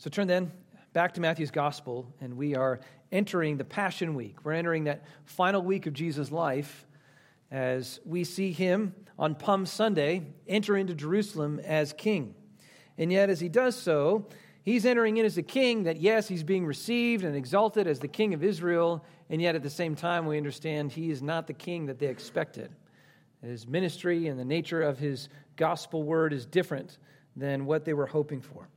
So 0.00 0.08
turn 0.08 0.28
then 0.28 0.52
back 0.92 1.14
to 1.14 1.20
Matthew's 1.20 1.50
gospel, 1.50 2.06
and 2.20 2.36
we 2.36 2.54
are 2.54 2.78
entering 3.10 3.56
the 3.56 3.64
Passion 3.64 4.14
Week. 4.14 4.36
We're 4.44 4.52
entering 4.52 4.84
that 4.84 5.02
final 5.24 5.60
week 5.60 5.86
of 5.86 5.92
Jesus' 5.92 6.30
life 6.30 6.86
as 7.50 7.98
we 8.04 8.22
see 8.22 8.52
him 8.52 8.94
on 9.18 9.34
Palm 9.34 9.66
Sunday 9.66 10.22
enter 10.46 10.76
into 10.76 10.94
Jerusalem 10.94 11.58
as 11.64 11.92
king. 11.92 12.36
And 12.96 13.10
yet, 13.10 13.28
as 13.28 13.40
he 13.40 13.48
does 13.48 13.74
so, 13.74 14.28
he's 14.62 14.86
entering 14.86 15.16
in 15.16 15.26
as 15.26 15.36
a 15.36 15.42
king 15.42 15.82
that, 15.82 16.00
yes, 16.00 16.28
he's 16.28 16.44
being 16.44 16.64
received 16.64 17.24
and 17.24 17.34
exalted 17.34 17.88
as 17.88 17.98
the 17.98 18.06
king 18.06 18.34
of 18.34 18.44
Israel, 18.44 19.04
and 19.30 19.42
yet 19.42 19.56
at 19.56 19.64
the 19.64 19.70
same 19.70 19.96
time, 19.96 20.26
we 20.26 20.36
understand 20.36 20.92
he 20.92 21.10
is 21.10 21.22
not 21.22 21.48
the 21.48 21.52
king 21.52 21.86
that 21.86 21.98
they 21.98 22.06
expected. 22.06 22.70
His 23.42 23.66
ministry 23.66 24.28
and 24.28 24.38
the 24.38 24.44
nature 24.44 24.80
of 24.80 25.00
his 25.00 25.28
gospel 25.56 26.04
word 26.04 26.32
is 26.32 26.46
different 26.46 26.98
than 27.34 27.66
what 27.66 27.84
they 27.84 27.94
were 27.94 28.06
hoping 28.06 28.40
for. 28.40 28.68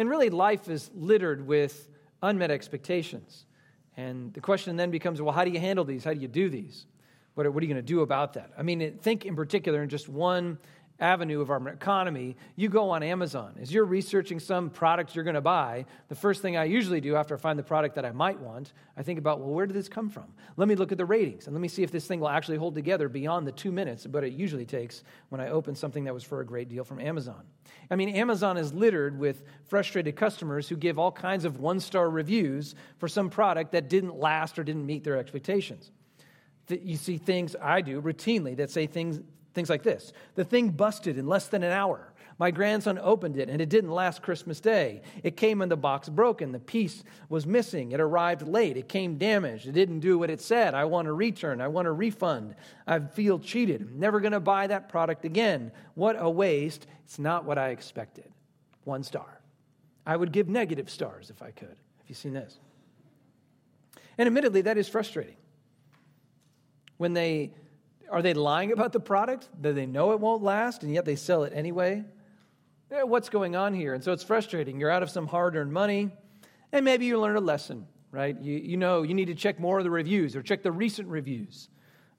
And 0.00 0.08
really, 0.08 0.30
life 0.30 0.70
is 0.70 0.90
littered 0.94 1.46
with 1.46 1.90
unmet 2.22 2.50
expectations. 2.50 3.44
And 3.98 4.32
the 4.32 4.40
question 4.40 4.74
then 4.76 4.90
becomes 4.90 5.20
well, 5.20 5.34
how 5.34 5.44
do 5.44 5.50
you 5.50 5.60
handle 5.60 5.84
these? 5.84 6.04
How 6.04 6.14
do 6.14 6.20
you 6.20 6.26
do 6.26 6.48
these? 6.48 6.86
What 7.34 7.44
are, 7.44 7.50
what 7.50 7.62
are 7.62 7.66
you 7.66 7.74
going 7.74 7.84
to 7.84 7.86
do 7.86 8.00
about 8.00 8.32
that? 8.32 8.50
I 8.56 8.62
mean, 8.62 8.96
think 9.02 9.26
in 9.26 9.36
particular 9.36 9.82
in 9.82 9.90
just 9.90 10.08
one 10.08 10.56
avenue 11.00 11.40
of 11.40 11.50
our 11.50 11.68
economy, 11.68 12.36
you 12.56 12.68
go 12.68 12.90
on 12.90 13.02
Amazon. 13.02 13.56
As 13.60 13.72
you're 13.72 13.84
researching 13.84 14.38
some 14.38 14.70
product 14.70 15.14
you're 15.14 15.24
going 15.24 15.34
to 15.34 15.40
buy, 15.40 15.86
the 16.08 16.14
first 16.14 16.42
thing 16.42 16.56
I 16.56 16.64
usually 16.64 17.00
do 17.00 17.16
after 17.16 17.34
I 17.34 17.38
find 17.38 17.58
the 17.58 17.62
product 17.62 17.94
that 17.94 18.04
I 18.04 18.12
might 18.12 18.38
want, 18.38 18.72
I 18.96 19.02
think 19.02 19.18
about, 19.18 19.40
well, 19.40 19.50
where 19.50 19.66
did 19.66 19.74
this 19.74 19.88
come 19.88 20.10
from? 20.10 20.26
Let 20.56 20.68
me 20.68 20.74
look 20.74 20.92
at 20.92 20.98
the 20.98 21.04
ratings 21.04 21.46
and 21.46 21.54
let 21.54 21.60
me 21.60 21.68
see 21.68 21.82
if 21.82 21.90
this 21.90 22.06
thing 22.06 22.20
will 22.20 22.28
actually 22.28 22.58
hold 22.58 22.74
together 22.74 23.08
beyond 23.08 23.46
the 23.46 23.52
two 23.52 23.72
minutes, 23.72 24.06
but 24.06 24.24
it 24.24 24.32
usually 24.32 24.66
takes 24.66 25.02
when 25.30 25.40
I 25.40 25.48
open 25.48 25.74
something 25.74 26.04
that 26.04 26.14
was 26.14 26.22
for 26.22 26.40
a 26.40 26.46
great 26.46 26.68
deal 26.68 26.84
from 26.84 27.00
Amazon. 27.00 27.42
I 27.90 27.96
mean, 27.96 28.10
Amazon 28.10 28.56
is 28.56 28.72
littered 28.72 29.18
with 29.18 29.42
frustrated 29.64 30.16
customers 30.16 30.68
who 30.68 30.76
give 30.76 30.98
all 30.98 31.12
kinds 31.12 31.44
of 31.44 31.60
one 31.60 31.80
star 31.80 32.10
reviews 32.10 32.74
for 32.98 33.08
some 33.08 33.30
product 33.30 33.72
that 33.72 33.88
didn't 33.88 34.16
last 34.16 34.58
or 34.58 34.64
didn't 34.64 34.86
meet 34.86 35.02
their 35.02 35.16
expectations. 35.16 35.90
You 36.68 36.96
see 36.96 37.18
things 37.18 37.56
I 37.60 37.80
do 37.80 38.00
routinely 38.00 38.56
that 38.58 38.70
say 38.70 38.86
things 38.86 39.20
Things 39.54 39.70
like 39.70 39.82
this 39.82 40.12
The 40.34 40.44
thing 40.44 40.70
busted 40.70 41.18
in 41.18 41.26
less 41.26 41.48
than 41.48 41.62
an 41.62 41.72
hour. 41.72 42.12
My 42.38 42.50
grandson 42.50 42.98
opened 43.02 43.36
it 43.36 43.50
and 43.50 43.60
it 43.60 43.68
didn't 43.68 43.90
last 43.90 44.22
Christmas 44.22 44.60
Day. 44.60 45.02
It 45.22 45.36
came 45.36 45.60
in 45.60 45.68
the 45.68 45.76
box 45.76 46.08
broken. 46.08 46.52
The 46.52 46.58
piece 46.58 47.04
was 47.28 47.46
missing. 47.46 47.92
It 47.92 48.00
arrived 48.00 48.48
late. 48.48 48.78
It 48.78 48.88
came 48.88 49.18
damaged. 49.18 49.66
It 49.66 49.72
didn't 49.72 50.00
do 50.00 50.18
what 50.18 50.30
it 50.30 50.40
said. 50.40 50.72
I 50.72 50.86
want 50.86 51.06
a 51.06 51.12
return. 51.12 51.60
I 51.60 51.68
want 51.68 51.86
a 51.86 51.92
refund. 51.92 52.54
I 52.86 53.00
feel 53.00 53.38
cheated. 53.38 53.82
I'm 53.82 54.00
never 54.00 54.20
going 54.20 54.32
to 54.32 54.40
buy 54.40 54.68
that 54.68 54.88
product 54.88 55.26
again. 55.26 55.70
What 55.94 56.16
a 56.18 56.30
waste. 56.30 56.86
It's 57.04 57.18
not 57.18 57.44
what 57.44 57.58
I 57.58 57.68
expected. 57.70 58.32
One 58.84 59.02
star. 59.02 59.42
I 60.06 60.16
would 60.16 60.32
give 60.32 60.48
negative 60.48 60.88
stars 60.88 61.28
if 61.28 61.42
I 61.42 61.50
could. 61.50 61.68
Have 61.68 62.08
you 62.08 62.14
seen 62.14 62.32
this? 62.32 62.58
And 64.16 64.26
admittedly, 64.26 64.62
that 64.62 64.78
is 64.78 64.88
frustrating. 64.88 65.36
When 66.96 67.12
they 67.12 67.52
are 68.10 68.22
they 68.22 68.34
lying 68.34 68.72
about 68.72 68.92
the 68.92 69.00
product? 69.00 69.48
Do 69.60 69.72
they 69.72 69.86
know 69.86 70.12
it 70.12 70.20
won't 70.20 70.42
last 70.42 70.82
and 70.82 70.92
yet 70.92 71.04
they 71.04 71.16
sell 71.16 71.44
it 71.44 71.52
anyway? 71.54 72.04
Eh, 72.90 73.02
what's 73.02 73.28
going 73.28 73.54
on 73.54 73.72
here? 73.72 73.94
And 73.94 74.02
so 74.02 74.12
it's 74.12 74.24
frustrating. 74.24 74.80
You're 74.80 74.90
out 74.90 75.02
of 75.02 75.10
some 75.10 75.26
hard 75.26 75.54
earned 75.56 75.72
money, 75.72 76.10
and 76.72 76.84
maybe 76.84 77.06
you 77.06 77.20
learn 77.20 77.36
a 77.36 77.40
lesson, 77.40 77.86
right? 78.10 78.38
You, 78.40 78.56
you 78.56 78.76
know 78.76 79.02
you 79.02 79.14
need 79.14 79.26
to 79.26 79.34
check 79.34 79.60
more 79.60 79.78
of 79.78 79.84
the 79.84 79.90
reviews 79.90 80.34
or 80.34 80.42
check 80.42 80.62
the 80.62 80.72
recent 80.72 81.08
reviews 81.08 81.68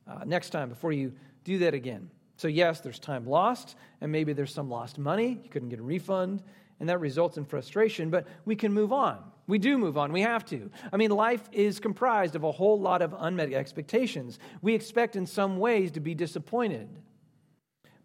uh, 0.07 0.23
next 0.25 0.51
time 0.51 0.69
before 0.69 0.93
you 0.93 1.13
do 1.43 1.59
that 1.59 1.73
again. 1.73 2.09
So, 2.37 2.47
yes, 2.47 2.79
there's 2.79 2.99
time 2.99 3.27
lost, 3.27 3.75
and 3.99 4.11
maybe 4.11 4.33
there's 4.33 4.53
some 4.53 4.69
lost 4.69 4.97
money. 4.97 5.39
You 5.43 5.49
couldn't 5.49 5.69
get 5.69 5.79
a 5.79 5.83
refund, 5.83 6.41
and 6.81 6.89
that 6.89 6.99
results 6.99 7.37
in 7.37 7.45
frustration, 7.45 8.09
but 8.09 8.27
we 8.43 8.55
can 8.55 8.73
move 8.73 8.91
on. 8.91 9.19
We 9.45 9.59
do 9.59 9.77
move 9.77 9.99
on. 9.99 10.11
We 10.11 10.21
have 10.21 10.43
to. 10.45 10.71
I 10.91 10.97
mean, 10.97 11.11
life 11.11 11.47
is 11.51 11.79
comprised 11.79 12.35
of 12.35 12.43
a 12.43 12.51
whole 12.51 12.79
lot 12.79 13.03
of 13.03 13.13
unmet 13.19 13.53
expectations. 13.53 14.39
We 14.63 14.73
expect 14.73 15.15
in 15.15 15.27
some 15.27 15.59
ways 15.59 15.91
to 15.91 15.99
be 15.99 16.15
disappointed. 16.15 16.89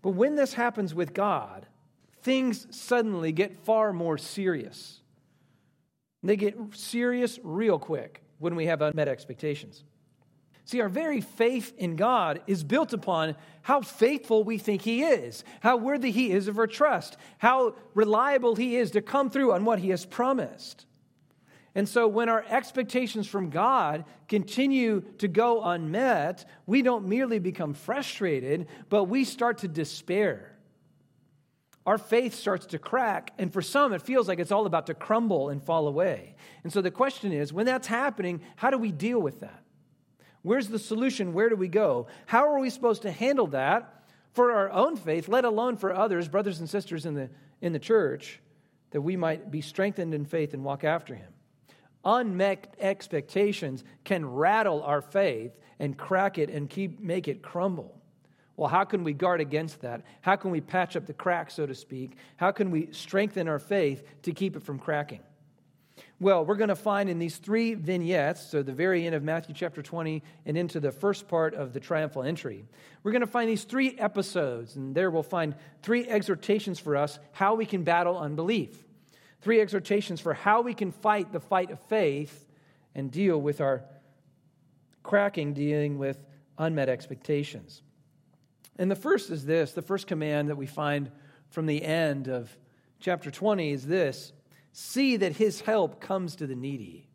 But 0.02 0.10
when 0.10 0.34
this 0.34 0.52
happens 0.52 0.94
with 0.94 1.14
God, 1.14 1.66
things 2.22 2.66
suddenly 2.70 3.32
get 3.32 3.56
far 3.64 3.94
more 3.94 4.18
serious. 4.18 5.00
They 6.22 6.36
get 6.36 6.58
serious 6.72 7.40
real 7.42 7.78
quick 7.78 8.22
when 8.38 8.56
we 8.56 8.66
have 8.66 8.82
unmet 8.82 9.08
expectations. 9.08 9.84
See, 10.66 10.80
our 10.80 10.88
very 10.88 11.20
faith 11.20 11.72
in 11.78 11.94
God 11.94 12.40
is 12.48 12.64
built 12.64 12.92
upon 12.92 13.36
how 13.62 13.82
faithful 13.82 14.42
we 14.42 14.58
think 14.58 14.82
He 14.82 15.04
is, 15.04 15.44
how 15.60 15.76
worthy 15.76 16.10
He 16.10 16.32
is 16.32 16.48
of 16.48 16.58
our 16.58 16.66
trust, 16.66 17.16
how 17.38 17.76
reliable 17.94 18.56
He 18.56 18.76
is 18.76 18.90
to 18.90 19.00
come 19.00 19.30
through 19.30 19.52
on 19.52 19.64
what 19.64 19.78
He 19.78 19.90
has 19.90 20.04
promised. 20.04 20.84
And 21.76 21.88
so 21.88 22.08
when 22.08 22.28
our 22.28 22.44
expectations 22.48 23.28
from 23.28 23.48
God 23.50 24.04
continue 24.28 25.02
to 25.18 25.28
go 25.28 25.62
unmet, 25.62 26.44
we 26.66 26.82
don't 26.82 27.06
merely 27.06 27.38
become 27.38 27.72
frustrated, 27.72 28.66
but 28.88 29.04
we 29.04 29.24
start 29.24 29.58
to 29.58 29.68
despair. 29.68 30.52
Our 31.86 31.98
faith 31.98 32.34
starts 32.34 32.66
to 32.66 32.80
crack, 32.80 33.32
and 33.38 33.52
for 33.52 33.62
some, 33.62 33.92
it 33.92 34.02
feels 34.02 34.26
like 34.26 34.40
it's 34.40 34.50
all 34.50 34.66
about 34.66 34.86
to 34.86 34.94
crumble 34.94 35.50
and 35.50 35.62
fall 35.62 35.86
away. 35.86 36.34
And 36.64 36.72
so 36.72 36.80
the 36.80 36.90
question 36.90 37.30
is 37.30 37.52
when 37.52 37.66
that's 37.66 37.86
happening, 37.86 38.40
how 38.56 38.70
do 38.70 38.78
we 38.78 38.90
deal 38.90 39.20
with 39.20 39.38
that? 39.40 39.62
Where's 40.46 40.68
the 40.68 40.78
solution? 40.78 41.32
Where 41.32 41.48
do 41.48 41.56
we 41.56 41.68
go? 41.68 42.06
How 42.26 42.48
are 42.48 42.60
we 42.60 42.70
supposed 42.70 43.02
to 43.02 43.10
handle 43.10 43.48
that 43.48 44.04
for 44.32 44.52
our 44.52 44.70
own 44.70 44.96
faith, 44.96 45.28
let 45.28 45.44
alone 45.44 45.76
for 45.76 45.92
others, 45.92 46.28
brothers 46.28 46.60
and 46.60 46.70
sisters 46.70 47.04
in 47.04 47.14
the, 47.14 47.30
in 47.60 47.72
the 47.72 47.78
church, 47.78 48.40
that 48.92 49.00
we 49.00 49.16
might 49.16 49.50
be 49.50 49.60
strengthened 49.60 50.14
in 50.14 50.24
faith 50.24 50.54
and 50.54 50.62
walk 50.62 50.84
after 50.84 51.14
Him? 51.14 51.32
unmet 52.06 52.76
expectations 52.78 53.82
can 54.04 54.24
rattle 54.24 54.82
our 54.84 55.02
faith 55.02 55.52
and 55.78 55.98
crack 55.98 56.38
it 56.38 56.48
and 56.48 56.70
keep 56.70 57.00
make 57.00 57.28
it 57.28 57.42
crumble. 57.42 58.00
Well, 58.56 58.68
how 58.68 58.84
can 58.84 59.04
we 59.04 59.12
guard 59.12 59.42
against 59.42 59.82
that? 59.82 60.02
How 60.22 60.36
can 60.36 60.50
we 60.50 60.62
patch 60.62 60.96
up 60.96 61.04
the 61.04 61.12
crack, 61.12 61.50
so 61.50 61.66
to 61.66 61.74
speak? 61.74 62.16
How 62.36 62.52
can 62.52 62.70
we 62.70 62.88
strengthen 62.92 63.48
our 63.48 63.58
faith 63.58 64.04
to 64.22 64.32
keep 64.32 64.56
it 64.56 64.62
from 64.62 64.78
cracking? 64.78 65.20
Well, 66.18 66.46
we're 66.46 66.56
going 66.56 66.68
to 66.68 66.76
find 66.76 67.10
in 67.10 67.18
these 67.18 67.36
three 67.36 67.74
vignettes, 67.74 68.40
so 68.40 68.62
the 68.62 68.72
very 68.72 69.06
end 69.06 69.14
of 69.14 69.22
Matthew 69.22 69.54
chapter 69.54 69.82
20 69.82 70.22
and 70.46 70.56
into 70.56 70.80
the 70.80 70.90
first 70.90 71.28
part 71.28 71.54
of 71.54 71.74
the 71.74 71.80
triumphal 71.80 72.22
entry, 72.22 72.64
we're 73.02 73.12
going 73.12 73.20
to 73.20 73.26
find 73.26 73.50
these 73.50 73.64
three 73.64 73.96
episodes, 73.98 74.76
and 74.76 74.94
there 74.94 75.10
we'll 75.10 75.22
find 75.22 75.54
three 75.82 76.08
exhortations 76.08 76.78
for 76.78 76.96
us 76.96 77.18
how 77.32 77.54
we 77.54 77.66
can 77.66 77.84
battle 77.84 78.18
unbelief 78.18 78.86
three 79.46 79.60
exhortations 79.60 80.20
for 80.20 80.34
how 80.34 80.60
we 80.60 80.74
can 80.74 80.90
fight 80.90 81.32
the 81.32 81.38
fight 81.38 81.70
of 81.70 81.78
faith 81.82 82.48
and 82.96 83.12
deal 83.12 83.40
with 83.40 83.60
our 83.60 83.84
cracking, 85.04 85.54
dealing 85.54 85.98
with 85.98 86.18
unmet 86.58 86.88
expectations. 86.88 87.80
And 88.76 88.90
the 88.90 88.96
first 88.96 89.30
is 89.30 89.44
this 89.44 89.70
the 89.70 89.82
first 89.82 90.08
command 90.08 90.48
that 90.48 90.56
we 90.56 90.66
find 90.66 91.12
from 91.50 91.66
the 91.66 91.84
end 91.84 92.26
of 92.26 92.56
chapter 92.98 93.30
20 93.30 93.70
is 93.70 93.86
this 93.86 94.32
see 94.78 95.16
that 95.16 95.36
his 95.36 95.62
help 95.62 96.02
comes 96.02 96.36
to 96.36 96.46
the 96.46 96.54
needy. 96.54 97.08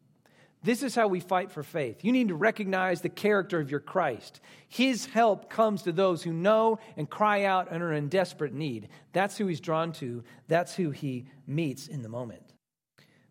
This 0.63 0.81
is 0.81 0.95
how 0.95 1.07
we 1.07 1.19
fight 1.19 1.51
for 1.51 1.61
faith. 1.61 2.03
You 2.03 2.11
need 2.11 2.29
to 2.29 2.35
recognize 2.35 3.01
the 3.01 3.09
character 3.09 3.59
of 3.59 3.69
your 3.69 3.79
Christ. 3.79 4.41
His 4.67 5.05
help 5.05 5.47
comes 5.47 5.83
to 5.83 5.91
those 5.91 6.23
who 6.23 6.33
know 6.33 6.79
and 6.97 7.07
cry 7.07 7.43
out 7.43 7.67
and 7.69 7.83
are 7.83 7.93
in 7.93 8.09
desperate 8.09 8.53
need. 8.53 8.89
That's 9.13 9.37
who 9.37 9.45
he's 9.45 9.59
drawn 9.59 9.91
to, 9.93 10.23
that's 10.47 10.73
who 10.73 10.89
he 10.89 11.27
meets 11.45 11.87
in 11.87 12.01
the 12.01 12.09
moment. 12.09 12.41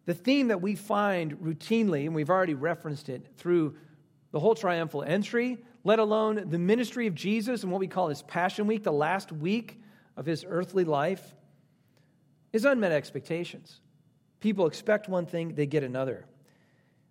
The 0.06 0.14
theme 0.14 0.46
that 0.48 0.62
we 0.62 0.76
find 0.76 1.32
routinely, 1.40 2.06
and 2.06 2.14
we've 2.14 2.30
already 2.30 2.54
referenced 2.54 3.08
it 3.08 3.26
through 3.36 3.74
the 4.30 4.38
whole 4.38 4.54
triumphal 4.54 5.02
entry, 5.02 5.58
let 5.82 5.98
alone 5.98 6.50
the 6.50 6.58
ministry 6.58 7.08
of 7.08 7.16
Jesus 7.16 7.64
and 7.64 7.72
what 7.72 7.80
we 7.80 7.88
call 7.88 8.08
his 8.08 8.22
Passion 8.22 8.68
Week, 8.68 8.84
the 8.84 8.92
last 8.92 9.32
week 9.32 9.82
of 10.16 10.24
his 10.24 10.44
earthly 10.48 10.84
life, 10.84 11.34
is 12.52 12.64
unmet 12.64 12.92
expectations. 12.92 13.80
People 14.40 14.66
expect 14.66 15.08
one 15.08 15.26
thing, 15.26 15.54
they 15.54 15.66
get 15.66 15.82
another 15.82 16.26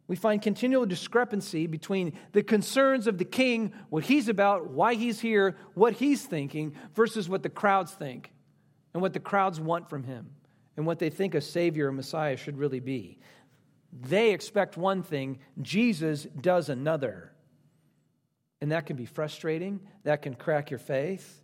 we 0.10 0.16
find 0.16 0.42
continual 0.42 0.88
discrepancy 0.88 1.68
between 1.68 2.14
the 2.32 2.42
concerns 2.42 3.06
of 3.06 3.20
the 3.20 3.26
king, 3.26 3.72
what 3.92 4.04
he's 4.04 4.28
about, 4.28 4.72
why 4.72 4.96
he's 4.96 5.20
here, 5.20 5.56
what 5.76 5.94
he's 5.94 6.26
thinking, 6.26 6.76
versus 6.96 7.30
what 7.30 7.44
the 7.44 7.50
crowds 7.50 7.92
think 7.92 8.32
and 8.96 9.04
what 9.04 9.14
the 9.14 9.20
crowds 9.20 9.60
want 9.60 9.88
from 9.88 10.04
him 10.04 10.32
and 10.76 10.88
what 10.88 10.98
they 10.98 11.12
think 11.12 11.36
a 11.36 11.42
Savior 11.42 11.90
or 11.90 11.92
Messiah 11.92 12.38
should 12.38 12.58
really 12.58 12.80
be. 12.80 13.20
They 13.94 14.32
expect 14.32 14.78
one 14.78 15.04
thing, 15.04 15.38
Jesus 15.62 16.26
does 16.42 16.70
another. 16.70 17.32
And 18.62 18.72
that 18.72 18.88
can 18.88 18.96
be 18.96 19.06
frustrating, 19.06 19.80
that 20.06 20.24
can 20.24 20.34
crack 20.34 20.72
your 20.72 20.80
faith. 20.80 21.44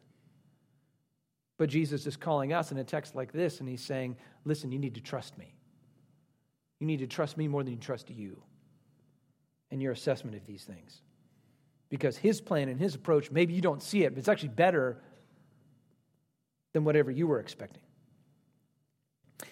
But 1.59 1.69
Jesus 1.69 2.07
is 2.07 2.17
calling 2.17 2.51
us 2.51 2.71
in 2.71 2.79
a 2.79 2.83
text 2.83 3.13
like 3.13 3.31
this, 3.31 3.59
and 3.59 3.69
he's 3.69 3.83
saying, 3.83 4.17
Listen, 4.43 4.71
you 4.71 4.79
need 4.79 4.95
to 4.95 5.01
trust 5.01 5.37
me. 5.37 5.54
You 6.79 6.87
need 6.87 6.99
to 6.99 7.07
trust 7.07 7.37
me 7.37 7.47
more 7.47 7.63
than 7.63 7.73
you 7.73 7.79
trust 7.79 8.09
you 8.09 8.41
and 9.71 9.81
your 9.81 9.91
assessment 9.91 10.35
of 10.35 10.45
these 10.45 10.63
things. 10.63 11.01
Because 11.89 12.17
his 12.17 12.41
plan 12.41 12.69
and 12.69 12.79
his 12.79 12.95
approach, 12.95 13.31
maybe 13.31 13.53
you 13.53 13.61
don't 13.61 13.81
see 13.81 14.03
it, 14.03 14.13
but 14.13 14.19
it's 14.19 14.27
actually 14.27 14.49
better 14.49 15.01
than 16.73 16.83
whatever 16.83 17.11
you 17.11 17.27
were 17.27 17.39
expecting. 17.39 17.81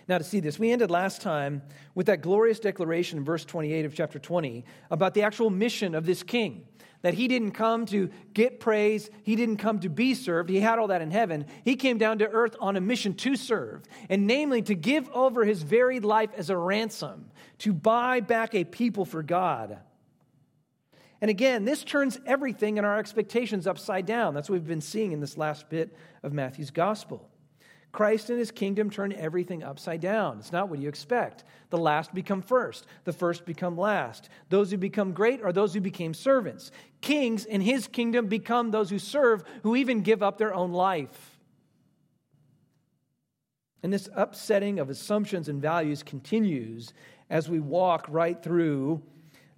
Now, 0.07 0.17
to 0.17 0.23
see 0.23 0.39
this, 0.39 0.59
we 0.59 0.71
ended 0.71 0.91
last 0.91 1.21
time 1.21 1.61
with 1.95 2.07
that 2.07 2.21
glorious 2.21 2.59
declaration 2.59 3.17
in 3.17 3.25
verse 3.25 3.45
28 3.45 3.85
of 3.85 3.93
chapter 3.93 4.19
20 4.19 4.65
about 4.89 5.13
the 5.13 5.23
actual 5.23 5.49
mission 5.49 5.95
of 5.95 6.05
this 6.05 6.23
king. 6.23 6.65
That 7.01 7.15
he 7.15 7.27
didn't 7.27 7.51
come 7.51 7.85
to 7.87 8.09
get 8.33 8.61
praise, 8.61 9.09
he 9.23 9.35
didn't 9.35 9.57
come 9.57 9.79
to 9.81 9.89
be 9.89 10.13
served, 10.13 10.49
he 10.49 10.61
had 10.61 10.79
all 10.79 10.87
that 10.87 11.01
in 11.01 11.11
heaven. 11.11 11.45
He 11.65 11.75
came 11.75 11.97
down 11.97 12.19
to 12.19 12.29
earth 12.29 12.55
on 12.61 12.77
a 12.77 12.81
mission 12.81 13.13
to 13.15 13.35
serve, 13.35 13.83
and 14.09 14.25
namely 14.25 14.61
to 14.61 14.73
give 14.73 15.09
over 15.09 15.43
his 15.43 15.63
very 15.63 15.99
life 15.99 16.29
as 16.37 16.49
a 16.49 16.55
ransom, 16.55 17.29
to 17.59 17.73
buy 17.73 18.21
back 18.21 18.55
a 18.55 18.63
people 18.63 19.03
for 19.03 19.21
God. 19.21 19.79
And 21.19 21.29
again, 21.29 21.65
this 21.65 21.83
turns 21.83 22.19
everything 22.25 22.77
in 22.77 22.85
our 22.85 22.97
expectations 22.97 23.67
upside 23.67 24.05
down. 24.05 24.33
That's 24.33 24.49
what 24.49 24.53
we've 24.53 24.67
been 24.67 24.79
seeing 24.79 25.11
in 25.11 25.19
this 25.19 25.37
last 25.37 25.69
bit 25.69 25.95
of 26.21 26.31
Matthew's 26.31 26.71
gospel. 26.71 27.29
Christ 27.93 28.31
and 28.31 28.39
his 28.39 28.49
kingdom 28.49 28.89
turn 28.89 29.13
everything 29.13 29.63
upside 29.63 30.01
down. 30.01 30.39
It's 30.39 30.51
not 30.51 30.67
what 30.67 30.79
you 30.79 30.89
expect. 30.89 31.43
The 31.69 31.77
last 31.77 32.11
become 32.11 32.41
first, 32.41 32.87
the 33.03 33.13
first 33.13 33.45
become 33.45 33.77
last. 33.77 34.29
Those 34.49 34.71
who 34.71 34.77
become 34.77 35.13
great 35.13 35.43
are 35.43 35.53
those 35.53 35.75
who 35.75 35.79
became 35.79 36.15
servants. 36.15 36.71
Kings 37.01 37.45
in 37.45 37.61
his 37.61 37.87
kingdom 37.87 38.25
become 38.27 38.71
those 38.71 38.89
who 38.89 38.97
serve, 38.97 39.43
who 39.61 39.75
even 39.75 40.01
give 40.01 40.23
up 40.23 40.39
their 40.39 40.55
own 40.55 40.73
life. 40.73 41.39
And 43.83 43.93
this 43.93 44.09
upsetting 44.15 44.79
of 44.79 44.89
assumptions 44.89 45.47
and 45.47 45.61
values 45.61 46.01
continues 46.01 46.93
as 47.29 47.47
we 47.47 47.59
walk 47.59 48.07
right 48.09 48.41
through 48.41 49.03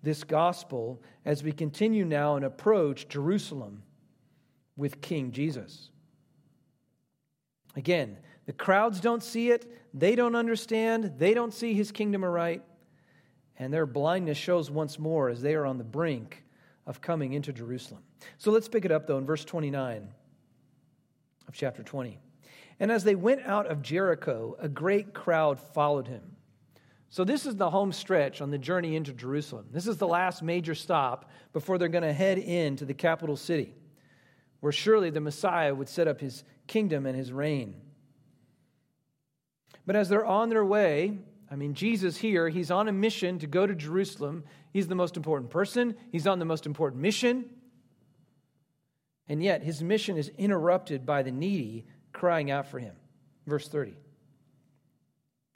this 0.03 0.25
gospel, 0.25 1.01
as 1.23 1.41
we 1.41 1.53
continue 1.53 2.03
now 2.03 2.35
and 2.35 2.43
approach 2.43 3.07
Jerusalem 3.07 3.83
with 4.75 4.99
King 4.99 5.31
Jesus. 5.31 5.89
Again, 7.75 8.17
the 8.45 8.53
crowds 8.53 8.99
don't 8.99 9.23
see 9.23 9.51
it, 9.51 9.71
they 9.93 10.15
don't 10.15 10.35
understand, 10.35 11.13
they 11.17 11.33
don't 11.33 11.53
see 11.53 11.73
his 11.73 11.91
kingdom 11.91 12.23
aright, 12.23 12.61
and 13.57 13.73
their 13.73 13.85
blindness 13.85 14.37
shows 14.37 14.69
once 14.69 14.99
more 14.99 15.29
as 15.29 15.41
they 15.41 15.55
are 15.55 15.65
on 15.65 15.77
the 15.77 15.83
brink 15.83 16.43
of 16.85 17.01
coming 17.01 17.33
into 17.33 17.51
Jerusalem. 17.51 18.03
So 18.37 18.51
let's 18.51 18.67
pick 18.67 18.85
it 18.85 18.91
up, 18.91 19.07
though, 19.07 19.17
in 19.17 19.25
verse 19.25 19.45
29 19.45 20.07
of 21.47 21.53
chapter 21.53 21.83
20. 21.83 22.19
And 22.79 22.91
as 22.91 23.03
they 23.03 23.15
went 23.15 23.45
out 23.45 23.67
of 23.67 23.81
Jericho, 23.81 24.55
a 24.59 24.67
great 24.67 25.13
crowd 25.13 25.59
followed 25.59 26.07
him. 26.07 26.35
So, 27.09 27.23
this 27.23 27.45
is 27.45 27.55
the 27.55 27.69
home 27.69 27.93
stretch 27.93 28.41
on 28.41 28.51
the 28.51 28.57
journey 28.57 28.97
into 28.97 29.13
Jerusalem. 29.13 29.67
This 29.71 29.87
is 29.87 29.95
the 29.95 30.07
last 30.07 30.43
major 30.43 30.75
stop 30.75 31.29
before 31.53 31.77
they're 31.77 31.87
going 31.87 32.03
to 32.03 32.11
head 32.11 32.37
into 32.37 32.83
the 32.83 32.93
capital 32.93 33.37
city, 33.37 33.73
where 34.65 34.71
surely 34.71 35.11
the 35.11 35.21
Messiah 35.21 35.75
would 35.75 35.87
set 35.87 36.07
up 36.07 36.19
his 36.19 36.43
kingdom 36.65 37.05
and 37.05 37.15
his 37.15 37.31
reign. 37.31 37.75
But 39.85 39.95
as 39.95 40.09
they're 40.09 40.25
on 40.25 40.49
their 40.49 40.65
way, 40.65 41.19
I 41.51 41.55
mean, 41.55 41.75
Jesus 41.75 42.17
here, 42.17 42.49
he's 42.49 42.71
on 42.71 42.87
a 42.87 42.91
mission 42.91 43.37
to 43.37 43.45
go 43.45 43.67
to 43.67 43.75
Jerusalem. 43.75 44.43
He's 44.73 44.87
the 44.87 44.95
most 44.95 45.17
important 45.17 45.51
person, 45.51 45.95
he's 46.11 46.25
on 46.25 46.39
the 46.39 46.45
most 46.45 46.65
important 46.65 46.99
mission. 46.99 47.45
And 49.29 49.43
yet, 49.43 49.61
his 49.61 49.83
mission 49.83 50.17
is 50.17 50.31
interrupted 50.35 51.05
by 51.05 51.21
the 51.21 51.31
needy 51.31 51.85
crying 52.11 52.49
out 52.49 52.65
for 52.65 52.79
him. 52.79 52.95
Verse 53.45 53.67
30. 53.67 53.93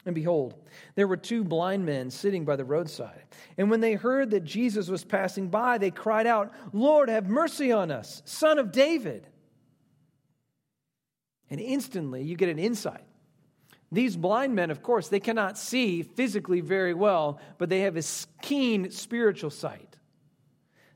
And 0.05 0.15
behold, 0.15 0.55
there 0.95 1.07
were 1.07 1.17
two 1.17 1.43
blind 1.43 1.85
men 1.85 2.09
sitting 2.09 2.45
by 2.45 2.55
the 2.55 2.65
roadside. 2.65 3.23
And 3.57 3.69
when 3.69 3.81
they 3.81 3.93
heard 3.93 4.31
that 4.31 4.45
Jesus 4.45 4.87
was 4.87 5.03
passing 5.03 5.49
by, 5.49 5.77
they 5.77 5.91
cried 5.91 6.25
out, 6.25 6.53
Lord, 6.71 7.09
have 7.09 7.27
mercy 7.27 7.71
on 7.71 7.91
us, 7.91 8.21
son 8.25 8.59
of 8.59 8.71
David. 8.71 9.27
And 11.49 11.59
instantly 11.59 12.23
you 12.23 12.35
get 12.35 12.49
an 12.49 12.59
insight. 12.59 13.03
These 13.91 14.15
blind 14.15 14.53
men, 14.55 14.69
of 14.69 14.83
course, 14.83 15.07
they 15.07 15.19
cannot 15.19 15.57
see 15.57 16.03
physically 16.03 16.61
very 16.61 16.93
well, 16.93 17.39
but 17.57 17.69
they 17.69 17.81
have 17.81 17.97
a 17.97 18.03
keen 18.41 18.91
spiritual 18.91 19.49
sight. 19.49 19.97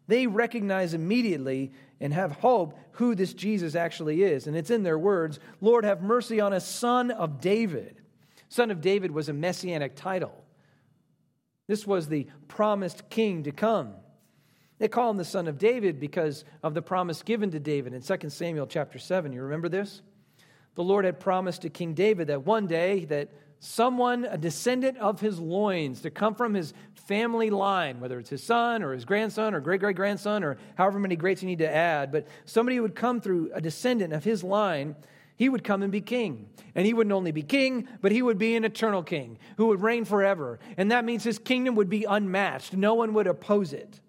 They 0.07 0.27
recognize 0.27 0.93
immediately 0.93 1.71
and 1.99 2.13
have 2.13 2.33
hope 2.33 2.77
who 2.93 3.15
this 3.15 3.33
Jesus 3.33 3.75
actually 3.75 4.23
is. 4.23 4.47
And 4.47 4.55
it's 4.55 4.69
in 4.69 4.83
their 4.83 4.99
words 4.99 5.39
Lord, 5.59 5.85
have 5.85 6.03
mercy 6.03 6.39
on 6.39 6.53
us, 6.53 6.67
son 6.67 7.09
of 7.09 7.41
David. 7.41 8.02
Son 8.53 8.71
of 8.71 8.81
David 8.81 9.11
was 9.11 9.29
a 9.29 9.33
messianic 9.33 9.95
title. 9.95 10.43
This 11.67 11.87
was 11.87 12.07
the 12.07 12.27
promised 12.47 13.09
king 13.09 13.43
to 13.43 13.51
come. 13.51 13.93
They 14.77 14.87
call 14.87 15.09
him 15.09 15.17
the 15.17 15.25
son 15.25 15.47
of 15.47 15.57
David 15.57 15.99
because 15.99 16.45
of 16.61 16.73
the 16.73 16.81
promise 16.81 17.23
given 17.23 17.51
to 17.51 17.59
David 17.59 17.93
in 17.93 18.01
2 18.01 18.29
Samuel 18.29 18.67
chapter 18.67 18.99
7. 18.99 19.33
You 19.33 19.41
remember 19.41 19.69
this? 19.69 20.01
the 20.75 20.83
Lord 20.83 21.05
had 21.05 21.19
promised 21.19 21.61
to 21.63 21.69
King 21.69 21.93
David 21.93 22.27
that 22.27 22.45
one 22.45 22.67
day 22.67 23.05
that 23.05 23.29
someone, 23.59 24.25
a 24.25 24.37
descendant 24.37 24.97
of 24.97 25.19
his 25.19 25.39
loins, 25.39 26.01
to 26.01 26.09
come 26.09 26.35
from 26.35 26.53
his 26.53 26.73
family 26.95 27.49
line, 27.49 27.99
whether 27.99 28.19
it's 28.19 28.29
his 28.29 28.43
son 28.43 28.81
or 28.81 28.93
his 28.93 29.05
grandson 29.05 29.53
or 29.53 29.59
great 29.59 29.79
great 29.79 29.95
grandson 29.95 30.43
or 30.43 30.57
however 30.75 30.99
many 30.99 31.15
greats 31.15 31.41
you 31.41 31.47
need 31.47 31.59
to 31.59 31.69
add, 31.69 32.11
but 32.11 32.27
somebody 32.45 32.79
would 32.79 32.95
come 32.95 33.21
through 33.21 33.51
a 33.53 33.61
descendant 33.61 34.13
of 34.13 34.23
his 34.23 34.43
line, 34.43 34.95
he 35.35 35.49
would 35.49 35.63
come 35.63 35.83
and 35.83 35.91
be 35.91 36.01
king. 36.01 36.49
And 36.75 36.85
he 36.85 36.93
wouldn't 36.93 37.13
only 37.13 37.31
be 37.31 37.43
king, 37.43 37.87
but 38.01 38.11
he 38.11 38.21
would 38.21 38.37
be 38.37 38.55
an 38.55 38.65
eternal 38.65 39.03
king 39.03 39.37
who 39.57 39.67
would 39.67 39.81
reign 39.81 40.05
forever. 40.05 40.59
And 40.77 40.91
that 40.91 41.05
means 41.05 41.23
his 41.23 41.39
kingdom 41.39 41.75
would 41.75 41.89
be 41.89 42.05
unmatched, 42.05 42.73
no 42.73 42.93
one 42.93 43.13
would 43.13 43.27
oppose 43.27 43.73
it. 43.73 43.99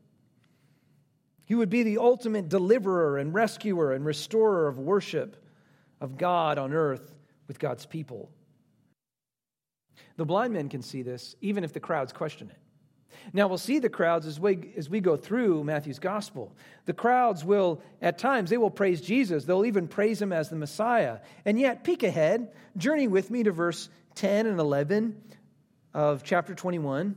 He 1.47 1.55
would 1.55 1.69
be 1.69 1.83
the 1.83 1.99
ultimate 1.99 2.49
deliverer 2.49 3.19
and 3.19 3.35
rescuer 3.35 3.93
and 3.93 4.05
restorer 4.05 4.67
of 4.67 4.79
worship 4.79 5.45
of 6.01 6.17
God 6.17 6.59
on 6.59 6.73
earth 6.73 7.15
with 7.47 7.59
God's 7.59 7.85
people. 7.85 8.31
The 10.17 10.25
blind 10.25 10.55
men 10.55 10.69
can 10.69 10.81
see 10.81 11.03
this, 11.03 11.37
even 11.41 11.65
if 11.65 11.73
the 11.73 11.81
crowds 11.81 12.13
question 12.13 12.51
it. 12.51 12.64
Now, 13.33 13.49
we'll 13.49 13.59
see 13.59 13.79
the 13.79 13.89
crowds 13.89 14.27
as 14.27 14.39
we, 14.39 14.73
as 14.77 14.89
we 14.89 15.01
go 15.01 15.17
through 15.17 15.65
Matthew's 15.65 15.99
gospel. 15.99 16.55
The 16.87 16.93
crowds 16.93 17.45
will, 17.45 17.83
at 18.03 18.19
times, 18.19 18.51
they 18.51 18.59
will 18.59 18.71
praise 18.71 19.01
Jesus. 19.01 19.45
They'll 19.45 19.67
even 19.67 19.89
praise 19.89 20.21
him 20.21 20.33
as 20.33 20.49
the 20.49 20.57
Messiah. 20.57 21.19
And 21.45 21.59
yet, 21.59 21.85
peek 21.85 22.03
ahead, 22.03 22.53
journey 22.77 23.09
with 23.09 23.31
me 23.31 23.43
to 23.43 23.53
verse 23.53 23.89
10 24.15 24.47
and 24.47 24.61
11 24.61 25.21
of 25.93 26.23
chapter 26.23 26.55
21. 26.55 27.17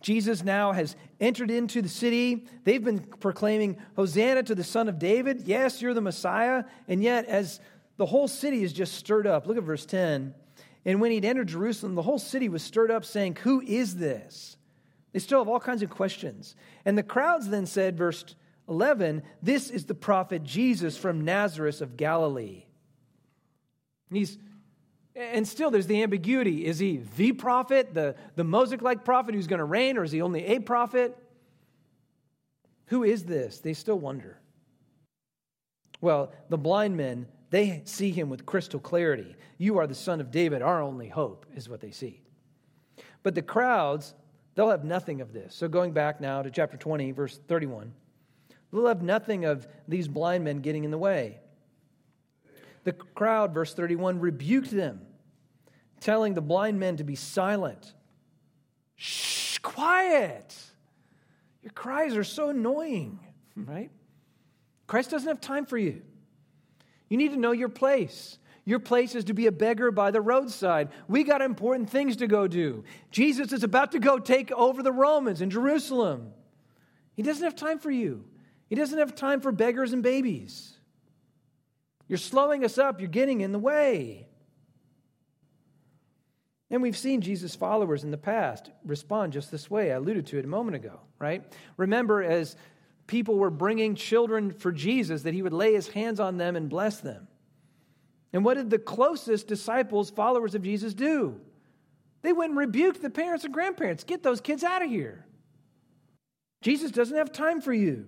Jesus 0.00 0.44
now 0.44 0.72
has 0.72 0.96
entered 1.18 1.50
into 1.50 1.80
the 1.80 1.88
city. 1.88 2.46
They've 2.64 2.84
been 2.84 3.00
proclaiming, 3.00 3.78
Hosanna 3.96 4.42
to 4.42 4.54
the 4.54 4.62
Son 4.62 4.88
of 4.88 4.98
David. 4.98 5.44
Yes, 5.46 5.80
you're 5.80 5.94
the 5.94 6.02
Messiah. 6.02 6.64
And 6.88 7.02
yet, 7.02 7.24
as 7.24 7.58
the 7.96 8.04
whole 8.04 8.28
city 8.28 8.62
is 8.62 8.74
just 8.74 8.94
stirred 8.94 9.26
up, 9.26 9.46
look 9.46 9.56
at 9.56 9.62
verse 9.62 9.86
10. 9.86 10.34
And 10.84 11.00
when 11.00 11.10
he'd 11.10 11.24
entered 11.24 11.48
Jerusalem, 11.48 11.94
the 11.94 12.02
whole 12.02 12.18
city 12.18 12.48
was 12.48 12.62
stirred 12.62 12.90
up, 12.90 13.04
saying, 13.04 13.36
Who 13.42 13.60
is 13.62 13.96
this? 13.96 14.56
They 15.12 15.18
still 15.18 15.38
have 15.38 15.48
all 15.48 15.60
kinds 15.60 15.82
of 15.82 15.90
questions. 15.90 16.56
And 16.84 16.98
the 16.98 17.02
crowds 17.02 17.48
then 17.48 17.66
said, 17.66 17.96
verse 17.96 18.24
11, 18.68 19.22
This 19.42 19.70
is 19.70 19.84
the 19.84 19.94
prophet 19.94 20.42
Jesus 20.42 20.96
from 20.96 21.24
Nazareth 21.24 21.80
of 21.80 21.96
Galilee. 21.96 22.64
And 24.10 24.18
he's 24.18 24.38
and 25.16 25.46
still, 25.46 25.70
there's 25.70 25.86
the 25.86 26.02
ambiguity. 26.02 26.66
Is 26.66 26.80
he 26.80 27.00
the 27.16 27.32
prophet, 27.32 27.94
the, 27.94 28.16
the 28.34 28.42
Mosaic 28.42 28.82
like 28.82 29.04
prophet 29.04 29.34
who's 29.34 29.46
going 29.46 29.58
to 29.58 29.64
reign, 29.64 29.96
or 29.96 30.02
is 30.02 30.10
he 30.10 30.20
only 30.20 30.44
a 30.44 30.58
prophet? 30.58 31.16
Who 32.86 33.04
is 33.04 33.24
this? 33.24 33.60
They 33.60 33.74
still 33.74 33.98
wonder. 33.98 34.40
Well, 36.00 36.32
the 36.48 36.58
blind 36.58 36.96
men, 36.96 37.26
they 37.50 37.82
see 37.84 38.10
him 38.10 38.28
with 38.28 38.46
crystal 38.46 38.80
clarity. 38.80 39.36
You 39.58 39.78
are 39.78 39.86
the 39.86 39.94
son 39.94 40.20
of 40.20 40.30
David, 40.30 40.62
our 40.62 40.82
only 40.82 41.08
hope, 41.08 41.46
is 41.54 41.68
what 41.68 41.80
they 41.80 41.90
see. 41.90 42.20
But 43.22 43.34
the 43.34 43.42
crowds, 43.42 44.14
they'll 44.54 44.70
have 44.70 44.84
nothing 44.84 45.20
of 45.20 45.32
this. 45.32 45.54
So, 45.54 45.68
going 45.68 45.92
back 45.92 46.20
now 46.20 46.42
to 46.42 46.50
chapter 46.50 46.76
20, 46.76 47.12
verse 47.12 47.38
31, 47.48 47.92
they'll 48.72 48.86
have 48.86 49.02
nothing 49.02 49.44
of 49.44 49.66
these 49.88 50.08
blind 50.08 50.44
men 50.44 50.58
getting 50.58 50.84
in 50.84 50.90
the 50.90 50.98
way. 50.98 51.40
The 52.84 52.92
crowd, 52.92 53.54
verse 53.54 53.72
31, 53.74 54.20
rebuked 54.20 54.70
them, 54.70 55.00
telling 56.00 56.34
the 56.34 56.42
blind 56.42 56.78
men 56.78 56.98
to 56.98 57.04
be 57.04 57.14
silent. 57.14 57.94
Shh, 58.96 59.58
quiet. 59.58 60.54
Your 61.62 61.72
cries 61.72 62.14
are 62.14 62.24
so 62.24 62.50
annoying, 62.50 63.20
right? 63.56 63.90
Christ 64.86 65.10
doesn't 65.10 65.28
have 65.28 65.40
time 65.40 65.64
for 65.64 65.78
you. 65.78 66.02
You 67.08 67.16
need 67.16 67.32
to 67.32 67.38
know 67.38 67.52
your 67.52 67.68
place. 67.68 68.38
Your 68.64 68.78
place 68.78 69.14
is 69.14 69.24
to 69.24 69.34
be 69.34 69.46
a 69.46 69.52
beggar 69.52 69.90
by 69.90 70.10
the 70.10 70.20
roadside. 70.20 70.88
We 71.06 71.22
got 71.22 71.42
important 71.42 71.90
things 71.90 72.16
to 72.16 72.26
go 72.26 72.48
do. 72.48 72.84
Jesus 73.10 73.52
is 73.52 73.62
about 73.62 73.92
to 73.92 73.98
go 73.98 74.18
take 74.18 74.50
over 74.52 74.82
the 74.82 74.92
Romans 74.92 75.42
in 75.42 75.50
Jerusalem. 75.50 76.32
He 77.14 77.22
doesn't 77.22 77.44
have 77.44 77.56
time 77.56 77.78
for 77.78 77.90
you. 77.90 78.24
He 78.68 78.74
doesn't 78.74 78.98
have 78.98 79.14
time 79.14 79.40
for 79.40 79.52
beggars 79.52 79.92
and 79.92 80.02
babies. 80.02 80.72
You're 82.08 82.18
slowing 82.18 82.64
us 82.64 82.78
up, 82.78 83.00
you're 83.00 83.08
getting 83.08 83.42
in 83.42 83.52
the 83.52 83.58
way. 83.58 84.28
And 86.70 86.82
we've 86.82 86.96
seen 86.96 87.20
Jesus' 87.20 87.54
followers 87.54 88.02
in 88.02 88.10
the 88.10 88.18
past 88.18 88.70
respond 88.84 89.32
just 89.32 89.50
this 89.50 89.70
way. 89.70 89.92
I 89.92 89.96
alluded 89.96 90.26
to 90.28 90.38
it 90.38 90.44
a 90.44 90.48
moment 90.48 90.76
ago, 90.76 91.00
right? 91.18 91.44
Remember, 91.76 92.22
as 92.22 92.56
people 93.06 93.36
were 93.36 93.50
bringing 93.50 93.94
children 93.94 94.52
for 94.52 94.72
Jesus, 94.72 95.22
that 95.22 95.34
he 95.34 95.42
would 95.42 95.52
lay 95.52 95.74
his 95.74 95.88
hands 95.88 96.20
on 96.20 96.36
them 96.36 96.56
and 96.56 96.68
bless 96.68 97.00
them. 97.00 97.28
And 98.32 98.44
what 98.44 98.54
did 98.54 98.70
the 98.70 98.78
closest 98.78 99.46
disciples, 99.46 100.10
followers 100.10 100.54
of 100.54 100.62
Jesus, 100.62 100.94
do? 100.94 101.40
They 102.22 102.32
went 102.32 102.50
and 102.50 102.58
rebuked 102.58 103.02
the 103.02 103.10
parents 103.10 103.44
and 103.44 103.52
grandparents. 103.52 104.02
Get 104.02 104.22
those 104.22 104.40
kids 104.40 104.64
out 104.64 104.82
of 104.82 104.90
here. 104.90 105.26
Jesus 106.62 106.90
doesn't 106.90 107.16
have 107.16 107.30
time 107.30 107.60
for 107.60 107.72
you. 107.72 108.06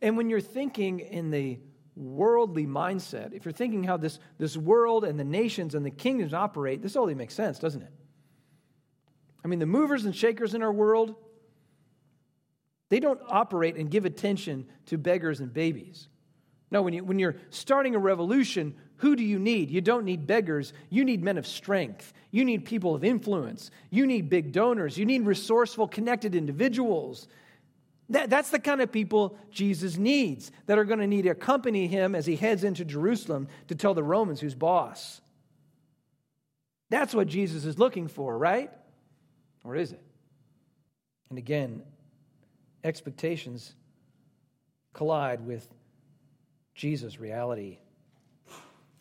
And 0.00 0.16
when 0.16 0.28
you're 0.28 0.40
thinking 0.40 0.98
in 0.98 1.30
the 1.30 1.60
worldly 1.94 2.66
mindset, 2.66 3.32
if 3.32 3.44
you're 3.44 3.52
thinking 3.52 3.84
how 3.84 3.96
this, 3.96 4.18
this 4.38 4.56
world 4.56 5.04
and 5.04 5.18
the 5.18 5.24
nations 5.24 5.76
and 5.76 5.86
the 5.86 5.90
kingdoms 5.90 6.34
operate, 6.34 6.82
this 6.82 6.96
only 6.96 7.14
makes 7.14 7.34
sense, 7.34 7.58
doesn't 7.60 7.82
it? 7.82 7.92
I 9.44 9.48
mean, 9.48 9.60
the 9.60 9.66
movers 9.66 10.04
and 10.04 10.14
shakers 10.14 10.54
in 10.54 10.62
our 10.62 10.72
world, 10.72 11.14
they 12.92 13.00
don't 13.00 13.22
operate 13.26 13.76
and 13.76 13.90
give 13.90 14.04
attention 14.04 14.66
to 14.84 14.98
beggars 14.98 15.40
and 15.40 15.50
babies. 15.50 16.08
No, 16.70 16.82
when, 16.82 16.92
you, 16.92 17.02
when 17.02 17.18
you're 17.18 17.36
starting 17.48 17.94
a 17.94 17.98
revolution, 17.98 18.74
who 18.96 19.16
do 19.16 19.24
you 19.24 19.38
need? 19.38 19.70
You 19.70 19.80
don't 19.80 20.04
need 20.04 20.26
beggars. 20.26 20.74
You 20.90 21.02
need 21.02 21.24
men 21.24 21.38
of 21.38 21.46
strength. 21.46 22.12
You 22.32 22.44
need 22.44 22.66
people 22.66 22.94
of 22.94 23.02
influence. 23.02 23.70
You 23.88 24.06
need 24.06 24.28
big 24.28 24.52
donors. 24.52 24.98
You 24.98 25.06
need 25.06 25.24
resourceful, 25.24 25.88
connected 25.88 26.34
individuals. 26.34 27.28
That, 28.10 28.28
that's 28.28 28.50
the 28.50 28.60
kind 28.60 28.82
of 28.82 28.92
people 28.92 29.38
Jesus 29.50 29.96
needs 29.96 30.52
that 30.66 30.78
are 30.78 30.84
going 30.84 31.00
to 31.00 31.06
need 31.06 31.22
to 31.22 31.30
accompany 31.30 31.86
him 31.86 32.14
as 32.14 32.26
he 32.26 32.36
heads 32.36 32.62
into 32.62 32.84
Jerusalem 32.84 33.48
to 33.68 33.74
tell 33.74 33.94
the 33.94 34.02
Romans 34.02 34.38
who's 34.38 34.54
boss. 34.54 35.22
That's 36.90 37.14
what 37.14 37.26
Jesus 37.26 37.64
is 37.64 37.78
looking 37.78 38.08
for, 38.08 38.36
right? 38.36 38.70
Or 39.64 39.76
is 39.76 39.92
it? 39.92 40.04
And 41.30 41.38
again, 41.38 41.84
expectations 42.84 43.74
collide 44.92 45.46
with 45.46 45.66
Jesus' 46.74 47.18
reality. 47.18 47.78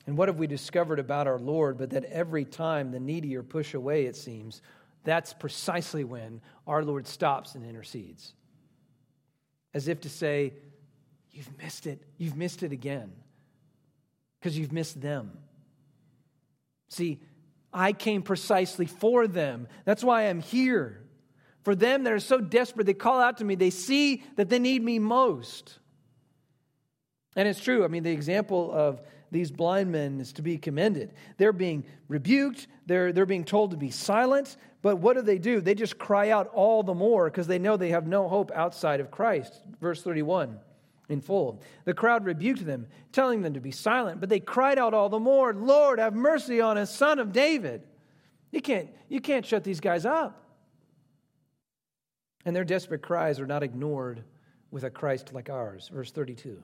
And 0.08 0.18
what 0.18 0.28
have 0.28 0.40
we 0.40 0.48
discovered 0.48 1.00
about 1.00 1.28
our 1.28 1.40
Lord? 1.40 1.78
But 1.78 1.92
that 1.92 2.06
every 2.06 2.46
time 2.46 2.92
the 2.92 3.00
needy 3.00 3.36
are 3.36 3.44
pushed 3.44 3.74
away, 3.74 4.06
it 4.06 4.16
seems, 4.16 4.62
that's 5.04 5.34
precisely 5.34 6.04
when 6.04 6.42
our 6.68 6.84
Lord 6.84 7.08
stops 7.08 7.56
and 7.56 7.66
intercedes. 7.66 8.34
As 9.74 9.88
if 9.88 10.02
to 10.02 10.10
say, 10.10 10.54
You've 11.32 11.58
missed 11.58 11.88
it. 11.88 12.02
You've 12.18 12.36
missed 12.36 12.62
it 12.62 12.72
again. 12.72 13.12
Because 14.40 14.58
you've 14.58 14.74
missed 14.74 15.02
them. 15.02 15.32
See, 16.90 17.22
I 17.74 17.94
came 17.94 18.22
precisely 18.22 18.86
for 18.86 19.28
them. 19.28 19.68
That's 19.86 20.04
why 20.04 20.24
I'm 20.24 20.42
here. 20.42 21.02
For 21.64 21.76
them 21.76 22.04
that 22.04 22.14
are 22.14 22.20
so 22.20 22.40
desperate, 22.40 22.86
they 22.86 22.94
call 22.94 23.20
out 23.20 23.38
to 23.38 23.44
me. 23.44 23.56
They 23.56 23.70
see 23.70 24.24
that 24.36 24.50
they 24.50 24.60
need 24.60 24.84
me 24.84 25.00
most. 25.00 25.78
And 27.36 27.48
it's 27.48 27.60
true. 27.60 27.86
I 27.86 27.88
mean, 27.88 28.04
the 28.04 28.12
example 28.12 28.72
of 28.72 29.02
these 29.32 29.52
blind 29.52 29.92
men 29.92 30.20
is 30.20 30.34
to 30.34 30.42
be 30.42 30.58
commended. 30.58 31.14
They're 31.38 31.54
being 31.54 31.86
rebuked, 32.08 32.68
they're, 32.86 33.14
they're 33.14 33.26
being 33.26 33.46
told 33.46 33.72
to 33.72 33.78
be 33.78 33.90
silent, 33.90 34.58
but 34.82 34.98
what 34.98 35.16
do 35.16 35.22
they 35.22 35.38
do? 35.38 35.62
They 35.62 35.76
just 35.76 35.98
cry 35.98 36.32
out 36.32 36.48
all 36.48 36.84
the 36.84 36.94
more 36.94 37.30
because 37.30 37.48
they 37.48 37.60
know 37.60 37.78
they 37.78 37.90
have 37.90 38.08
no 38.08 38.28
hope 38.28 38.52
outside 38.54 39.00
of 39.00 39.10
Christ. 39.10 39.62
Verse 39.80 40.04
31 40.04 40.60
in 41.08 41.22
full. 41.22 41.62
The 41.86 41.94
crowd 41.94 42.26
rebuked 42.26 42.66
them, 42.66 42.88
telling 43.12 43.42
them 43.42 43.54
to 43.54 43.60
be 43.60 43.72
silent, 43.72 44.20
but 44.20 44.30
they 44.30 44.40
cried 44.40 44.80
out 44.80 44.94
all 44.94 45.10
the 45.10 45.20
more, 45.20 45.54
Lord, 45.54 46.00
have 46.00 46.16
mercy 46.16 46.62
on 46.62 46.78
us, 46.78 46.94
son 46.94 47.20
of 47.20 47.32
David. 47.32 47.84
You 48.52 48.62
can't, 48.62 48.90
you 49.08 49.22
can't 49.22 49.46
shut 49.46 49.64
these 49.64 49.80
guys 49.80 50.06
up. 50.06 50.42
And 52.46 52.56
their 52.56 52.64
desperate 52.64 53.02
cries 53.02 53.40
are 53.40 53.48
not 53.48 53.64
ignored 53.64 54.24
with 54.72 54.84
a 54.84 54.90
Christ 54.90 55.34
like 55.34 55.50
ours. 55.50 55.90
Verse 55.94 56.12
32. 56.12 56.62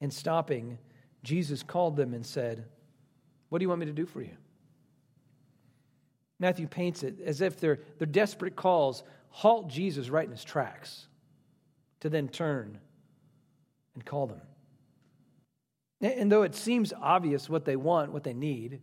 And 0.00 0.12
stopping, 0.12 0.78
Jesus 1.22 1.62
called 1.62 1.96
them 1.96 2.14
and 2.14 2.24
said, 2.24 2.64
What 3.48 3.58
do 3.58 3.64
you 3.64 3.68
want 3.68 3.80
me 3.80 3.86
to 3.86 3.92
do 3.92 4.06
for 4.06 4.22
you? 4.22 4.36
Matthew 6.38 6.66
paints 6.66 7.02
it 7.02 7.20
as 7.20 7.42
if 7.42 7.60
their, 7.60 7.80
their 7.98 8.06
desperate 8.06 8.56
calls 8.56 9.02
halt 9.28 9.68
Jesus 9.68 10.08
right 10.08 10.24
in 10.24 10.30
his 10.30 10.42
tracks 10.42 11.06
to 12.00 12.08
then 12.08 12.28
turn 12.28 12.78
and 13.94 14.04
call 14.04 14.26
them. 14.26 14.40
And 16.00 16.32
though 16.32 16.42
it 16.42 16.54
seems 16.54 16.94
obvious 16.98 17.50
what 17.50 17.66
they 17.66 17.76
want, 17.76 18.12
what 18.12 18.24
they 18.24 18.32
need, 18.32 18.80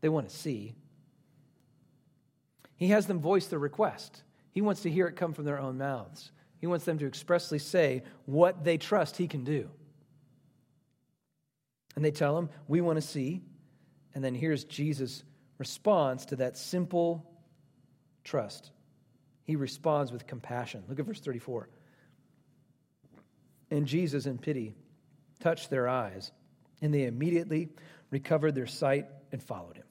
they 0.00 0.08
want 0.08 0.30
to 0.30 0.34
see, 0.34 0.74
he 2.76 2.88
has 2.88 3.06
them 3.06 3.20
voice 3.20 3.46
their 3.46 3.58
request. 3.58 4.22
He 4.56 4.62
wants 4.62 4.80
to 4.84 4.90
hear 4.90 5.06
it 5.06 5.16
come 5.16 5.34
from 5.34 5.44
their 5.44 5.58
own 5.58 5.76
mouths. 5.76 6.32
He 6.62 6.66
wants 6.66 6.86
them 6.86 6.96
to 7.00 7.06
expressly 7.06 7.58
say 7.58 8.04
what 8.24 8.64
they 8.64 8.78
trust 8.78 9.18
he 9.18 9.28
can 9.28 9.44
do. 9.44 9.68
And 11.94 12.02
they 12.02 12.10
tell 12.10 12.38
him, 12.38 12.48
We 12.66 12.80
want 12.80 12.96
to 12.96 13.06
see. 13.06 13.42
And 14.14 14.24
then 14.24 14.34
here's 14.34 14.64
Jesus' 14.64 15.24
response 15.58 16.24
to 16.24 16.36
that 16.36 16.56
simple 16.56 17.30
trust. 18.24 18.70
He 19.44 19.56
responds 19.56 20.10
with 20.10 20.26
compassion. 20.26 20.84
Look 20.88 20.98
at 21.00 21.04
verse 21.04 21.20
34. 21.20 21.68
And 23.70 23.84
Jesus, 23.84 24.24
in 24.24 24.38
pity, 24.38 24.74
touched 25.38 25.68
their 25.68 25.86
eyes, 25.86 26.32
and 26.80 26.94
they 26.94 27.04
immediately 27.04 27.68
recovered 28.10 28.54
their 28.54 28.66
sight 28.66 29.04
and 29.32 29.42
followed 29.42 29.76
him. 29.76 29.84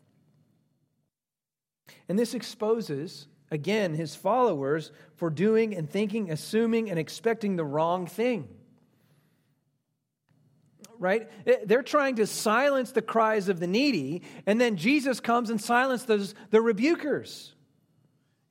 And 2.10 2.18
this 2.18 2.34
exposes, 2.34 3.28
again, 3.56 3.96
his 3.96 4.16
followers 4.16 4.92
for 5.16 5.32
doing 5.32 5.74
and 5.74 5.90
thinking, 5.90 6.30
assuming, 6.30 6.92
and 6.92 7.00
expecting 7.00 7.56
the 7.56 7.66
wrong 7.66 8.06
thing 8.06 8.48
right? 11.00 11.30
Eh, 11.46 11.58
they're 11.66 11.84
trying 11.84 12.16
to 12.16 12.28
silence 12.28 12.92
the 12.92 13.02
cries 13.02 13.50
of 13.50 13.60
the 13.60 13.68
needy, 13.68 14.22
and 14.46 14.60
then 14.60 14.78
Jesus 14.78 15.20
comes 15.20 15.50
and 15.50 15.60
silences 15.62 16.34
the 16.52 16.60
rebukers. 16.60 17.52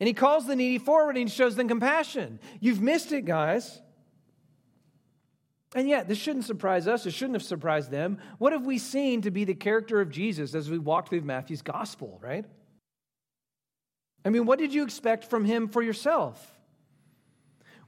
And 0.00 0.06
he 0.06 0.14
calls 0.14 0.46
the 0.46 0.56
needy 0.56 0.78
forward 0.78 1.16
and 1.16 1.30
shows 1.30 1.56
them 1.56 1.68
compassion. 1.68 2.40
You've 2.61 2.80
missed 2.80 3.12
it, 3.12 3.25
guys. 3.25 3.80
And 5.75 5.88
yet, 5.88 6.08
this 6.08 6.18
shouldn't 6.18 6.44
surprise 6.44 6.87
us. 6.87 7.06
It 7.06 7.12
shouldn't 7.12 7.34
have 7.34 7.42
surprised 7.42 7.90
them. 7.90 8.18
What 8.38 8.52
have 8.52 8.66
we 8.66 8.78
seen 8.78 9.23
to 9.23 9.30
be 9.30 9.44
the 9.44 9.54
character 9.54 10.00
of 10.00 10.11
Jesus 10.11 10.54
as 10.54 10.70
we 10.70 10.78
walk 10.78 11.08
through 11.08 11.23
Matthew's 11.23 11.62
gospel, 11.62 12.20
right? 12.23 12.44
I 14.25 14.31
mean, 14.31 14.47
what 14.47 14.59
did 14.59 14.73
you 14.73 14.85
expect 14.85 15.28
from 15.28 15.45
him 15.45 15.69
for 15.69 15.83
yourself? 15.83 16.50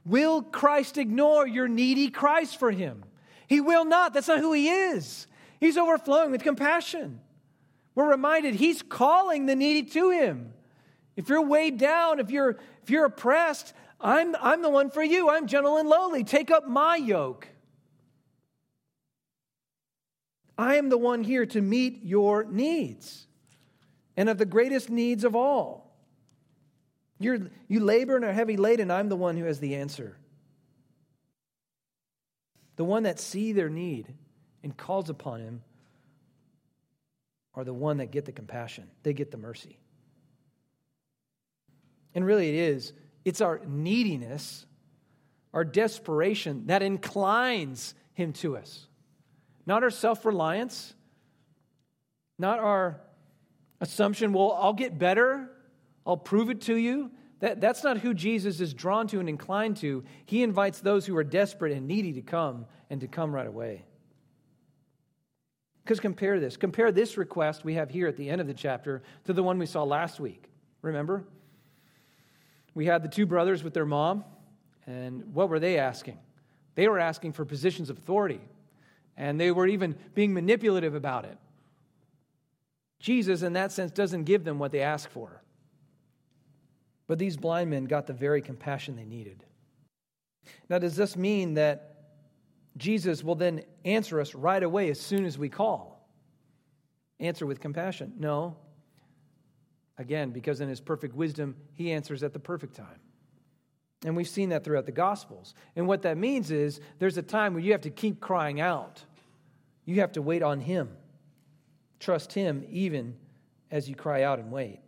Will 0.05 0.41
Christ 0.41 0.97
ignore 0.97 1.47
your 1.47 1.67
needy 1.67 2.09
cries 2.09 2.53
for 2.53 2.71
him? 2.71 3.03
He 3.47 3.59
will 3.59 3.85
not. 3.85 4.13
That's 4.13 4.27
not 4.27 4.39
who 4.39 4.53
he 4.53 4.69
is. 4.69 5.27
He's 5.59 5.77
overflowing 5.77 6.31
with 6.31 6.43
compassion. 6.43 7.19
We're 7.95 8.09
reminded 8.09 8.55
he's 8.55 8.81
calling 8.81 9.47
the 9.47 9.55
needy 9.55 9.89
to 9.91 10.11
him. 10.11 10.53
If 11.15 11.29
you're 11.29 11.41
weighed 11.41 11.79
down, 11.79 12.19
if 12.19 12.29
you're 12.29 12.59
if 12.83 12.89
you're 12.89 13.05
oppressed, 13.05 13.73
I'm 13.99 14.35
I'm 14.39 14.61
the 14.61 14.69
one 14.69 14.91
for 14.91 15.03
you. 15.03 15.29
I'm 15.29 15.47
gentle 15.47 15.77
and 15.77 15.89
lowly. 15.89 16.23
Take 16.23 16.51
up 16.51 16.67
my 16.67 16.95
yoke. 16.95 17.47
I 20.57 20.75
am 20.75 20.89
the 20.89 20.97
one 20.97 21.23
here 21.23 21.45
to 21.47 21.61
meet 21.61 22.03
your 22.03 22.43
needs 22.43 23.27
and 24.15 24.29
of 24.29 24.37
the 24.37 24.45
greatest 24.45 24.89
needs 24.89 25.23
of 25.23 25.35
all. 25.35 25.86
You're, 27.19 27.39
you 27.67 27.79
labor 27.79 28.15
and 28.15 28.25
are 28.25 28.33
heavy 28.33 28.57
laden, 28.57 28.91
I'm 28.91 29.09
the 29.09 29.15
one 29.15 29.37
who 29.37 29.45
has 29.45 29.59
the 29.59 29.75
answer. 29.75 30.17
The 32.75 32.83
one 32.83 33.03
that 33.03 33.19
see 33.19 33.53
their 33.53 33.69
need 33.69 34.13
and 34.63 34.75
calls 34.75 35.09
upon 35.09 35.41
him 35.41 35.61
are 37.55 37.63
the 37.63 37.73
one 37.73 37.97
that 37.97 38.11
get 38.11 38.25
the 38.25 38.31
compassion. 38.31 38.87
They 39.01 39.13
get 39.13 39.31
the 39.31 39.37
mercy. 39.37 39.79
And 42.13 42.25
really 42.25 42.49
it 42.49 42.55
is 42.55 42.93
it's 43.25 43.41
our 43.41 43.61
neediness 43.67 44.65
our 45.53 45.63
desperation 45.65 46.67
that 46.67 46.83
inclines 46.83 47.95
him 48.13 48.31
to 48.33 48.57
us. 48.57 48.87
Not 49.65 49.83
our 49.83 49.89
self-reliance 49.89 50.93
not 52.39 52.59
our 52.59 53.01
assumption 53.81 54.33
well 54.33 54.57
i'll 54.59 54.73
get 54.73 54.97
better 54.97 55.49
i'll 56.07 56.17
prove 56.17 56.49
it 56.49 56.61
to 56.61 56.75
you 56.75 57.11
that, 57.39 57.61
that's 57.61 57.83
not 57.83 57.99
who 57.99 58.13
Jesus 58.13 58.59
is 58.59 58.73
drawn 58.73 59.07
to 59.07 59.19
and 59.19 59.29
inclined 59.29 59.77
to. 59.77 60.03
He 60.25 60.41
invites 60.41 60.79
those 60.79 61.05
who 61.05 61.15
are 61.17 61.23
desperate 61.23 61.71
and 61.71 61.87
needy 61.87 62.13
to 62.13 62.21
come 62.21 62.65
and 62.89 62.99
to 63.01 63.07
come 63.07 63.33
right 63.33 63.47
away. 63.47 63.85
Because 65.83 65.99
compare 65.99 66.39
this. 66.39 66.57
Compare 66.57 66.91
this 66.91 67.15
request 67.15 67.63
we 67.63 67.75
have 67.75 67.89
here 67.89 68.07
at 68.07 68.17
the 68.17 68.29
end 68.29 68.41
of 68.41 68.47
the 68.47 68.53
chapter 68.53 69.03
to 69.25 69.33
the 69.33 69.43
one 69.43 69.59
we 69.59 69.65
saw 69.65 69.83
last 69.83 70.19
week. 70.19 70.45
Remember? 70.81 71.23
We 72.73 72.85
had 72.85 73.03
the 73.03 73.09
two 73.09 73.25
brothers 73.25 73.63
with 73.63 73.73
their 73.73 73.85
mom, 73.85 74.23
and 74.85 75.33
what 75.33 75.49
were 75.49 75.59
they 75.59 75.77
asking? 75.77 76.19
They 76.75 76.87
were 76.87 76.99
asking 76.99 77.33
for 77.33 77.45
positions 77.45 77.89
of 77.89 77.97
authority, 77.97 78.41
and 79.15 79.39
they 79.39 79.51
were 79.51 79.67
even 79.67 79.95
being 80.13 80.33
manipulative 80.33 80.93
about 80.93 81.25
it. 81.25 81.37
Jesus, 82.99 83.41
in 83.43 83.53
that 83.53 83.71
sense, 83.71 83.91
doesn't 83.91 84.23
give 84.23 84.43
them 84.43 84.59
what 84.59 84.71
they 84.71 84.81
ask 84.81 85.09
for. 85.09 85.41
But 87.07 87.19
these 87.19 87.37
blind 87.37 87.69
men 87.69 87.85
got 87.85 88.07
the 88.07 88.13
very 88.13 88.41
compassion 88.41 88.95
they 88.95 89.05
needed. 89.05 89.45
Now, 90.69 90.79
does 90.79 90.95
this 90.95 91.15
mean 91.15 91.55
that 91.55 91.97
Jesus 92.77 93.23
will 93.23 93.35
then 93.35 93.63
answer 93.83 94.21
us 94.21 94.35
right 94.35 94.61
away 94.61 94.89
as 94.89 94.99
soon 94.99 95.25
as 95.25 95.37
we 95.37 95.49
call. 95.49 96.07
Answer 97.19 97.45
with 97.45 97.59
compassion. 97.59 98.13
No. 98.19 98.57
Again, 99.97 100.29
because 100.29 100.61
in 100.61 100.69
his 100.69 100.79
perfect 100.79 101.15
wisdom, 101.15 101.55
he 101.73 101.91
answers 101.91 102.21
at 102.21 102.33
the 102.33 102.39
perfect 102.39 102.75
time. 102.75 102.99
And 104.05 104.15
we've 104.15 104.27
seen 104.27 104.49
that 104.49 104.63
throughout 104.63 104.85
the 104.85 104.91
Gospels. 104.91 105.55
And 105.75 105.87
what 105.87 106.03
that 106.03 106.17
means 106.17 106.51
is 106.51 106.79
there's 106.99 107.17
a 107.17 107.23
time 107.23 107.55
where 107.55 107.63
you 107.63 107.71
have 107.71 107.81
to 107.81 107.89
keep 107.89 108.19
crying 108.19 108.61
out. 108.61 109.03
You 109.85 110.01
have 110.01 110.11
to 110.11 110.21
wait 110.21 110.43
on 110.43 110.59
him. 110.59 110.89
Trust 111.99 112.33
him 112.33 112.63
even 112.69 113.15
as 113.71 113.89
you 113.89 113.95
cry 113.95 114.21
out 114.21 114.37
and 114.37 114.51
wait. 114.51 114.81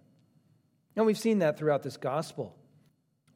And 0.99 1.05
we've 1.05 1.17
seen 1.17 1.39
that 1.39 1.57
throughout 1.57 1.81
this 1.81 1.95
gospel. 1.95 2.53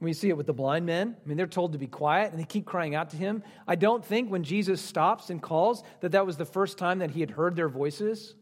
We 0.02 0.12
see 0.12 0.28
it 0.28 0.36
with 0.36 0.48
the 0.48 0.54
blind 0.54 0.86
men. 0.86 1.16
I 1.16 1.26
mean, 1.26 1.38
they're 1.38 1.48
told 1.48 1.72
to 1.72 1.78
be 1.78 1.88
quiet 1.88 2.32
and 2.32 2.38
they 2.42 2.44
keep 2.44 2.66
crying 2.66 2.94
out 2.94 3.12
to 3.12 3.16
him. 3.16 3.42
I 3.66 3.76
don't 3.76 4.04
think 4.04 4.30
when 4.30 4.44
Jesus 4.44 4.82
stops 4.82 5.30
and 5.30 5.42
calls 5.42 5.82
that 6.02 6.12
that 6.12 6.26
was 6.26 6.36
the 6.36 6.44
first 6.44 6.78
time 6.78 7.00
that 7.00 7.12
he 7.12 7.22
had 7.22 7.32
heard 7.32 7.56
their 7.56 7.70
voices. 7.70 8.36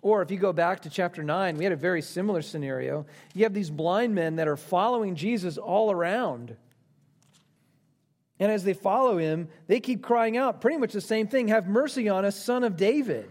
Or 0.00 0.22
if 0.22 0.30
you 0.30 0.38
go 0.38 0.54
back 0.54 0.80
to 0.80 0.88
chapter 0.88 1.22
9, 1.22 1.58
we 1.58 1.64
had 1.64 1.74
a 1.74 1.76
very 1.76 2.00
similar 2.00 2.40
scenario. 2.40 3.04
You 3.34 3.42
have 3.42 3.52
these 3.52 3.68
blind 3.68 4.14
men 4.14 4.36
that 4.36 4.48
are 4.48 4.56
following 4.56 5.14
Jesus 5.14 5.58
all 5.58 5.90
around. 5.90 6.56
And 8.40 8.50
as 8.50 8.64
they 8.64 8.72
follow 8.72 9.18
him, 9.18 9.50
they 9.66 9.80
keep 9.80 10.02
crying 10.02 10.38
out 10.38 10.62
pretty 10.62 10.78
much 10.78 10.94
the 10.94 11.02
same 11.02 11.28
thing 11.28 11.48
Have 11.48 11.68
mercy 11.68 12.08
on 12.08 12.24
us, 12.24 12.42
son 12.42 12.64
of 12.64 12.78
David. 12.78 13.28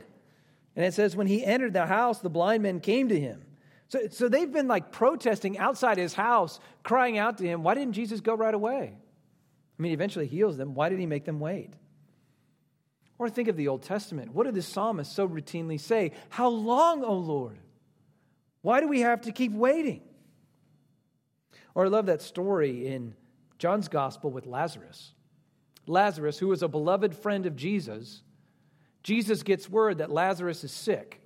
And 0.75 0.85
it 0.85 0.93
says, 0.93 1.15
when 1.15 1.25
he 1.25 1.43
entered 1.43 1.73
the 1.73 1.87
house, 1.87 2.19
the 2.19 2.29
blind 2.29 2.61
men 2.61 2.81
came 2.81 3.09
to 3.09 3.19
him. 3.19 3.41
So, 3.89 4.07
so 4.11 4.27
they've 4.27 4.51
been 4.51 4.67
like 4.67 4.91
protesting 4.91 5.57
outside 5.57 5.97
his 5.97 6.13
house, 6.13 6.59
crying 6.83 7.17
out 7.17 7.37
to 7.37 7.45
him. 7.45 7.63
Why 7.63 7.73
didn't 7.73 7.93
Jesus 7.93 8.19
go 8.19 8.35
right 8.35 8.53
away? 8.53 8.93
I 9.77 9.81
mean, 9.81 9.91
he 9.91 9.93
eventually 9.93 10.27
heals 10.27 10.57
them. 10.57 10.73
Why 10.73 10.89
did 10.89 10.99
he 10.99 11.05
make 11.05 11.25
them 11.25 11.39
wait? 11.39 11.73
Or 13.19 13.29
think 13.29 13.47
of 13.47 13.55
the 13.55 13.67
Old 13.67 13.83
Testament. 13.83 14.33
What 14.33 14.45
did 14.45 14.55
the 14.55 14.61
psalmist 14.61 15.13
so 15.13 15.27
routinely 15.27 15.79
say? 15.79 16.11
How 16.29 16.49
long, 16.49 17.03
O 17.03 17.13
Lord? 17.13 17.57
Why 18.61 18.81
do 18.81 18.87
we 18.87 19.01
have 19.01 19.21
to 19.21 19.31
keep 19.31 19.51
waiting? 19.53 20.01
Or 21.73 21.85
I 21.85 21.89
love 21.89 22.07
that 22.07 22.21
story 22.21 22.87
in 22.87 23.15
John's 23.59 23.87
gospel 23.87 24.31
with 24.31 24.45
Lazarus. 24.45 25.13
Lazarus, 25.85 26.37
who 26.37 26.47
was 26.47 26.63
a 26.63 26.67
beloved 26.67 27.15
friend 27.15 27.45
of 27.45 27.55
Jesus, 27.55 28.21
Jesus 29.03 29.41
gets 29.43 29.69
word 29.69 29.99
that 29.99 30.11
Lazarus 30.11 30.63
is 30.63 30.71
sick. 30.71 31.21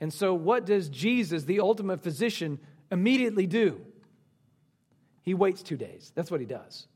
And 0.00 0.12
so, 0.12 0.32
what 0.34 0.64
does 0.64 0.88
Jesus, 0.88 1.44
the 1.44 1.60
ultimate 1.60 2.02
physician, 2.02 2.58
immediately 2.90 3.46
do? 3.46 3.80
He 5.22 5.34
waits 5.34 5.62
two 5.62 5.76
days. 5.76 6.10
That's 6.14 6.30
what 6.30 6.40
he 6.40 6.46
does. 6.46 6.86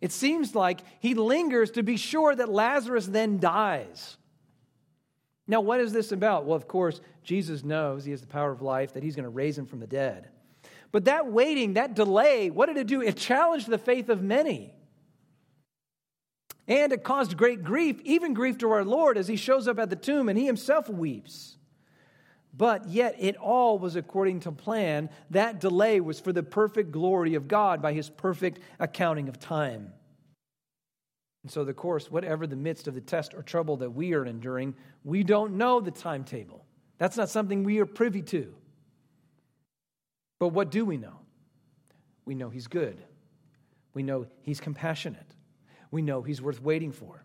It 0.00 0.10
seems 0.10 0.56
like 0.56 0.80
he 0.98 1.14
lingers 1.14 1.70
to 1.72 1.84
be 1.84 1.96
sure 1.96 2.34
that 2.34 2.48
Lazarus 2.48 3.06
then 3.06 3.38
dies. 3.38 4.16
Now, 5.46 5.60
what 5.60 5.80
is 5.80 5.92
this 5.92 6.10
about? 6.10 6.44
Well, 6.44 6.56
of 6.56 6.66
course, 6.66 7.00
Jesus 7.22 7.62
knows 7.62 8.04
he 8.04 8.10
has 8.10 8.20
the 8.20 8.26
power 8.26 8.50
of 8.50 8.62
life, 8.62 8.94
that 8.94 9.04
he's 9.04 9.14
going 9.14 9.24
to 9.24 9.30
raise 9.30 9.56
him 9.56 9.66
from 9.66 9.78
the 9.78 9.86
dead. 9.86 10.28
But 10.90 11.04
that 11.04 11.28
waiting, 11.28 11.74
that 11.74 11.94
delay, 11.94 12.50
what 12.50 12.66
did 12.66 12.76
it 12.76 12.88
do? 12.88 13.00
It 13.00 13.16
challenged 13.16 13.68
the 13.68 13.78
faith 13.78 14.08
of 14.08 14.22
many. 14.22 14.74
And 16.68 16.92
it 16.92 17.02
caused 17.02 17.36
great 17.36 17.64
grief, 17.64 18.00
even 18.04 18.34
grief 18.34 18.58
to 18.58 18.70
our 18.70 18.84
Lord 18.84 19.18
as 19.18 19.26
he 19.26 19.36
shows 19.36 19.66
up 19.66 19.78
at 19.78 19.90
the 19.90 19.96
tomb 19.96 20.28
and 20.28 20.38
he 20.38 20.46
himself 20.46 20.88
weeps. 20.88 21.56
But 22.54 22.88
yet 22.88 23.16
it 23.18 23.36
all 23.36 23.78
was 23.78 23.96
according 23.96 24.40
to 24.40 24.52
plan. 24.52 25.10
That 25.30 25.60
delay 25.60 26.00
was 26.00 26.20
for 26.20 26.32
the 26.32 26.42
perfect 26.42 26.92
glory 26.92 27.34
of 27.34 27.48
God 27.48 27.82
by 27.82 27.92
his 27.94 28.10
perfect 28.10 28.60
accounting 28.78 29.28
of 29.28 29.40
time. 29.40 29.92
And 31.42 31.50
so, 31.50 31.62
of 31.62 31.76
course, 31.76 32.10
whatever 32.10 32.46
the 32.46 32.54
midst 32.54 32.86
of 32.86 32.94
the 32.94 33.00
test 33.00 33.34
or 33.34 33.42
trouble 33.42 33.78
that 33.78 33.90
we 33.90 34.12
are 34.12 34.24
enduring, 34.24 34.74
we 35.02 35.24
don't 35.24 35.54
know 35.54 35.80
the 35.80 35.90
timetable. 35.90 36.64
That's 36.98 37.16
not 37.16 37.30
something 37.30 37.64
we 37.64 37.80
are 37.80 37.86
privy 37.86 38.22
to. 38.22 38.54
But 40.38 40.48
what 40.48 40.70
do 40.70 40.84
we 40.84 40.98
know? 40.98 41.18
We 42.24 42.36
know 42.36 42.50
he's 42.50 42.68
good. 42.68 43.02
We 43.94 44.04
know 44.04 44.26
he's 44.42 44.60
compassionate 44.60 45.34
we 45.92 46.02
know 46.02 46.22
he's 46.22 46.42
worth 46.42 46.60
waiting 46.60 46.90
for. 46.90 47.24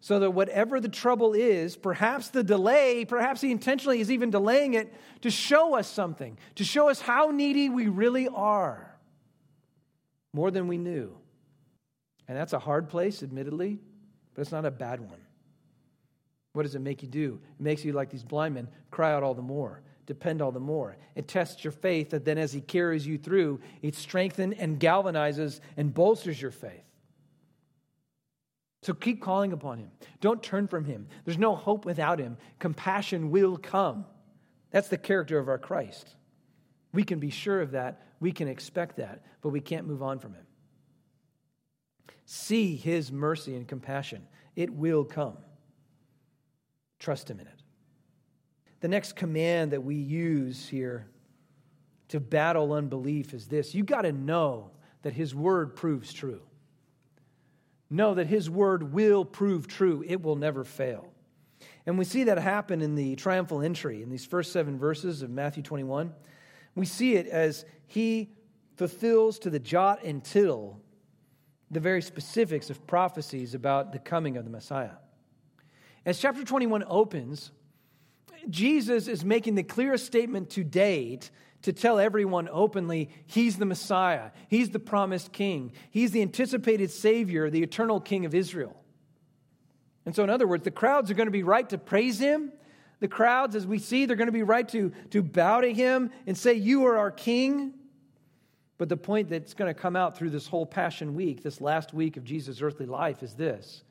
So 0.00 0.20
that 0.20 0.30
whatever 0.30 0.80
the 0.80 0.88
trouble 0.88 1.32
is, 1.32 1.74
perhaps 1.74 2.28
the 2.28 2.44
delay, 2.44 3.04
perhaps 3.04 3.40
he 3.40 3.50
intentionally 3.50 4.00
is 4.00 4.12
even 4.12 4.30
delaying 4.30 4.74
it 4.74 4.94
to 5.22 5.30
show 5.30 5.74
us 5.74 5.88
something, 5.88 6.38
to 6.54 6.62
show 6.62 6.88
us 6.88 7.00
how 7.00 7.32
needy 7.32 7.68
we 7.68 7.88
really 7.88 8.28
are, 8.28 8.96
more 10.32 10.52
than 10.52 10.68
we 10.68 10.78
knew. 10.78 11.16
And 12.28 12.36
that's 12.36 12.52
a 12.52 12.60
hard 12.60 12.88
place, 12.88 13.24
admittedly, 13.24 13.80
but 14.34 14.42
it's 14.42 14.52
not 14.52 14.64
a 14.64 14.70
bad 14.70 15.00
one. 15.00 15.18
What 16.52 16.62
does 16.62 16.76
it 16.76 16.80
make 16.80 17.02
you 17.02 17.08
do? 17.08 17.40
It 17.58 17.62
makes 17.62 17.84
you, 17.84 17.92
like 17.92 18.10
these 18.10 18.22
blind 18.22 18.54
men, 18.54 18.68
cry 18.92 19.12
out 19.12 19.24
all 19.24 19.34
the 19.34 19.42
more, 19.42 19.82
depend 20.06 20.42
all 20.42 20.52
the 20.52 20.60
more. 20.60 20.96
It 21.16 21.26
tests 21.26 21.64
your 21.64 21.72
faith 21.72 22.10
that 22.10 22.24
then, 22.24 22.38
as 22.38 22.52
He 22.52 22.60
carries 22.60 23.06
you 23.06 23.18
through, 23.18 23.60
it 23.82 23.96
strengthens 23.96 24.54
and 24.58 24.78
galvanizes 24.78 25.60
and 25.76 25.92
bolsters 25.92 26.40
your 26.40 26.50
faith. 26.52 26.87
So 28.82 28.94
keep 28.94 29.20
calling 29.20 29.52
upon 29.52 29.78
him. 29.78 29.90
Don't 30.20 30.42
turn 30.42 30.68
from 30.68 30.84
him. 30.84 31.08
There's 31.24 31.38
no 31.38 31.54
hope 31.56 31.84
without 31.84 32.18
him. 32.18 32.36
Compassion 32.58 33.30
will 33.30 33.56
come. 33.56 34.04
That's 34.70 34.88
the 34.88 34.98
character 34.98 35.38
of 35.38 35.48
our 35.48 35.58
Christ. 35.58 36.14
We 36.92 37.02
can 37.02 37.18
be 37.18 37.30
sure 37.30 37.60
of 37.60 37.72
that. 37.72 38.02
We 38.20 38.32
can 38.32 38.48
expect 38.48 38.96
that, 38.96 39.24
but 39.42 39.50
we 39.50 39.60
can't 39.60 39.86
move 39.86 40.02
on 40.02 40.18
from 40.18 40.34
him. 40.34 40.46
See 42.24 42.76
his 42.76 43.10
mercy 43.10 43.56
and 43.56 43.66
compassion. 43.66 44.26
It 44.54 44.72
will 44.72 45.04
come. 45.04 45.38
Trust 46.98 47.30
him 47.30 47.40
in 47.40 47.46
it. 47.46 47.62
The 48.80 48.88
next 48.88 49.16
command 49.16 49.72
that 49.72 49.82
we 49.82 49.96
use 49.96 50.68
here 50.68 51.08
to 52.08 52.20
battle 52.20 52.72
unbelief 52.72 53.34
is 53.34 53.48
this 53.48 53.74
you 53.74 53.84
got 53.84 54.02
to 54.02 54.12
know 54.12 54.70
that 55.02 55.12
his 55.12 55.34
word 55.34 55.76
proves 55.76 56.12
true. 56.12 56.42
Know 57.90 58.14
that 58.14 58.26
His 58.26 58.50
word 58.50 58.92
will 58.92 59.24
prove 59.24 59.66
true, 59.66 60.04
it 60.06 60.22
will 60.22 60.36
never 60.36 60.64
fail. 60.64 61.12
And 61.86 61.98
we 61.98 62.04
see 62.04 62.24
that 62.24 62.38
happen 62.38 62.82
in 62.82 62.94
the 62.94 63.16
triumphal 63.16 63.62
entry 63.62 64.02
in 64.02 64.10
these 64.10 64.26
first 64.26 64.52
seven 64.52 64.78
verses 64.78 65.22
of 65.22 65.30
Matthew 65.30 65.62
21. 65.62 66.12
We 66.74 66.84
see 66.84 67.14
it 67.14 67.26
as 67.26 67.64
He 67.86 68.30
fulfills 68.76 69.38
to 69.40 69.50
the 69.50 69.58
jot 69.58 70.04
and 70.04 70.22
tittle 70.22 70.80
the 71.70 71.80
very 71.80 72.02
specifics 72.02 72.70
of 72.70 72.86
prophecies 72.86 73.54
about 73.54 73.92
the 73.92 73.98
coming 73.98 74.36
of 74.36 74.44
the 74.44 74.50
Messiah. 74.50 74.96
As 76.06 76.18
chapter 76.18 76.44
21 76.44 76.84
opens, 76.88 77.50
Jesus 78.48 79.08
is 79.08 79.24
making 79.24 79.54
the 79.56 79.62
clearest 79.62 80.06
statement 80.06 80.50
to 80.50 80.64
date 80.64 81.30
to 81.62 81.72
tell 81.72 81.98
everyone 81.98 82.48
openly 82.50 83.10
he's 83.26 83.56
the 83.56 83.66
Messiah, 83.66 84.30
he's 84.48 84.70
the 84.70 84.78
promised 84.78 85.32
king, 85.32 85.72
he's 85.90 86.12
the 86.12 86.22
anticipated 86.22 86.90
Savior, 86.90 87.50
the 87.50 87.62
eternal 87.62 88.00
King 88.00 88.24
of 88.24 88.34
Israel. 88.34 88.76
And 90.06 90.14
so, 90.14 90.24
in 90.24 90.30
other 90.30 90.46
words, 90.46 90.64
the 90.64 90.70
crowds 90.70 91.10
are 91.10 91.14
going 91.14 91.26
to 91.26 91.32
be 91.32 91.42
right 91.42 91.68
to 91.68 91.76
praise 91.76 92.18
him. 92.18 92.52
The 93.00 93.08
crowds, 93.08 93.54
as 93.54 93.66
we 93.66 93.78
see, 93.78 94.06
they're 94.06 94.16
going 94.16 94.26
to 94.26 94.32
be 94.32 94.42
right 94.42 94.68
to, 94.70 94.90
to 95.10 95.22
bow 95.22 95.60
to 95.60 95.72
him 95.72 96.10
and 96.26 96.36
say, 96.36 96.54
You 96.54 96.86
are 96.86 96.96
our 96.96 97.10
king. 97.10 97.74
But 98.78 98.88
the 98.88 98.96
point 98.96 99.28
that's 99.28 99.54
going 99.54 99.72
to 99.72 99.78
come 99.78 99.96
out 99.96 100.16
through 100.16 100.30
this 100.30 100.46
whole 100.46 100.64
Passion 100.64 101.14
Week, 101.14 101.42
this 101.42 101.60
last 101.60 101.92
week 101.92 102.16
of 102.16 102.24
Jesus' 102.24 102.62
earthly 102.62 102.86
life, 102.86 103.22
is 103.22 103.34
this 103.34 103.82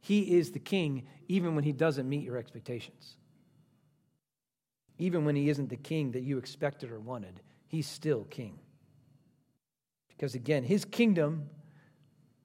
He 0.00 0.36
is 0.36 0.50
the 0.50 0.58
king, 0.58 1.06
even 1.28 1.54
when 1.54 1.64
he 1.64 1.72
doesn't 1.72 2.08
meet 2.08 2.24
your 2.24 2.36
expectations. 2.36 3.16
Even 4.98 5.24
when 5.24 5.36
he 5.36 5.48
isn't 5.48 5.68
the 5.68 5.76
king 5.76 6.12
that 6.12 6.22
you 6.22 6.38
expected 6.38 6.90
or 6.90 6.98
wanted, 6.98 7.40
he's 7.68 7.86
still 7.86 8.24
king. 8.24 8.58
Because 10.08 10.34
again, 10.34 10.64
his 10.64 10.84
kingdom, 10.84 11.50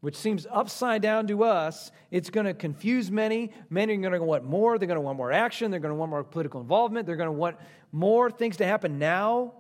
which 0.02 0.18
seems 0.18 0.46
upside 0.52 1.02
down 1.02 1.28
to 1.28 1.44
us, 1.44 1.92
it's 2.10 2.30
going 2.30 2.46
to 2.46 2.54
confuse 2.54 3.10
many. 3.10 3.52
Many 3.70 3.94
are 3.94 4.02
going 4.02 4.14
to 4.14 4.24
want 4.24 4.44
more. 4.44 4.78
They're 4.78 4.88
going 4.88 4.98
to 4.98 5.02
want 5.02 5.18
more 5.18 5.32
action. 5.32 5.72
They're 5.72 5.80
going 5.80 5.94
to 5.94 5.96
want 5.96 6.10
more 6.10 6.24
political 6.24 6.60
involvement. 6.60 7.06
They're 7.06 7.16
going 7.16 7.28
to 7.28 7.32
want 7.32 7.58
more 7.92 8.30
things 8.30 8.58
to 8.58 8.66
happen 8.66 9.00
now. 9.00 9.54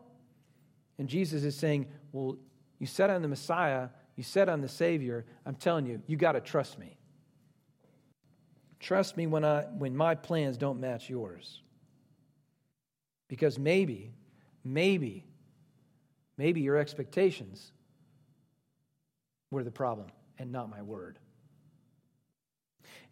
And 0.97 1.07
Jesus 1.07 1.43
is 1.43 1.55
saying, 1.55 1.87
Well, 2.11 2.37
you 2.79 2.87
said 2.87 3.09
I'm 3.09 3.21
the 3.21 3.27
Messiah. 3.27 3.89
You 4.15 4.23
said 4.23 4.49
I'm 4.49 4.61
the 4.61 4.67
Savior. 4.67 5.25
I'm 5.45 5.55
telling 5.55 5.85
you, 5.85 6.01
you 6.05 6.17
got 6.17 6.33
to 6.33 6.41
trust 6.41 6.77
me. 6.77 6.97
Trust 8.79 9.15
me 9.15 9.27
when, 9.27 9.45
I, 9.45 9.61
when 9.61 9.95
my 9.95 10.15
plans 10.15 10.57
don't 10.57 10.79
match 10.79 11.09
yours. 11.09 11.61
Because 13.31 13.57
maybe, 13.57 14.11
maybe, 14.61 15.23
maybe 16.37 16.59
your 16.59 16.75
expectations 16.75 17.71
were 19.51 19.63
the 19.63 19.71
problem 19.71 20.07
and 20.37 20.51
not 20.51 20.69
my 20.69 20.81
word. 20.81 21.17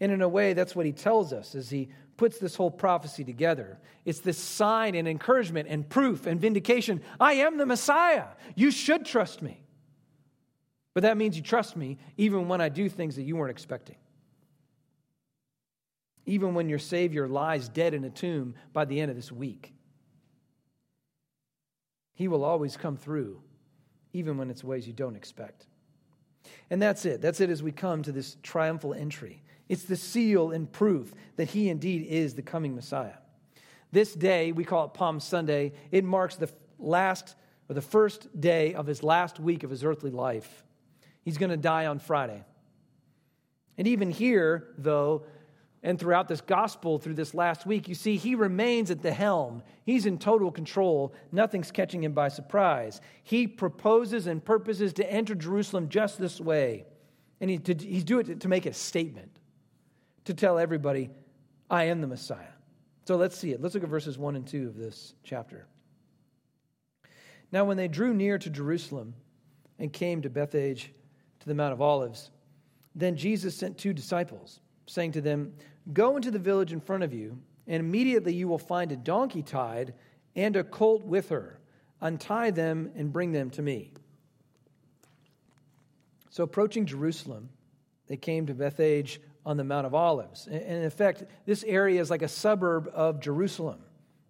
And 0.02 0.12
in 0.12 0.22
a 0.22 0.28
way, 0.28 0.52
that's 0.52 0.76
what 0.76 0.86
he 0.86 0.92
tells 0.92 1.32
us 1.32 1.56
as 1.56 1.70
he 1.70 1.88
puts 2.18 2.38
this 2.38 2.54
whole 2.54 2.70
prophecy 2.70 3.24
together. 3.24 3.80
It's 4.04 4.20
this 4.20 4.38
sign 4.38 4.94
and 4.96 5.08
encouragement 5.08 5.70
and 5.70 5.88
proof 5.88 6.26
and 6.26 6.38
vindication. 6.38 7.02
I 7.18 7.36
am 7.36 7.56
the 7.56 7.66
Messiah. 7.66 8.28
You 8.56 8.72
should 8.72 9.06
trust 9.06 9.42
me. 9.42 9.64
But 10.94 11.04
that 11.04 11.16
means 11.16 11.38
you 11.38 11.44
trust 11.44 11.78
me 11.78 11.98
even 12.18 12.50
when 12.50 12.60
I 12.60 12.68
do 12.68 12.90
things 12.90 13.16
that 13.16 13.24
you 13.24 13.38
weren't 13.38 13.52
expecting. 13.52 13.96
Even 16.26 16.56
when 16.56 16.68
your 16.68 16.78
Savior 16.78 17.26
lies 17.26 17.70
dead 17.70 17.94
in 17.94 18.04
a 18.04 18.10
tomb 18.10 18.56
by 18.74 18.84
the 18.84 19.00
end 19.00 19.12
of 19.12 19.16
this 19.16 19.32
week. 19.32 19.76
He 22.20 22.28
will 22.28 22.44
always 22.44 22.76
come 22.76 22.98
through, 22.98 23.40
even 24.12 24.38
when 24.38 24.50
it's 24.50 24.62
ways 24.62 24.86
you 24.86 24.92
don't 24.92 25.16
expect. 25.16 25.68
And 26.70 26.82
that's 26.82 27.06
it. 27.06 27.22
That's 27.22 27.40
it 27.40 27.50
as 27.50 27.64
we 27.64 27.72
come 27.72 28.04
to 28.04 28.12
this 28.12 28.36
triumphal 28.44 28.94
entry. 28.94 29.42
It's 29.70 29.84
the 29.84 29.96
seal 29.96 30.52
and 30.52 30.70
proof 30.70 31.14
that 31.38 31.48
he 31.48 31.70
indeed 31.70 32.06
is 32.10 32.36
the 32.36 32.42
coming 32.42 32.76
Messiah. 32.76 33.14
This 33.94 34.14
day, 34.14 34.52
we 34.52 34.66
call 34.66 34.84
it 34.84 34.94
Palm 34.94 35.22
Sunday, 35.22 35.72
it 35.92 36.04
marks 36.04 36.36
the 36.36 36.50
last 36.78 37.36
or 37.70 37.74
the 37.74 37.82
first 37.82 38.42
day 38.42 38.74
of 38.74 38.86
his 38.86 39.02
last 39.02 39.40
week 39.40 39.64
of 39.64 39.70
his 39.70 39.86
earthly 39.86 40.12
life. 40.12 40.66
He's 41.22 41.38
going 41.38 41.52
to 41.52 41.58
die 41.58 41.86
on 41.86 42.00
Friday. 42.00 42.44
And 43.78 43.88
even 43.88 44.12
here, 44.12 44.68
though, 44.78 45.24
and 45.82 45.98
throughout 45.98 46.28
this 46.28 46.42
gospel, 46.42 47.00
through 47.00 47.14
this 47.14 47.34
last 47.34 47.66
week, 47.66 47.88
you 47.88 47.96
see 47.96 48.18
he 48.18 48.36
remains 48.36 48.92
at 48.92 49.02
the 49.02 49.14
helm. 49.14 49.64
He's 49.86 50.06
in 50.06 50.18
total 50.18 50.52
control. 50.52 51.14
Nothing's 51.32 51.72
catching 51.72 52.04
him 52.04 52.12
by 52.12 52.28
surprise. 52.28 53.00
He 53.24 53.48
proposes 53.48 54.28
and 54.28 54.44
purposes 54.44 54.92
to 54.94 55.10
enter 55.10 55.36
Jerusalem 55.36 55.88
just 55.88 56.20
this 56.20 56.42
way. 56.42 56.86
And 57.40 57.50
he, 57.50 57.58
to, 57.60 57.74
he's 57.74 58.04
doing 58.04 58.30
it 58.30 58.42
to 58.42 58.50
make 58.50 58.66
a 58.66 58.74
statement, 58.74 59.40
to 60.26 60.34
tell 60.34 60.60
everybody, 60.60 61.10
I 61.70 61.86
am 61.86 62.02
the 62.02 62.08
Messiah. 62.08 62.52
So 63.06 63.16
let's 63.16 63.38
see 63.38 63.54
it. 63.54 63.62
Let's 63.62 63.74
look 63.74 63.84
at 63.84 63.90
verses 63.90 64.18
1 64.18 64.36
and 64.36 64.46
2 64.46 64.68
of 64.68 64.76
this 64.76 65.14
chapter. 65.24 65.66
Now, 67.54 67.64
when 67.64 67.78
they 67.78 67.88
drew 67.88 68.14
near 68.14 68.38
to 68.38 68.50
Jerusalem 68.50 69.16
and 69.80 69.92
came 69.94 70.22
to 70.22 70.30
Bethphage, 70.30 70.92
to 71.40 71.48
the 71.48 71.56
Mount 71.56 71.72
of 71.72 71.82
Olives, 71.82 72.32
then 72.96 73.16
Jesus 73.16 73.56
sent 73.56 73.78
two 73.78 73.94
disciples 73.94 74.60
saying 74.90 75.14
to 75.14 75.22
them, 75.22 75.54
Go 75.94 76.16
into 76.16 76.32
the 76.32 76.40
village 76.40 76.74
in 76.74 76.82
front 76.82 77.04
of 77.04 77.14
you, 77.14 77.40
and 77.68 77.80
immediately 77.80 78.34
you 78.34 78.48
will 78.48 78.58
find 78.58 78.92
a 78.92 78.96
donkey 78.96 79.42
tied 79.42 79.94
and 80.36 80.56
a 80.56 80.64
colt 80.64 81.04
with 81.04 81.30
her. 81.30 81.60
Untie 82.02 82.52
them 82.52 82.92
and 82.96 83.12
bring 83.12 83.32
them 83.32 83.50
to 83.52 83.62
me. 83.62 83.92
So, 86.30 86.44
approaching 86.44 86.86
Jerusalem, 86.86 87.50
they 88.08 88.18
came 88.18 88.46
to 88.48 88.54
Bethphage 88.54 89.20
on 89.46 89.58
the 89.58 89.64
Mount 89.64 89.88
of 89.88 89.94
Olives. 89.94 90.48
And 90.48 90.62
in 90.62 90.84
effect, 90.84 91.24
this 91.46 91.64
area 91.64 92.00
is 92.00 92.10
like 92.10 92.22
a 92.22 92.28
suburb 92.28 92.90
of 92.94 93.20
Jerusalem. 93.20 93.80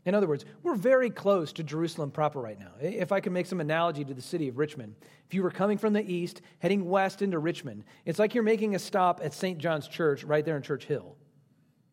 In 0.05 0.15
other 0.15 0.27
words, 0.27 0.45
we're 0.63 0.75
very 0.75 1.09
close 1.09 1.51
to 1.53 1.63
Jerusalem 1.63 2.09
proper 2.09 2.39
right 2.39 2.57
now. 2.57 2.71
If 2.81 3.11
I 3.11 3.19
can 3.19 3.33
make 3.33 3.45
some 3.45 3.59
analogy 3.59 4.05
to 4.05 4.13
the 4.13 4.21
city 4.21 4.47
of 4.47 4.57
Richmond, 4.57 4.95
if 5.27 5.33
you 5.33 5.43
were 5.43 5.51
coming 5.51 5.77
from 5.77 5.93
the 5.93 6.01
east, 6.01 6.41
heading 6.59 6.85
west 6.89 7.21
into 7.21 7.37
Richmond, 7.37 7.83
it's 8.05 8.17
like 8.17 8.33
you're 8.33 8.43
making 8.43 8.75
a 8.75 8.79
stop 8.79 9.19
at 9.23 9.33
St. 9.33 9.57
John's 9.57 9.87
Church 9.87 10.23
right 10.23 10.43
there 10.43 10.55
in 10.55 10.63
Church 10.63 10.85
Hill. 10.85 11.15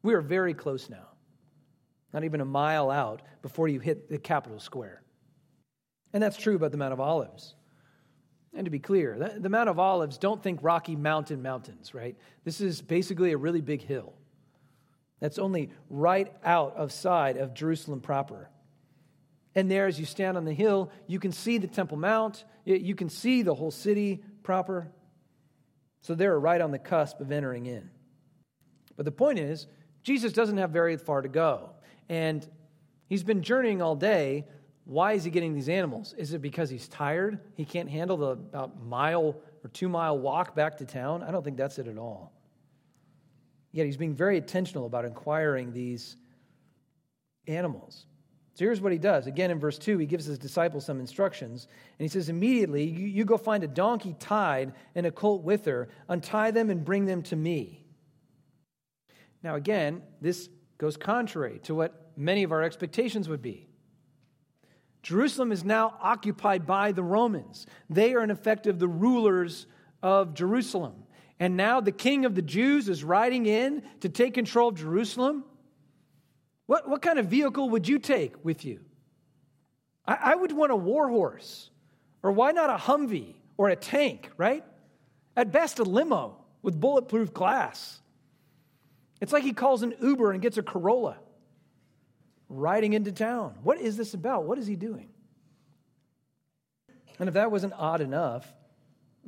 We 0.03 0.15
are 0.15 0.21
very 0.21 0.55
close 0.55 0.89
now, 0.89 1.09
not 2.13 2.23
even 2.23 2.41
a 2.41 2.45
mile 2.45 2.91
out 2.91 3.23
before 3.43 3.67
you 3.67 3.81
hit 3.81 4.09
the 4.09 4.19
Capitol 4.19 4.61
Square. 4.61 5.03
And 6.13 6.23
that's 6.23 6.37
true 6.37 6.55
about 6.55 6.71
the 6.71 6.79
Mount 6.79 6.93
of 6.93 7.01
Olives. 7.01 7.57
And 8.55 8.65
to 8.65 8.71
be 8.71 8.79
clear, 8.79 9.35
the 9.37 9.51
Mount 9.51 9.69
of 9.69 9.79
Olives, 9.79 10.17
don't 10.17 10.43
think 10.43 10.61
Rocky 10.63 10.97
Mountain 10.97 11.43
mountains, 11.43 11.93
right? 11.93 12.17
This 12.45 12.61
is 12.61 12.81
basically 12.81 13.33
a 13.33 13.37
really 13.37 13.61
big 13.61 13.83
hill. 13.83 14.15
That's 15.21 15.39
only 15.39 15.71
right 15.89 16.33
out 16.45 16.77
of 16.77 16.93
sight 16.93 17.37
of 17.37 17.55
Jerusalem 17.55 18.01
proper. 18.01 18.51
And 19.55 19.71
there, 19.71 19.87
as 19.87 19.99
you 19.99 20.05
stand 20.05 20.37
on 20.37 20.45
the 20.45 20.53
hill, 20.53 20.91
you 21.07 21.19
can 21.19 21.33
see 21.33 21.57
the 21.57 21.67
Temple 21.67 21.97
Mount, 21.97 22.45
you 22.65 22.95
can 22.95 23.09
see 23.09 23.43
the 23.43 23.55
whole 23.55 23.71
city 23.71 24.23
proper. 24.43 24.93
So 26.03 26.15
they're 26.15 26.39
right 26.39 26.61
on 26.61 26.71
the 26.71 26.79
cusp 26.79 27.21
of 27.21 27.33
entering 27.33 27.67
in. 27.67 27.91
But 28.97 29.07
the 29.07 29.13
point 29.13 29.39
is, 29.39 29.67
Jesus 30.03 30.33
doesn't 30.33 30.59
have 30.59 30.71
very 30.71 30.97
far 30.99 31.23
to 31.23 31.29
go. 31.29 31.71
And 32.09 32.47
he's 33.09 33.25
been 33.25 33.43
journeying 33.43 33.81
all 33.81 33.97
day. 33.97 34.45
Why 34.85 35.15
is 35.15 35.25
he 35.25 35.31
getting 35.31 35.55
these 35.55 35.69
animals? 35.69 36.15
Is 36.17 36.33
it 36.33 36.41
because 36.41 36.71
he's 36.71 36.87
tired? 36.87 37.41
He 37.55 37.65
can't 37.65 37.91
handle 37.91 38.17
the 38.19 38.29
about 38.29 38.85
mile 38.85 39.37
or 39.65 39.71
two 39.73 39.89
mile 39.89 40.19
walk 40.19 40.55
back 40.55 40.79
to 40.79 40.85
town? 40.85 41.23
I 41.23 41.33
don't 41.33 41.43
think 41.43 41.57
that's 41.57 41.79
it 41.79 41.89
at 41.89 41.99
all. 41.99 42.33
Yet 43.77 43.85
he's 43.85 43.99
being 43.99 44.15
very 44.15 44.39
intentional 44.39 44.87
about 44.87 45.05
inquiring 45.05 45.71
these 45.71 46.17
animals. 47.47 48.07
So 48.55 48.65
here's 48.65 48.81
what 48.81 48.91
he 48.91 48.97
does. 48.97 49.27
Again, 49.27 49.51
in 49.51 49.61
verse 49.61 49.77
2, 49.77 49.99
he 49.99 50.07
gives 50.07 50.25
his 50.25 50.39
disciples 50.39 50.87
some 50.87 50.99
instructions. 50.99 51.69
And 51.99 52.05
he 52.05 52.09
says, 52.09 52.31
Immediately, 52.31 52.85
you, 52.85 53.07
you 53.07 53.27
go 53.27 53.37
find 53.37 53.63
a 53.63 53.69
donkey 53.69 54.17
tied 54.19 54.73
and 54.95 55.05
a 55.05 55.11
colt 55.11 55.43
with 55.43 55.67
her, 55.67 55.91
untie 56.09 56.53
them 56.53 56.71
and 56.71 56.87
bring 56.87 57.05
them 57.05 57.23
to 57.25 57.37
me. 57.37 57.85
Now, 59.43 59.57
again, 59.57 60.01
this 60.23 60.49
goes 60.79 60.97
contrary 60.97 61.61
to 61.65 61.75
what 61.75 62.13
many 62.17 62.45
of 62.45 62.53
our 62.53 62.63
expectations 62.63 63.29
would 63.29 63.43
be. 63.43 63.69
Jerusalem 65.03 65.53
is 65.53 65.65
now 65.65 65.99
occupied 66.01 66.67
by 66.67 66.93
the 66.93 67.03
Romans. 67.03 67.67
They 67.91 68.15
are, 68.15 68.25
in 68.25 68.31
effect, 68.31 68.65
the 68.79 68.89
rulers 68.89 69.67
of 70.03 70.33
Jerusalem. 70.33 71.03
And 71.39 71.57
now 71.57 71.81
the 71.81 71.93
king 71.93 72.25
of 72.25 72.35
the 72.35 72.43
Jews 72.43 72.89
is 72.89 73.05
riding 73.05 73.47
in 73.47 73.83
to 74.01 74.09
take 74.09 74.35
control 74.35 74.71
of 74.71 74.77
Jerusalem. 74.77 75.45
What, 76.67 76.89
what 76.89 77.03
kind 77.03 77.19
of 77.19 77.27
vehicle 77.27 77.71
would 77.71 77.87
you 77.87 77.99
take 77.99 78.45
with 78.45 78.65
you? 78.65 78.81
I, 80.07 80.19
I 80.23 80.35
would 80.35 80.53
want 80.53 80.73
a 80.73 80.77
war 80.77 81.09
horse. 81.09 81.71
Or 82.23 82.33
why 82.33 82.53
not 82.53 82.71
a 82.71 82.77
Humvee 82.77 83.35
or 83.57 83.69
a 83.69 83.77
tank, 83.77 84.31
right? 84.37 84.65
At 85.37 85.53
best, 85.53 85.79
a 85.79 85.85
limo 85.85 86.39
with 86.63 86.81
bulletproof 86.81 87.33
glass. 87.33 88.01
It's 89.21 89.33
like 89.33 89.45
he 89.45 89.53
calls 89.53 89.83
an 89.83 89.95
Uber 90.01 90.33
and 90.33 90.43
gets 90.43 90.57
a 90.57 90.63
Corolla 90.63 91.19
riding 92.49 92.95
into 92.95 93.13
town. 93.13 93.55
What 93.63 93.79
is 93.79 93.97
this 93.97 94.15
about? 94.15 94.45
What 94.45 94.59
is 94.59 94.67
he 94.67 94.77
doing? 94.77 95.09
And 97.19 97.29
if 97.29 97.35
that 97.35 97.51
wasn't 97.51 97.75
odd 97.77 98.01
enough, 98.01 98.47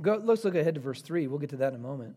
Go, 0.01 0.21
let's 0.23 0.45
look 0.45 0.55
ahead 0.55 0.75
to 0.75 0.81
verse 0.81 1.03
3. 1.03 1.27
We'll 1.27 1.39
get 1.39 1.51
to 1.51 1.57
that 1.57 1.73
in 1.73 1.75
a 1.75 1.83
moment. 1.83 2.17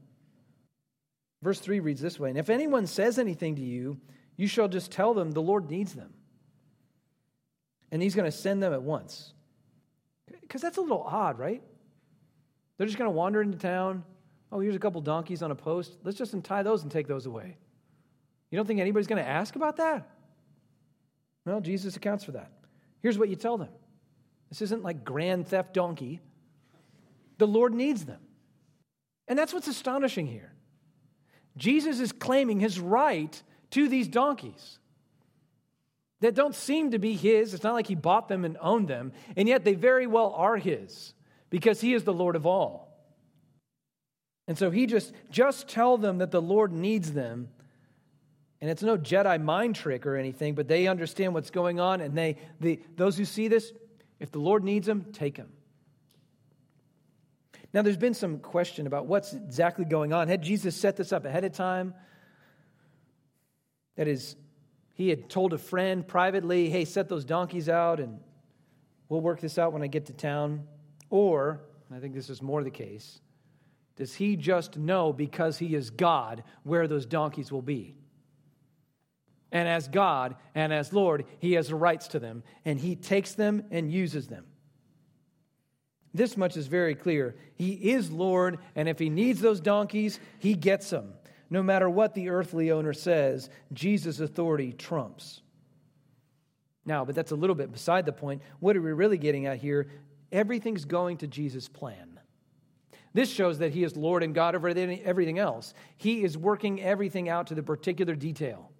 Verse 1.42 1.60
3 1.60 1.80
reads 1.80 2.02
this 2.02 2.20
way 2.20 2.30
And 2.30 2.38
if 2.38 2.50
anyone 2.50 2.88
says 2.88 3.18
anything 3.18 3.56
to 3.56 3.62
you, 3.62 4.00
you 4.38 4.48
shall 4.48 4.68
just 4.68 4.92
tell 4.92 5.14
them 5.14 5.32
the 5.32 5.42
Lord 5.42 5.70
needs 5.70 5.94
them. 5.94 6.14
And 7.92 8.02
he's 8.02 8.16
going 8.16 8.30
to 8.30 8.36
send 8.36 8.64
them 8.64 8.74
at 8.74 8.82
once. 8.82 9.34
Because 10.42 10.62
that's 10.62 10.78
a 10.78 10.82
little 10.82 11.04
odd, 11.04 11.38
right? 11.40 11.62
They're 12.78 12.88
just 12.88 12.98
going 12.98 13.10
to 13.10 13.16
wander 13.16 13.42
into 13.42 13.58
town. 13.58 14.04
Oh, 14.52 14.60
here's 14.60 14.76
a 14.76 14.80
couple 14.80 15.02
donkeys 15.02 15.42
on 15.44 15.52
a 15.52 15.56
post. 15.56 15.98
Let's 16.04 16.18
just 16.18 16.34
untie 16.34 16.64
those 16.64 16.84
and 16.84 16.92
take 16.92 17.08
those 17.08 17.26
away. 17.26 17.58
You 18.50 18.58
don't 18.58 18.66
think 18.66 18.80
anybody's 18.80 19.08
going 19.08 19.24
to 19.24 19.28
ask 19.28 19.56
about 19.56 19.78
that? 19.78 20.10
Well, 21.46 21.62
Jesus 21.62 21.96
accounts 21.96 22.24
for 22.24 22.34
that. 22.34 22.52
Here's 23.02 23.18
what 23.18 23.30
you 23.30 23.36
tell 23.36 23.58
them 23.58 23.70
this 24.50 24.62
isn't 24.62 24.84
like 24.84 25.04
grand 25.04 25.48
theft 25.48 25.74
donkey. 25.74 26.20
The 27.42 27.48
Lord 27.48 27.74
needs 27.74 28.06
them. 28.06 28.20
And 29.28 29.40
that's 29.40 29.52
what's 29.52 29.68
astonishing 29.68 30.28
here. 30.28 30.54
Jesus 31.58 32.00
is 32.00 32.12
claiming 32.12 32.60
his 32.60 32.80
right 32.80 33.42
to 33.72 33.90
these 33.90 34.08
donkeys 34.08 34.78
that 36.20 36.36
don't 36.36 36.54
seem 36.54 36.92
to 36.92 37.00
be 37.00 37.16
his. 37.16 37.56
It's 37.56 37.64
not 37.64 37.74
like 37.74 37.88
he 37.88 37.96
bought 37.96 38.28
them 38.28 38.46
and 38.46 38.60
owned 38.62 38.88
them, 38.88 39.12
and 39.36 39.48
yet 39.48 39.66
they 39.66 39.74
very 39.74 40.06
well 40.06 40.36
are 40.38 40.58
his 40.58 41.16
because 41.50 41.82
he 41.82 41.96
is 41.96 42.04
the 42.04 42.14
Lord 42.14 42.36
of 42.36 42.46
all. 42.46 42.96
And 44.48 44.56
so 44.56 44.70
he 44.70 44.86
just 44.86 45.12
just 45.32 45.68
tell 45.68 45.98
them 45.98 46.20
that 46.20 46.30
the 46.30 46.44
Lord 46.44 46.72
needs 46.72 47.12
them. 47.12 47.50
And 48.62 48.70
it's 48.70 48.84
no 48.84 49.00
Jedi 49.00 49.42
mind 49.42 49.74
trick 49.74 50.06
or 50.06 50.16
anything, 50.16 50.54
but 50.54 50.68
they 50.68 50.86
understand 50.86 51.34
what's 51.34 51.50
going 51.50 51.80
on 51.80 52.02
and 52.02 52.16
they, 52.16 52.38
the 52.60 52.80
those 52.98 53.18
who 53.18 53.26
see 53.26 53.48
this, 53.48 53.74
if 54.20 54.30
the 54.30 54.38
Lord 54.38 54.64
needs 54.64 54.86
them, 54.86 55.08
take 55.12 55.38
them. 55.38 55.50
Now, 57.74 57.82
there's 57.82 57.98
been 57.98 58.14
some 58.14 58.40
question 58.40 58.86
about 58.86 59.06
what's 59.06 59.34
exactly 59.34 59.86
going 59.86 60.12
on. 60.12 60.28
Had 60.28 60.42
Jesus 60.42 60.76
set 60.76 60.98
this 60.98 61.14
up 61.14 61.26
ahead 61.26 61.46
of 61.46 61.54
time? 61.54 61.94
That 63.96 64.08
is, 64.08 64.36
he 64.94 65.10
had 65.10 65.30
told 65.30 65.54
a 65.54 65.58
friend 65.58 66.06
privately, 66.06 66.70
hey, 66.70 66.86
set 66.86 67.08
those 67.08 67.24
donkeys 67.24 67.70
out 67.70 68.00
and 68.00 68.20
we'll 69.08 69.22
work 69.22 69.40
this 69.40 69.58
out 69.58 69.74
when 69.74 69.82
I 69.82 69.88
get 69.88 70.08
to 70.08 70.14
town. 70.14 70.68
Or, 71.10 71.62
I 71.94 72.00
think 72.00 72.14
this 72.14 72.30
is 72.30 72.42
more 72.42 72.64
the 72.64 72.72
case, 72.72 73.22
does 73.96 74.16
he 74.16 74.36
just 74.36 74.78
know 74.78 75.14
because 75.14 75.58
he 75.58 75.76
is 75.76 75.90
God 75.90 76.44
where 76.64 76.88
those 76.88 77.06
donkeys 77.06 77.52
will 77.52 77.62
be? 77.62 77.96
And 79.52 79.68
as 79.68 79.88
God 79.88 80.36
and 80.56 80.74
as 80.74 80.94
Lord, 80.94 81.26
he 81.40 81.54
has 81.54 81.72
rights 81.72 82.08
to 82.10 82.20
them, 82.20 82.44
and 82.64 82.80
he 82.80 82.96
takes 82.96 83.34
them 83.34 83.66
and 83.70 83.92
uses 83.92 84.28
them. 84.28 84.46
This 86.14 86.36
much 86.36 86.58
is 86.58 86.68
very 86.68 86.96
clear. 86.96 87.36
He 87.56 87.72
is 87.72 88.12
Lord, 88.12 88.60
and 88.76 88.90
if 88.90 89.00
he 89.00 89.10
needs 89.10 89.40
those 89.40 89.62
donkeys, 89.62 90.20
he 90.40 90.54
gets 90.54 90.90
them. 90.90 91.14
No 91.50 91.64
matter 91.64 91.90
what 91.90 92.14
the 92.14 92.30
earthly 92.30 92.72
owner 92.72 92.94
says, 92.94 93.50
Jesus' 93.74 94.20
authority 94.20 94.74
trumps. 94.74 95.42
Now, 96.86 97.06
but 97.06 97.16
that's 97.16 97.32
a 97.32 97.36
little 97.36 97.56
bit 97.56 97.72
beside 97.72 98.06
the 98.06 98.14
point. 98.14 98.42
What 98.60 98.76
are 98.76 98.82
we 98.82 98.92
really 98.92 99.18
getting 99.18 99.46
at 99.46 99.58
here? 99.58 99.88
Everything's 100.32 100.86
going 100.86 101.18
to 101.18 101.28
Jesus' 101.28 101.68
plan. 101.68 102.20
This 103.14 103.30
shows 103.30 103.60
that 103.60 103.74
he 103.74 103.84
is 103.84 103.98
Lord 103.98 104.24
and 104.24 104.34
God 104.34 104.56
over 104.56 104.70
everything 104.70 105.38
else. 105.40 105.74
He 105.98 106.24
is 106.24 106.38
working 106.38 106.82
everything 106.82 107.28
out 107.28 107.48
to 107.48 107.56
the 107.56 107.64
particular 107.64 108.16
detail. 108.16 108.71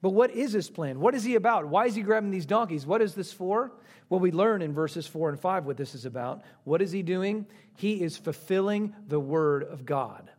But 0.00 0.10
what 0.10 0.30
is 0.30 0.52
his 0.52 0.70
plan? 0.70 1.00
What 1.00 1.14
is 1.14 1.24
he 1.24 1.34
about? 1.34 1.66
Why 1.66 1.86
is 1.86 1.94
he 1.94 2.02
grabbing 2.02 2.30
these 2.30 2.46
donkeys? 2.46 2.86
What 2.86 3.02
is 3.02 3.14
this 3.14 3.32
for? 3.32 3.72
Well, 4.08 4.20
we 4.20 4.32
learn 4.32 4.62
in 4.62 4.72
verses 4.72 5.06
4 5.06 5.30
and 5.30 5.40
5 5.40 5.66
what 5.66 5.76
this 5.76 5.94
is 5.94 6.04
about. 6.04 6.42
What 6.64 6.80
is 6.80 6.92
he 6.92 7.02
doing? 7.02 7.46
He 7.76 8.02
is 8.02 8.16
fulfilling 8.16 8.94
the 9.06 9.20
word 9.20 9.64
of 9.64 9.84
God. 9.84 10.30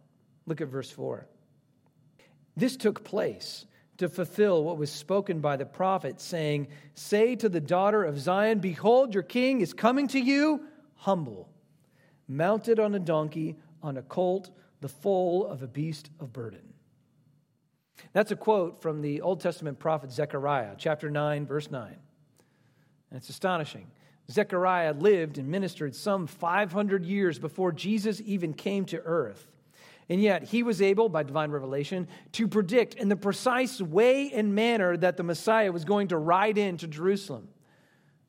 Look 0.45 0.62
at 0.62 0.67
verse 0.67 0.89
4. 0.89 1.28
This 2.58 2.75
took 2.75 3.04
place 3.04 3.65
to 3.97 4.10
fulfill 4.10 4.63
what 4.63 4.78
was 4.78 4.91
spoken 4.91 5.39
by 5.39 5.58
the 5.58 5.65
prophet, 5.65 6.19
saying, 6.19 6.67
Say 6.93 7.36
to 7.36 7.49
the 7.49 7.60
daughter 7.60 8.04
of 8.04 8.19
Zion, 8.19 8.60
Behold, 8.60 9.13
your 9.13 9.23
king 9.23 9.62
is 9.62 9.73
coming 9.73 10.08
to 10.10 10.19
you, 10.19 10.65
humble, 10.95 11.49
mounted 12.28 12.80
on 12.80 12.95
a 12.95 12.99
donkey, 12.99 13.58
on 13.84 13.97
a 13.97 14.02
colt, 14.02 14.49
the 14.82 14.89
foal 14.89 15.45
of 15.45 15.62
a 15.62 15.67
beast 15.67 16.10
of 16.19 16.34
burden. 16.34 16.69
That's 18.14 18.32
a 18.32 18.36
quote 18.36 18.82
from 18.82 19.02
the 19.02 19.22
Old 19.22 19.42
Testament 19.42 19.80
prophet 19.80 20.12
Zechariah, 20.12 20.76
chapter 20.78 21.10
9, 21.10 21.46
verse 21.46 21.70
9. 21.70 21.88
And 21.88 23.18
it's 23.18 23.30
astonishing. 23.30 23.88
Zechariah 24.32 24.94
lived 24.94 25.38
and 25.38 25.50
ministered 25.50 25.96
some 25.96 26.28
500 26.28 27.06
years 27.06 27.40
before 27.40 27.72
Jesus 27.72 28.22
even 28.26 28.54
came 28.54 28.86
to 28.86 29.00
earth. 29.02 29.48
And 30.08 30.22
yet, 30.22 30.44
he 30.44 30.64
was 30.64 30.82
able, 30.82 31.08
by 31.08 31.22
divine 31.22 31.52
revelation, 31.52 32.08
to 32.34 32.48
predict 32.48 32.96
in 32.96 33.10
the 33.10 33.16
precise 33.16 33.80
way 33.80 34.32
and 34.32 34.56
manner 34.56 34.98
that 34.98 35.18
the 35.18 35.24
Messiah 35.24 35.72
was 35.72 35.86
going 35.86 36.08
to 36.08 36.18
ride 36.18 36.58
into 36.58 36.88
Jerusalem. 36.88 37.48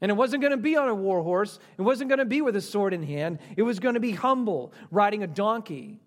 And 0.03 0.11
it 0.11 0.15
wasn't 0.15 0.43
going 0.43 0.53
to 0.53 0.59
be 0.59 0.77
on 0.77 0.89
a 0.89 0.95
war 0.95 1.23
horse, 1.23 1.59
it 1.79 1.83
wasn't 1.83 2.09
going 2.09 2.19
to 2.19 2.27
be 2.27 2.43
with 2.43 2.57
a 2.57 2.61
sword 2.61 2.93
in 2.93 3.03
hand, 3.03 3.39
it 3.57 3.63
was 3.63 3.81
going 3.81 3.95
to 3.95 4.01
be 4.01 4.13
humble, 4.13 4.73
riding 4.91 5.23
a 5.23 5.27
donkey. 5.27 6.01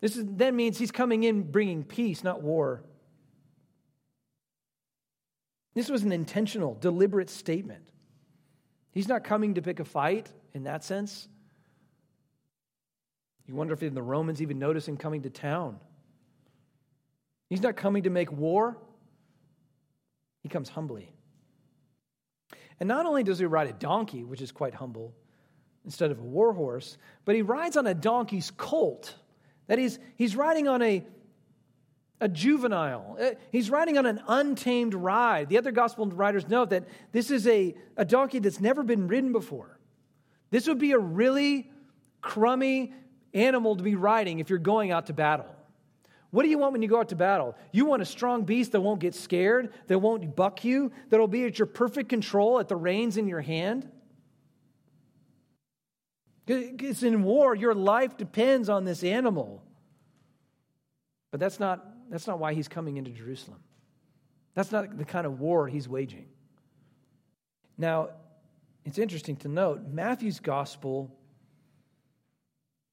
This 0.00 0.16
is, 0.16 0.24
then 0.26 0.56
means 0.56 0.78
he's 0.78 0.90
coming 0.90 1.24
in 1.24 1.50
bringing 1.50 1.84
peace, 1.84 2.22
not 2.22 2.42
war. 2.42 2.82
This 5.74 5.88
was 5.88 6.02
an 6.02 6.12
intentional, 6.12 6.74
deliberate 6.74 7.30
statement. 7.30 7.86
He's 8.92 9.08
not 9.08 9.24
coming 9.24 9.54
to 9.54 9.62
pick 9.62 9.80
a 9.80 9.84
fight 9.84 10.30
in 10.54 10.64
that 10.64 10.84
sense. 10.84 11.28
You 13.46 13.54
wonder 13.54 13.74
if 13.74 13.80
the 13.80 14.02
Romans 14.02 14.42
even 14.42 14.58
noticed 14.58 14.88
him 14.88 14.96
coming 14.96 15.22
to 15.22 15.30
town. 15.30 15.78
He's 17.48 17.62
not 17.62 17.76
coming 17.76 18.04
to 18.04 18.10
make 18.10 18.32
war, 18.32 18.76
he 20.42 20.48
comes 20.48 20.68
humbly. 20.68 21.12
And 22.80 22.88
not 22.88 23.06
only 23.06 23.22
does 23.22 23.38
he 23.38 23.44
ride 23.44 23.68
a 23.68 23.72
donkey, 23.72 24.24
which 24.24 24.40
is 24.40 24.52
quite 24.52 24.74
humble, 24.74 25.14
instead 25.84 26.10
of 26.10 26.18
a 26.18 26.22
war 26.22 26.52
horse, 26.52 26.98
but 27.24 27.34
he 27.34 27.42
rides 27.42 27.76
on 27.76 27.86
a 27.86 27.94
donkey's 27.94 28.50
colt. 28.50 29.14
That 29.66 29.78
is, 29.78 29.98
he's 30.16 30.36
riding 30.36 30.68
on 30.68 30.82
a, 30.82 31.04
a 32.20 32.28
juvenile. 32.28 33.16
Uh, 33.20 33.30
he's 33.50 33.70
riding 33.70 33.98
on 33.98 34.06
an 34.06 34.20
untamed 34.28 34.94
ride. 34.94 35.48
The 35.48 35.58
other 35.58 35.72
gospel 35.72 36.06
writers 36.06 36.48
note 36.48 36.70
that 36.70 36.86
this 37.12 37.30
is 37.30 37.46
a, 37.46 37.74
a 37.96 38.04
donkey 38.04 38.38
that's 38.38 38.60
never 38.60 38.82
been 38.82 39.08
ridden 39.08 39.32
before. 39.32 39.78
This 40.50 40.68
would 40.68 40.78
be 40.78 40.92
a 40.92 40.98
really 40.98 41.70
crummy 42.20 42.94
animal 43.34 43.76
to 43.76 43.82
be 43.82 43.94
riding 43.94 44.38
if 44.38 44.50
you're 44.50 44.58
going 44.58 44.92
out 44.92 45.06
to 45.06 45.12
battle. 45.12 45.46
What 46.30 46.42
do 46.42 46.48
you 46.48 46.58
want 46.58 46.72
when 46.72 46.82
you 46.82 46.88
go 46.88 46.98
out 46.98 47.08
to 47.10 47.16
battle? 47.16 47.56
You 47.72 47.86
want 47.86 48.02
a 48.02 48.04
strong 48.04 48.44
beast 48.44 48.72
that 48.72 48.80
won't 48.80 49.00
get 49.00 49.14
scared, 49.14 49.72
that 49.86 49.98
won't 49.98 50.34
buck 50.36 50.64
you, 50.64 50.92
that'll 51.08 51.28
be 51.28 51.44
at 51.44 51.58
your 51.58 51.66
perfect 51.66 52.08
control 52.08 52.58
at 52.58 52.68
the 52.68 52.76
reins 52.76 53.16
in 53.16 53.28
your 53.28 53.40
hand. 53.40 53.88
Because 56.46 57.02
in 57.02 57.24
war, 57.24 57.54
your 57.54 57.74
life 57.74 58.16
depends 58.16 58.68
on 58.68 58.84
this 58.84 59.02
animal. 59.02 59.62
But 61.32 61.40
that's 61.40 61.58
not, 61.58 61.84
that's 62.08 62.26
not 62.26 62.38
why 62.38 62.54
he's 62.54 62.68
coming 62.68 62.96
into 62.96 63.10
Jerusalem. 63.10 63.58
That's 64.54 64.72
not 64.72 64.96
the 64.96 65.04
kind 65.04 65.26
of 65.26 65.40
war 65.40 65.66
he's 65.66 65.88
waging. 65.88 66.26
Now, 67.76 68.10
it's 68.84 68.98
interesting 68.98 69.36
to 69.38 69.48
note 69.48 69.82
Matthew's 69.88 70.40
gospel 70.40 71.12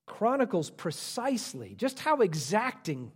chronicles 0.05 0.69
precisely 0.69 1.75
just 1.75 1.99
how 1.99 2.21
exacting 2.21 3.11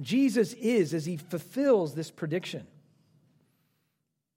Jesus 0.00 0.54
is 0.54 0.94
as 0.94 1.04
he 1.04 1.16
fulfills 1.16 1.94
this 1.94 2.10
prediction. 2.10 2.66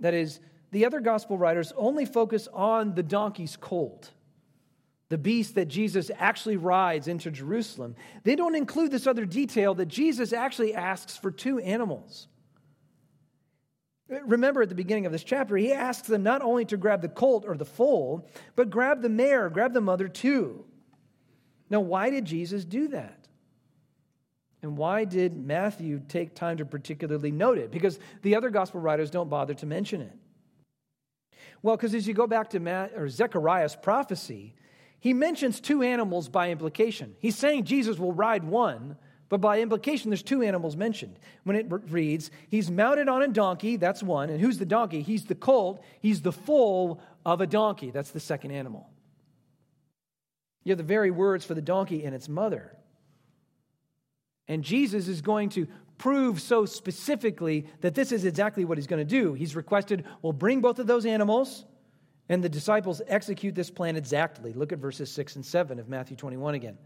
That 0.02 0.14
is, 0.14 0.40
the 0.72 0.86
other 0.86 1.00
gospel 1.00 1.38
writers 1.38 1.72
only 1.78 2.06
focus 2.06 2.48
on 2.54 2.94
the 2.94 3.02
donkey's 3.02 3.56
colt 3.56 4.12
the 5.10 5.18
beast 5.18 5.56
that 5.56 5.68
Jesus 5.68 6.10
actually 6.18 6.58
rides 6.58 7.08
into 7.08 7.30
Jerusalem, 7.30 7.96
they 8.24 8.36
don't 8.36 8.56
include 8.56 8.92
this 8.92 9.08
other 9.08 9.26
detail 9.26 9.76
that 9.76 9.88
Jesus 9.88 10.34
actually 10.34 10.74
asks 10.74 11.16
for 11.16 11.32
two 11.32 11.60
animals. 11.60 12.28
Remember 14.08 14.62
at 14.62 14.70
the 14.70 14.76
beginning 14.76 15.06
of 15.06 15.12
this 15.12 15.24
chapter, 15.24 15.58
he 15.58 15.74
asks 15.74 16.08
them 16.08 16.24
not 16.24 16.42
only 16.42 16.66
to 16.66 16.78
grab 16.78 17.02
the 17.02 17.10
colt 17.10 17.46
or 17.48 17.58
the 17.58 17.66
foal, 17.66 18.28
but 18.56 18.70
grab 18.70 19.02
the 19.02 19.10
mare, 19.10 19.50
grab 19.50 19.74
the 19.74 19.82
mother 19.82 20.08
too. 20.08 20.66
Now, 21.70 21.80
why 21.80 22.12
did 22.12 22.26
Jesus 22.26 22.66
do 22.66 22.88
that? 22.90 23.28
And 24.62 24.78
why 24.78 25.06
did 25.06 25.38
Matthew 25.38 26.02
take 26.08 26.34
time 26.34 26.58
to 26.58 26.66
particularly 26.66 27.32
note 27.32 27.58
it? 27.58 27.72
Because 27.72 28.00
the 28.22 28.36
other 28.36 28.50
gospel 28.50 28.80
writers 28.82 29.12
don't 29.12 29.30
bother 29.30 29.54
to 29.56 29.66
mention 29.66 30.02
it. 30.02 30.14
Well, 31.62 31.76
because 31.76 31.94
as 31.96 32.08
you 32.08 32.14
go 32.14 32.28
back 32.28 32.52
to 32.52 32.60
Matt, 32.60 32.94
or 32.96 33.08
Zechariah's 33.10 33.76
prophecy, 33.76 34.56
he 35.00 35.14
mentions 35.14 35.60
two 35.60 35.84
animals 35.84 36.30
by 36.30 36.50
implication. 36.50 37.16
He's 37.20 37.38
saying 37.38 37.66
Jesus 37.66 38.00
will 38.00 38.14
ride 38.14 38.44
one, 38.44 38.98
but 39.30 39.42
by 39.42 39.60
implication, 39.60 40.10
there's 40.10 40.24
two 40.24 40.42
animals 40.42 40.76
mentioned. 40.76 41.18
When 41.44 41.56
it 41.56 41.68
reads, 41.90 42.32
He's 42.50 42.70
mounted 42.70 43.10
on 43.10 43.22
a 43.22 43.28
donkey, 43.28 43.76
that's 43.76 44.04
one. 44.04 44.30
And 44.30 44.40
who's 44.40 44.58
the 44.58 44.66
donkey? 44.66 45.02
He's 45.02 45.26
the 45.26 45.36
colt. 45.36 45.84
He's 46.00 46.22
the 46.22 46.32
foal 46.32 47.02
of 47.26 47.42
a 47.42 47.48
donkey, 47.48 47.92
that's 47.92 48.12
the 48.12 48.20
second 48.20 48.52
animal. 48.52 48.90
You 50.64 50.72
have 50.72 50.78
the 50.78 50.84
very 50.84 51.12
words 51.12 51.46
for 51.46 51.54
the 51.54 51.62
donkey 51.62 52.04
and 52.04 52.16
its 52.16 52.28
mother. 52.28 52.76
And 54.48 54.64
Jesus 54.64 55.08
is 55.08 55.22
going 55.22 55.50
to 55.50 55.68
prove 55.98 56.42
so 56.42 56.66
specifically 56.66 57.68
that 57.82 57.96
this 57.96 58.12
is 58.12 58.26
exactly 58.26 58.66
what 58.66 58.78
he's 58.78 58.88
going 58.88 59.06
to 59.06 59.10
do. 59.10 59.34
He's 59.34 59.56
requested, 59.56 60.06
well, 60.22 60.34
bring 60.34 60.62
both 60.62 60.80
of 60.80 60.88
those 60.88 61.06
animals 61.06 61.66
and 62.30 62.44
the 62.44 62.50
disciples 62.50 63.02
execute 63.08 63.56
this 63.56 63.70
plan 63.70 63.96
exactly. 63.96 64.54
Look 64.54 64.72
at 64.72 64.80
verses 64.80 65.12
6 65.12 65.36
and 65.36 65.46
7 65.46 65.80
of 65.80 65.90
Matthew 65.90 66.18
21 66.18 66.56
again. 66.56 66.78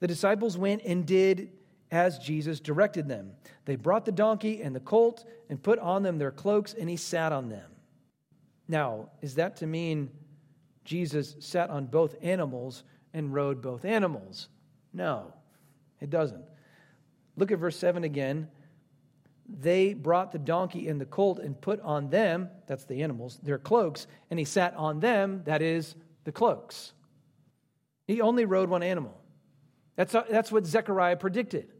The 0.00 0.06
disciples 0.06 0.58
went 0.58 0.82
and 0.84 1.06
did 1.06 1.52
as 1.90 2.18
Jesus 2.18 2.58
directed 2.58 3.08
them. 3.08 3.32
They 3.64 3.76
brought 3.76 4.04
the 4.04 4.12
donkey 4.12 4.62
and 4.62 4.74
the 4.74 4.80
colt 4.80 5.24
and 5.48 5.62
put 5.62 5.78
on 5.78 6.02
them 6.02 6.18
their 6.18 6.32
cloaks, 6.32 6.74
and 6.74 6.88
he 6.88 6.96
sat 6.96 7.32
on 7.32 7.48
them. 7.48 7.70
Now, 8.66 9.10
is 9.22 9.36
that 9.36 9.56
to 9.58 9.66
mean 9.66 10.10
Jesus 10.84 11.36
sat 11.38 11.70
on 11.70 11.86
both 11.86 12.16
animals 12.20 12.82
and 13.12 13.32
rode 13.32 13.62
both 13.62 13.84
animals? 13.84 14.48
No, 14.92 15.32
it 16.00 16.10
doesn't. 16.10 16.44
Look 17.36 17.52
at 17.52 17.58
verse 17.58 17.76
7 17.76 18.04
again 18.04 18.48
they 19.48 19.94
brought 19.94 20.32
the 20.32 20.38
donkey 20.38 20.88
and 20.88 21.00
the 21.00 21.06
colt 21.06 21.38
and 21.38 21.60
put 21.60 21.80
on 21.80 22.08
them, 22.08 22.48
that's 22.66 22.84
the 22.84 23.02
animals, 23.02 23.38
their 23.42 23.58
cloaks, 23.58 24.06
and 24.30 24.38
he 24.38 24.44
sat 24.44 24.74
on 24.74 25.00
them, 25.00 25.42
that 25.44 25.60
is, 25.60 25.94
the 26.24 26.32
cloaks. 26.32 26.92
He 28.06 28.20
only 28.20 28.44
rode 28.44 28.68
one 28.68 28.82
animal. 28.82 29.20
That's, 29.96 30.12
that's 30.12 30.50
what 30.50 30.66
Zechariah 30.66 31.16
predicted. 31.16 31.72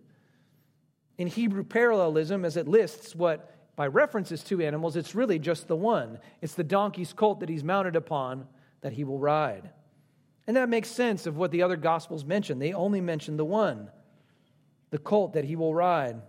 In 1.18 1.26
Hebrew 1.26 1.64
parallelism, 1.64 2.44
as 2.44 2.56
it 2.56 2.68
lists 2.68 3.14
what 3.14 3.50
by 3.76 3.86
reference 3.86 4.30
is 4.30 4.42
two 4.42 4.60
animals, 4.60 4.96
it's 4.96 5.14
really 5.14 5.38
just 5.38 5.66
the 5.66 5.76
one. 5.76 6.18
It's 6.40 6.54
the 6.54 6.64
donkey's 6.64 7.12
colt 7.12 7.40
that 7.40 7.48
he's 7.48 7.64
mounted 7.64 7.96
upon 7.96 8.46
that 8.82 8.92
he 8.92 9.04
will 9.04 9.18
ride. 9.18 9.70
And 10.46 10.56
that 10.56 10.68
makes 10.68 10.90
sense 10.90 11.26
of 11.26 11.36
what 11.36 11.50
the 11.50 11.62
other 11.62 11.76
gospels 11.76 12.24
mention. 12.24 12.58
They 12.58 12.72
only 12.72 13.00
mention 13.00 13.36
the 13.36 13.44
one, 13.44 13.90
the 14.90 14.98
colt 14.98 15.32
that 15.32 15.44
he 15.44 15.56
will 15.56 15.74
ride. 15.74 16.20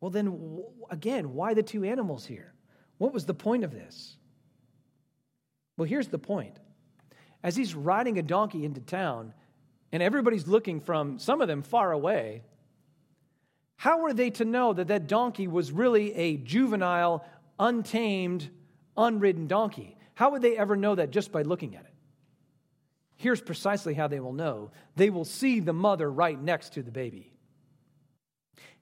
Well, 0.00 0.10
then, 0.10 0.62
again, 0.90 1.34
why 1.34 1.54
the 1.54 1.62
two 1.62 1.84
animals 1.84 2.26
here? 2.26 2.52
What 2.98 3.12
was 3.12 3.26
the 3.26 3.34
point 3.34 3.64
of 3.64 3.72
this? 3.72 4.16
Well, 5.76 5.88
here's 5.88 6.08
the 6.08 6.18
point. 6.18 6.58
As 7.42 7.56
he's 7.56 7.74
riding 7.74 8.18
a 8.18 8.22
donkey 8.22 8.64
into 8.64 8.80
town, 8.80 9.34
and 9.92 10.02
everybody's 10.02 10.46
looking 10.46 10.80
from 10.80 11.18
some 11.18 11.40
of 11.40 11.48
them 11.48 11.62
far 11.62 11.92
away, 11.92 12.42
how 13.76 14.00
were 14.00 14.12
they 14.12 14.30
to 14.30 14.44
know 14.44 14.72
that 14.72 14.88
that 14.88 15.06
donkey 15.06 15.46
was 15.48 15.70
really 15.70 16.14
a 16.14 16.36
juvenile, 16.38 17.24
untamed, 17.58 18.48
unridden 18.96 19.46
donkey? 19.46 19.96
How 20.14 20.30
would 20.30 20.42
they 20.42 20.56
ever 20.56 20.76
know 20.76 20.94
that 20.94 21.10
just 21.10 21.30
by 21.30 21.42
looking 21.42 21.76
at 21.76 21.84
it? 21.84 21.92
Here's 23.16 23.40
precisely 23.40 23.94
how 23.94 24.08
they 24.08 24.20
will 24.20 24.32
know 24.32 24.70
they 24.94 25.10
will 25.10 25.24
see 25.24 25.60
the 25.60 25.72
mother 25.72 26.10
right 26.10 26.40
next 26.40 26.74
to 26.74 26.82
the 26.82 26.90
baby. 26.90 27.35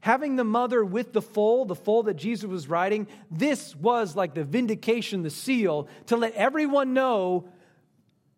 Having 0.00 0.37
the 0.37 0.44
mother 0.44 0.84
with 0.84 1.14
the 1.14 1.22
foal, 1.22 1.64
the 1.64 1.74
foal 1.74 2.02
that 2.02 2.14
Jesus 2.14 2.44
was 2.44 2.68
riding, 2.68 3.06
this 3.30 3.74
was 3.74 4.14
like 4.14 4.34
the 4.34 4.44
vindication, 4.44 5.22
the 5.22 5.30
seal, 5.30 5.88
to 6.06 6.16
let 6.16 6.34
everyone 6.34 6.92
know 6.92 7.48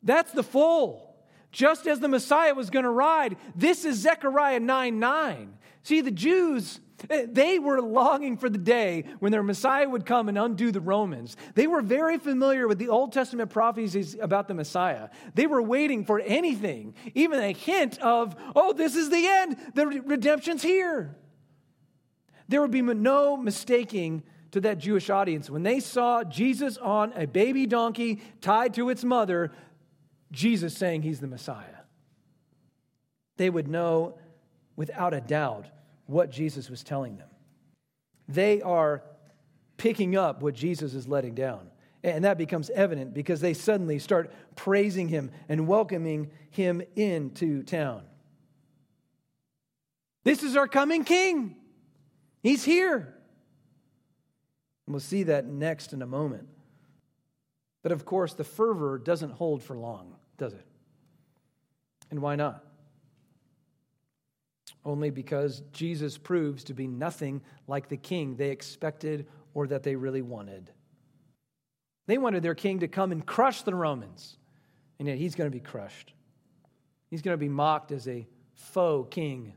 that's 0.03 0.33
the 0.33 0.44
foal. 0.44 1.03
just 1.51 1.87
as 1.87 2.01
the 2.01 2.09
Messiah 2.09 2.55
was 2.55 2.70
going 2.70 2.85
to 2.85 2.90
ride. 2.90 3.37
This 3.55 3.85
is 3.85 3.96
Zechariah 3.96 4.61
9 4.61 4.99
9. 4.99 5.59
See, 5.83 6.01
the 6.03 6.11
Jews, 6.11 6.81
eh, 7.09 7.27
they 7.29 7.59
were 7.59 7.81
longing 7.81 8.37
for 8.37 8.51
the 8.51 8.59
day 8.59 9.05
when 9.20 9.33
their 9.33 9.42
Messiah 9.42 9.88
would 9.88 10.05
come 10.05 10.29
and 10.29 10.37
undo 10.37 10.70
the 10.70 10.81
Romans. 10.81 11.37
They 11.55 11.66
were 11.66 11.81
very 11.81 12.18
familiar 12.18 12.68
with 12.68 12.79
the 12.79 12.88
Old 12.88 13.12
Testament 13.12 13.51
prophecies 13.51 14.16
about 14.20 14.49
the 14.49 14.55
Messiah. 14.55 15.09
They 15.35 15.46
were 15.46 15.62
waiting 15.62 16.05
for 16.05 16.20
anything, 16.20 16.94
even 17.14 17.40
a 17.40 17.53
hint 17.53 17.99
of, 18.01 18.37
oh, 18.55 18.72
this 18.72 18.94
is 18.94 19.11
the 19.11 19.27
end, 19.27 19.57
the 19.75 19.87
redemption's 19.87 20.62
here. 20.62 21.16
There 22.48 22.61
would 22.61 22.70
be 22.70 22.82
no 22.82 23.37
mistaking 23.37 24.22
to 24.52 24.61
that 24.62 24.78
Jewish 24.78 25.11
audience. 25.11 25.50
When 25.50 25.62
they 25.62 25.80
saw 25.80 26.24
Jesus 26.24 26.78
on 26.78 27.12
a 27.14 27.26
baby 27.26 27.66
donkey 27.66 28.22
tied 28.40 28.74
to 28.74 28.88
its 28.90 29.04
mother, 29.04 29.52
Jesus 30.32 30.76
saying 30.76 31.02
he's 31.02 31.20
the 31.20 31.26
Messiah, 31.26 31.64
they 33.37 33.50
would 33.50 33.68
know 33.68 34.18
without 34.76 35.14
a 35.14 35.20
doubt 35.20 35.66
what 36.06 36.30
Jesus 36.30 36.70
was 36.70 36.82
telling 36.82 37.16
them. 37.16 37.28
They 38.28 38.62
are 38.62 39.02
picking 39.76 40.16
up 40.16 40.42
what 40.42 40.54
Jesus 40.54 40.94
is 40.94 41.06
letting 41.06 41.35
down. 41.35 41.70
And 42.02 42.24
that 42.24 42.38
becomes 42.38 42.70
evident 42.70 43.14
because 43.14 43.40
they 43.40 43.52
suddenly 43.52 43.98
start 43.98 44.32
praising 44.54 45.09
him 45.09 45.30
and 45.48 45.66
welcoming 45.66 46.30
him 46.50 46.82
into 46.94 47.62
town. 47.64 48.02
This 50.24 50.42
is 50.42 50.56
our 50.56 50.68
coming 50.68 51.04
king. 51.04 51.56
He's 52.46 52.62
here. 52.62 52.94
And 54.87 54.94
we'll 54.94 55.00
see 55.00 55.24
that 55.24 55.46
next 55.46 55.92
in 55.92 56.00
a 56.00 56.06
moment. 56.06 56.46
But 57.82 57.90
of 57.90 58.04
course, 58.04 58.35
the 58.35 58.44
fervor 58.44 58.98
doesn't 58.98 59.32
hold 59.32 59.64
for 59.64 59.76
long, 59.76 60.14
does 60.38 60.52
it? 60.52 60.64
And 62.09 62.22
why 62.22 62.37
not? 62.37 62.64
Only 64.85 65.11
because 65.11 65.64
Jesus 65.72 66.18
proves 66.18 66.62
to 66.64 66.72
be 66.72 66.87
nothing 66.87 67.42
like 67.66 67.88
the 67.88 67.96
king 67.96 68.37
they 68.37 68.50
expected 68.50 69.26
or 69.52 69.66
that 69.66 69.82
they 69.82 69.96
really 69.96 70.22
wanted. 70.22 70.70
They 72.06 72.16
wanted 72.16 72.44
their 72.44 72.54
king 72.54 72.78
to 72.78 72.87
come 72.87 73.11
and 73.11 73.26
crush 73.26 73.62
the 73.62 73.74
Romans, 73.74 74.37
and 75.00 75.09
yet 75.09 75.18
he's 75.18 75.35
going 75.35 75.50
to 75.50 75.56
be 75.56 75.59
crushed. 75.59 76.12
He's 77.11 77.22
going 77.22 77.35
to 77.35 77.38
be 77.38 77.48
mocked 77.48 77.90
as 77.90 78.06
a 78.06 78.24
faux 78.54 79.12
king. 79.12 79.52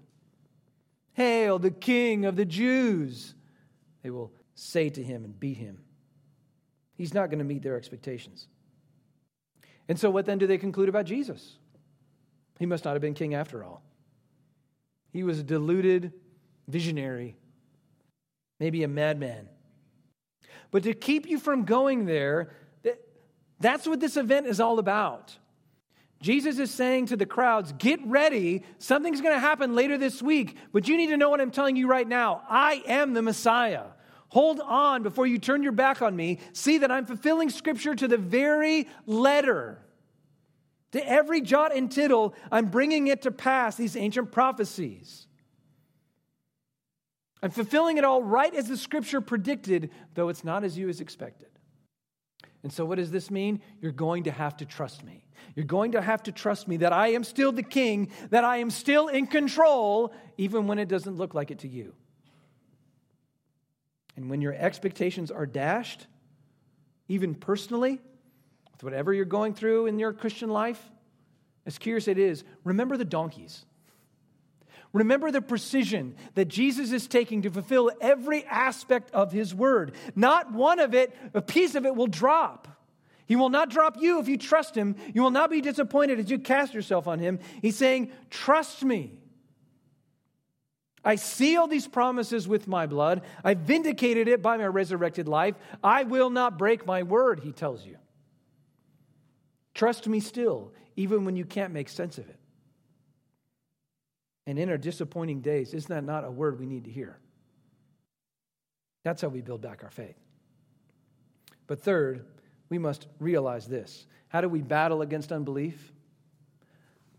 Hail, 1.20 1.60
the 1.60 1.70
king 1.70 2.24
of 2.24 2.38
the 2.38 2.46
Jews! 2.46 3.36
They 4.04 4.10
will 4.10 4.32
say 4.56 4.90
to 4.90 5.04
him 5.04 5.26
and 5.26 5.38
beat 5.38 5.58
him. 5.58 5.80
He's 6.96 7.14
not 7.14 7.30
going 7.30 7.40
to 7.40 7.46
meet 7.46 7.62
their 7.62 7.76
expectations. 7.76 8.48
And 9.90 10.00
so, 10.00 10.10
what 10.10 10.26
then 10.26 10.38
do 10.38 10.48
they 10.48 10.58
conclude 10.58 10.88
about 10.88 11.04
Jesus? 11.04 11.58
He 12.58 12.66
must 12.66 12.86
not 12.86 12.94
have 12.94 13.02
been 13.02 13.16
king 13.16 13.34
after 13.34 13.66
all. 13.66 13.84
He 15.12 15.24
was 15.24 15.40
a 15.40 15.44
deluded 15.44 16.14
visionary, 16.70 17.36
maybe 18.58 18.84
a 18.84 18.88
madman. 18.88 19.50
But 20.72 20.84
to 20.84 20.94
keep 20.94 21.28
you 21.28 21.38
from 21.38 21.66
going 21.66 22.06
there, 22.06 22.54
that's 23.60 23.86
what 23.86 24.00
this 24.00 24.16
event 24.16 24.48
is 24.48 24.62
all 24.62 24.80
about. 24.80 25.36
Jesus 26.22 26.60
is 26.60 26.70
saying 26.72 27.08
to 27.08 27.16
the 27.16 27.26
crowds, 27.26 27.74
Get 27.78 28.00
ready. 28.06 28.64
Something's 28.78 29.22
going 29.22 29.36
to 29.36 29.40
happen 29.40 29.76
later 29.76 29.98
this 29.98 30.22
week, 30.22 30.58
but 30.74 30.88
you 30.88 30.98
need 30.98 31.08
to 31.08 31.18
know 31.18 31.30
what 31.30 31.40
I'm 31.40 31.52
telling 31.52 31.76
you 31.76 31.88
right 31.88 32.08
now. 32.08 32.42
I 32.50 32.84
am 32.88 33.14
the 33.14 33.22
Messiah. 33.22 33.86
Hold 34.30 34.60
on 34.60 35.02
before 35.02 35.26
you 35.26 35.40
turn 35.40 35.64
your 35.64 35.72
back 35.72 36.02
on 36.02 36.16
me. 36.16 36.40
See 36.54 36.80
that 36.80 36.92
I'm 36.92 37.06
fulfilling 37.06 37.50
Scripture 37.50 37.96
to 37.96 38.08
the 38.08 38.18
very 38.18 38.88
letter. 39.06 39.80
To 40.92 41.08
every 41.08 41.42
jot 41.42 41.76
and 41.76 41.92
tittle, 41.92 42.34
I'm 42.52 42.66
bringing 42.66 43.08
it 43.08 43.22
to 43.24 43.32
pass, 43.32 43.76
these 43.76 43.96
ancient 43.96 44.32
prophecies. 44.32 45.28
I'm 47.42 47.52
fulfilling 47.52 47.98
it 47.98 48.04
all 48.04 48.22
right 48.22 48.54
as 48.54 48.68
the 48.68 48.78
Scripture 48.78 49.22
predicted, 49.22 49.92
though 50.16 50.30
it's 50.30 50.44
not 50.44 50.64
as 50.64 50.78
you 50.78 50.90
as 50.90 51.00
expected. 51.00 51.48
And 52.64 52.74
so, 52.74 52.84
what 52.84 52.96
does 52.96 53.12
this 53.12 53.32
mean? 53.32 53.62
You're 53.82 53.92
going 53.92 54.24
to 54.24 54.32
have 54.32 54.58
to 54.58 54.66
trust 54.66 55.04
me. 55.04 55.24
You're 55.56 55.66
going 55.66 55.94
to 55.94 56.02
have 56.02 56.24
to 56.24 56.32
trust 56.32 56.68
me 56.68 56.78
that 56.78 56.92
I 56.92 57.10
am 57.10 57.24
still 57.24 57.52
the 57.52 57.64
king, 57.64 58.10
that 58.32 58.44
I 58.44 58.58
am 58.58 58.70
still 58.70 59.08
in 59.08 59.28
control, 59.28 60.14
even 60.38 60.68
when 60.68 60.80
it 60.80 60.90
doesn't 60.90 61.16
look 61.16 61.34
like 61.34 61.52
it 61.52 61.60
to 61.60 61.68
you. 61.68 61.94
And 64.18 64.30
when 64.30 64.42
your 64.42 64.54
expectations 64.54 65.32
are 65.32 65.46
dashed, 65.46 66.08
even 67.08 67.34
personally, 67.34 68.02
with 68.74 68.84
whatever 68.84 69.14
you're 69.14 69.24
going 69.24 69.54
through 69.54 69.86
in 69.86 69.98
your 69.98 70.12
Christian 70.12 70.50
life, 70.50 70.82
as 71.66 71.78
curious 71.78 72.06
as 72.06 72.10
it 72.10 72.18
is, 72.18 72.44
remember 72.66 72.98
the 72.98 73.06
donkeys. 73.06 73.66
Remember 74.92 75.32
the 75.32 75.42
precision 75.42 76.16
that 76.34 76.46
Jesus 76.46 76.92
is 76.92 77.08
taking 77.08 77.44
to 77.44 77.52
fulfill 77.52 77.92
every 78.02 78.44
aspect 78.46 79.12
of 79.12 79.32
his 79.32 79.54
word. 79.54 79.94
Not 80.16 80.52
one 80.52 80.80
of 80.80 80.96
it, 80.96 81.16
a 81.34 81.42
piece 81.42 81.76
of 81.76 81.86
it 81.86 81.96
will 81.96 82.08
drop. 82.08 82.68
He 83.28 83.36
will 83.36 83.50
not 83.50 83.70
drop 83.70 83.98
you 84.02 84.20
if 84.20 84.28
you 84.28 84.38
trust 84.38 84.74
him. 84.74 84.96
You 85.14 85.22
will 85.22 85.30
not 85.30 85.52
be 85.52 85.62
disappointed 85.62 86.18
as 86.18 86.32
you 86.32 86.40
cast 86.40 86.74
yourself 86.74 87.08
on 87.08 87.20
him. 87.20 87.38
He's 87.62 87.78
saying, 87.78 88.12
Trust 88.32 88.84
me. 88.84 89.14
I 91.06 91.16
seal 91.16 91.68
these 91.68 91.88
promises 91.88 92.48
with 92.48 92.68
my 92.68 92.88
blood. 92.88 93.22
I 93.44 93.54
vindicated 93.54 94.28
it 94.28 94.42
by 94.42 94.58
my 94.58 94.66
resurrected 94.66 95.28
life. 95.28 95.56
I 95.84 96.04
will 96.04 96.32
not 96.32 96.58
break 96.58 96.88
my 96.88 97.04
word, 97.04 97.42
he 97.42 97.52
tells 97.52 97.86
you. 97.86 97.98
Trust 99.76 100.08
me 100.08 100.20
still, 100.20 100.74
even 100.96 101.24
when 101.24 101.36
you 101.36 101.46
can't 101.46 101.72
make 101.72 101.88
sense 101.88 102.18
of 102.18 102.28
it. 102.28 102.39
And 104.50 104.58
in 104.58 104.72
our 104.72 104.80
disappointing 104.80 105.42
days, 105.42 105.76
isn't 105.76 105.94
that 105.94 106.04
not 106.04 106.26
a 106.26 106.32
word 106.32 106.60
we 106.60 106.66
need 106.66 106.86
to 106.86 106.90
hear? 106.90 107.20
That's 109.04 109.22
how 109.22 109.28
we 109.28 109.42
build 109.42 109.62
back 109.62 109.84
our 109.84 109.92
faith. 109.92 110.18
But 111.68 111.84
third, 111.84 112.26
we 112.68 112.80
must 112.80 113.06
realize 113.20 113.68
this. 113.68 114.08
How 114.28 114.42
do 114.42 114.50
we 114.50 114.64
battle 114.64 115.04
against 115.04 115.32
unbelief? 115.32 115.94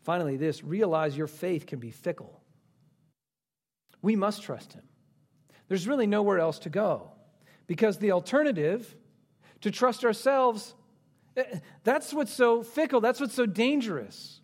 Finally, 0.01 0.39
this 0.39 0.65
realize 0.65 1.17
your 1.17 1.29
faith 1.29 1.67
can 1.67 1.79
be 1.79 1.93
fickle. 1.93 2.41
We 4.03 4.17
must 4.17 4.43
trust 4.43 4.73
him. 4.73 4.83
There's 5.69 5.87
really 5.87 6.09
nowhere 6.09 6.41
else 6.41 6.59
to 6.61 6.69
go 6.69 7.13
because 7.69 7.99
the 7.99 8.11
alternative 8.11 8.97
to 9.61 9.71
trust 9.71 10.05
ourselves 10.05 10.75
eh, 11.37 11.61
that's 11.85 12.13
what's 12.13 12.33
so 12.33 12.65
fickle 12.65 13.01
that's 13.01 13.21
what's 13.21 13.35
so 13.35 13.47
dangerous 13.47 14.40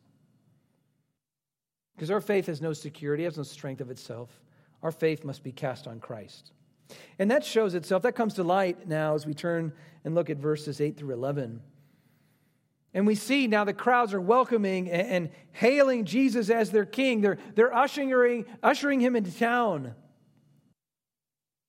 because 1.97 2.11
our 2.11 2.21
faith 2.21 2.47
has 2.47 2.61
no 2.61 2.73
security 2.73 3.25
has 3.25 3.37
no 3.37 3.43
strength 3.43 3.81
of 3.81 3.91
itself 3.91 4.41
our 4.83 4.93
faith 4.93 5.25
must 5.25 5.43
be 5.43 5.53
cast 5.53 5.87
on 5.87 5.99
christ 5.99 6.53
and 7.19 7.31
that 7.31 7.45
shows 7.45 7.75
itself 7.75 8.03
that 8.03 8.15
comes 8.15 8.35
to 8.35 8.45
light 8.45 8.87
now 8.87 9.15
as 9.15 9.27
we 9.27 9.35
turn 9.35 9.73
and 10.05 10.15
look 10.15 10.31
at 10.31 10.37
verses 10.37 10.81
8 10.81 10.97
through 10.97 11.15
11 11.15 11.61
and 12.97 13.07
we 13.07 13.15
see 13.15 13.47
now 13.47 13.65
the 13.65 13.75
crowds 13.75 14.15
are 14.15 14.21
welcoming 14.23 14.91
and, 14.91 15.29
hailing 15.53 16.07
Jesus 16.07 16.49
as 16.49 16.71
their 16.71 16.87
king. 16.87 17.21
They're, 17.21 17.37
they're 17.55 17.75
ushering, 17.75 18.47
ushering 18.63 19.01
him 19.01 19.15
into 19.15 19.31
town. 19.31 19.95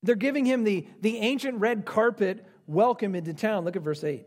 They're 0.02 0.14
giving 0.14 0.46
him 0.46 0.64
the, 0.64 0.86
the 1.02 1.18
ancient 1.18 1.60
red 1.60 1.84
carpet 1.84 2.46
welcome 2.66 3.14
into 3.14 3.34
town. 3.34 3.66
Look 3.66 3.76
at 3.76 3.82
verse 3.82 4.04
8. 4.04 4.26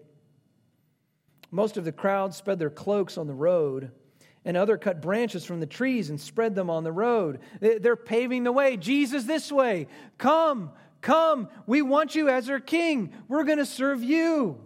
Most 1.49 1.75
of 1.75 1.85
the 1.85 1.91
crowd 1.91 2.35
spread 2.35 2.59
their 2.59 2.69
cloaks 2.69 3.17
on 3.17 3.25
the 3.25 3.33
road, 3.33 3.91
and 4.43 4.57
other 4.57 4.77
cut 4.77 5.01
branches 5.01 5.45
from 5.45 5.59
the 5.59 5.65
trees 5.65 6.09
and 6.09 6.19
spread 6.19 6.55
them 6.55 6.69
on 6.69 6.83
the 6.83 6.91
road. 6.91 7.39
They're 7.59 7.95
paving 7.95 8.43
the 8.43 8.51
way. 8.51 8.77
Jesus, 8.77 9.23
this 9.25 9.51
way. 9.51 9.87
Come, 10.17 10.71
come. 11.01 11.49
We 11.67 11.81
want 11.81 12.15
you 12.15 12.29
as 12.29 12.49
our 12.49 12.59
king. 12.59 13.13
We're 13.27 13.43
going 13.43 13.59
to 13.59 13.65
serve 13.65 14.03
you. 14.03 14.59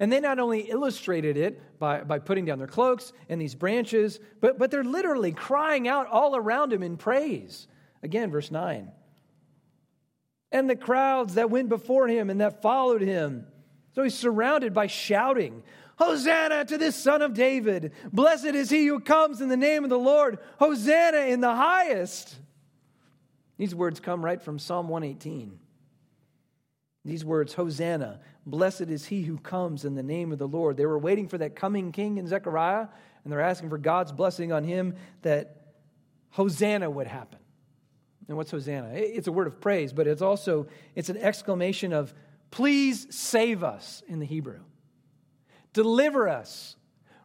And 0.00 0.12
they 0.12 0.20
not 0.20 0.38
only 0.38 0.60
illustrated 0.60 1.36
it 1.36 1.78
by, 1.78 2.02
by 2.02 2.18
putting 2.18 2.44
down 2.44 2.58
their 2.58 2.66
cloaks 2.66 3.12
and 3.28 3.40
these 3.40 3.54
branches, 3.54 4.18
but, 4.40 4.58
but 4.58 4.70
they're 4.70 4.84
literally 4.84 5.32
crying 5.32 5.88
out 5.88 6.08
all 6.08 6.36
around 6.36 6.72
him 6.72 6.82
in 6.82 6.96
praise. 6.96 7.68
Again, 8.02 8.30
verse 8.30 8.50
9. 8.50 8.90
And 10.52 10.70
the 10.70 10.76
crowds 10.76 11.34
that 11.34 11.50
went 11.50 11.68
before 11.68 12.08
him 12.08 12.30
and 12.30 12.40
that 12.40 12.62
followed 12.62 13.02
him. 13.02 13.46
So 13.94 14.02
he's 14.02 14.14
surrounded 14.14 14.74
by 14.74 14.88
shouting, 14.88 15.62
Hosanna 15.96 16.64
to 16.64 16.78
this 16.78 16.96
son 16.96 17.22
of 17.22 17.34
David. 17.34 17.92
Blessed 18.12 18.46
is 18.46 18.70
he 18.70 18.86
who 18.86 19.00
comes 19.00 19.40
in 19.40 19.48
the 19.48 19.56
name 19.56 19.84
of 19.84 19.90
the 19.90 19.98
Lord. 19.98 20.38
Hosanna 20.58 21.18
in 21.18 21.40
the 21.40 21.54
highest. 21.54 22.36
These 23.56 23.74
words 23.74 24.00
come 24.00 24.24
right 24.24 24.42
from 24.42 24.58
Psalm 24.58 24.88
118. 24.88 25.58
These 27.04 27.24
words, 27.24 27.52
Hosanna, 27.52 28.20
blessed 28.46 28.82
is 28.82 29.04
he 29.04 29.22
who 29.22 29.36
comes 29.38 29.84
in 29.84 29.94
the 29.94 30.02
name 30.02 30.32
of 30.32 30.38
the 30.38 30.48
Lord. 30.48 30.76
They 30.76 30.86
were 30.86 30.98
waiting 30.98 31.28
for 31.28 31.38
that 31.38 31.54
coming 31.54 31.92
king 31.92 32.16
in 32.16 32.26
Zechariah, 32.26 32.88
and 33.22 33.32
they're 33.32 33.40
asking 33.40 33.68
for 33.68 33.78
God's 33.78 34.10
blessing 34.10 34.52
on 34.52 34.64
him 34.64 34.94
that 35.22 35.74
Hosanna 36.30 36.90
would 36.90 37.06
happen. 37.06 37.38
And 38.26 38.36
what's 38.36 38.50
Hosanna? 38.50 38.90
It's 38.94 39.28
a 39.28 39.32
word 39.32 39.46
of 39.46 39.60
praise, 39.60 39.92
but 39.92 40.06
it's 40.06 40.22
also 40.22 40.66
it's 40.94 41.10
an 41.10 41.18
exclamation 41.18 41.92
of 41.92 42.14
please 42.50 43.06
save 43.14 43.62
us 43.62 44.02
in 44.08 44.18
the 44.18 44.26
Hebrew. 44.26 44.60
Deliver 45.74 46.28
us. 46.28 46.76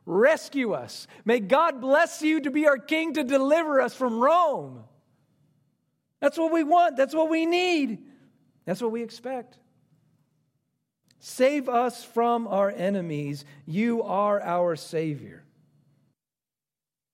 Rescue 0.06 0.74
us. 0.74 1.08
May 1.24 1.40
God 1.40 1.80
bless 1.80 2.22
you 2.22 2.42
to 2.42 2.52
be 2.52 2.68
our 2.68 2.78
king 2.78 3.14
to 3.14 3.24
deliver 3.24 3.80
us 3.80 3.94
from 3.94 4.20
Rome. 4.20 4.84
That's 6.20 6.38
what 6.38 6.52
we 6.52 6.64
want. 6.64 6.98
That's 6.98 7.16
what 7.16 7.30
we 7.30 7.46
need. 7.46 8.00
That's 8.66 8.82
what 8.82 8.92
we 8.92 9.04
expect. 9.04 9.58
Save 11.20 11.70
us 11.70 12.04
from 12.04 12.48
our 12.48 12.70
enemies. 12.70 13.46
You 13.66 14.04
are 14.04 14.42
our 14.42 14.76
Savior. 14.76 15.44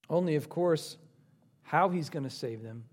Only, 0.10 0.36
of 0.36 0.50
course, 0.50 0.98
how 1.64 1.90
He's 1.90 2.10
going 2.10 2.24
to 2.24 2.30
save 2.30 2.64
them 2.64 2.86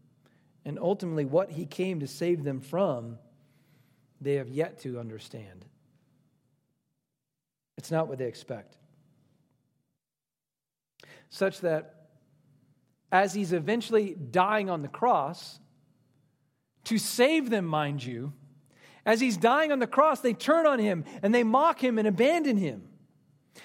and 0.65 0.79
ultimately 0.79 1.25
what 1.25 1.51
He 1.51 1.67
came 1.67 2.01
to 2.01 2.07
save 2.07 2.45
them 2.45 2.61
from, 2.61 3.19
they 4.21 4.35
have 4.35 4.49
yet 4.49 4.81
to 4.81 4.99
understand. 4.99 5.65
It's 7.83 7.91
not 7.91 8.07
what 8.07 8.19
they 8.19 8.27
expect. 8.27 8.77
Such 11.31 11.63
that 11.63 12.11
as 13.11 13.35
He's 13.35 13.53
eventually 13.53 14.15
dying 14.15 14.71
on 14.71 14.83
the 14.83 14.89
cross, 14.89 15.59
to 16.85 16.97
save 16.97 17.51
them, 17.51 17.65
mind 17.65 18.05
you, 18.05 18.35
as 19.05 19.21
he's 19.21 19.37
dying 19.37 19.73
on 19.73 19.81
the 19.81 19.89
cross, 19.89 20.21
they 20.21 20.33
turn 20.33 20.65
on 20.65 20.79
him 20.79 21.05
and 21.23 21.35
they 21.35 21.43
mock 21.43 21.83
him 21.83 21.99
and 21.99 22.07
abandon 22.07 22.57
him. 22.57 22.85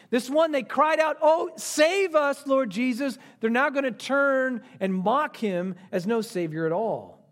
This 0.10 0.32
one, 0.32 0.52
they 0.52 0.64
cried 0.64 1.00
out, 1.00 1.18
Oh, 1.22 1.52
save 1.58 2.16
us, 2.16 2.48
Lord 2.48 2.72
Jesus. 2.72 3.20
They're 3.40 3.52
now 3.52 3.70
going 3.70 3.86
to 3.86 3.92
turn 3.92 4.64
and 4.80 4.94
mock 4.94 5.38
him 5.38 5.76
as 5.92 6.08
no 6.08 6.22
Savior 6.22 6.66
at 6.66 6.72
all. 6.72 7.24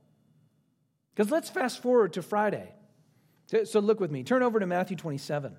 Because 1.15 1.31
let's 1.31 1.49
fast 1.49 1.81
forward 1.81 2.13
to 2.13 2.21
Friday. 2.21 2.71
So 3.63 3.79
look 3.79 3.99
with 3.99 4.11
me. 4.11 4.23
Turn 4.23 4.43
over 4.43 4.59
to 4.59 4.67
Matthew 4.67 4.97
27. 4.97 5.55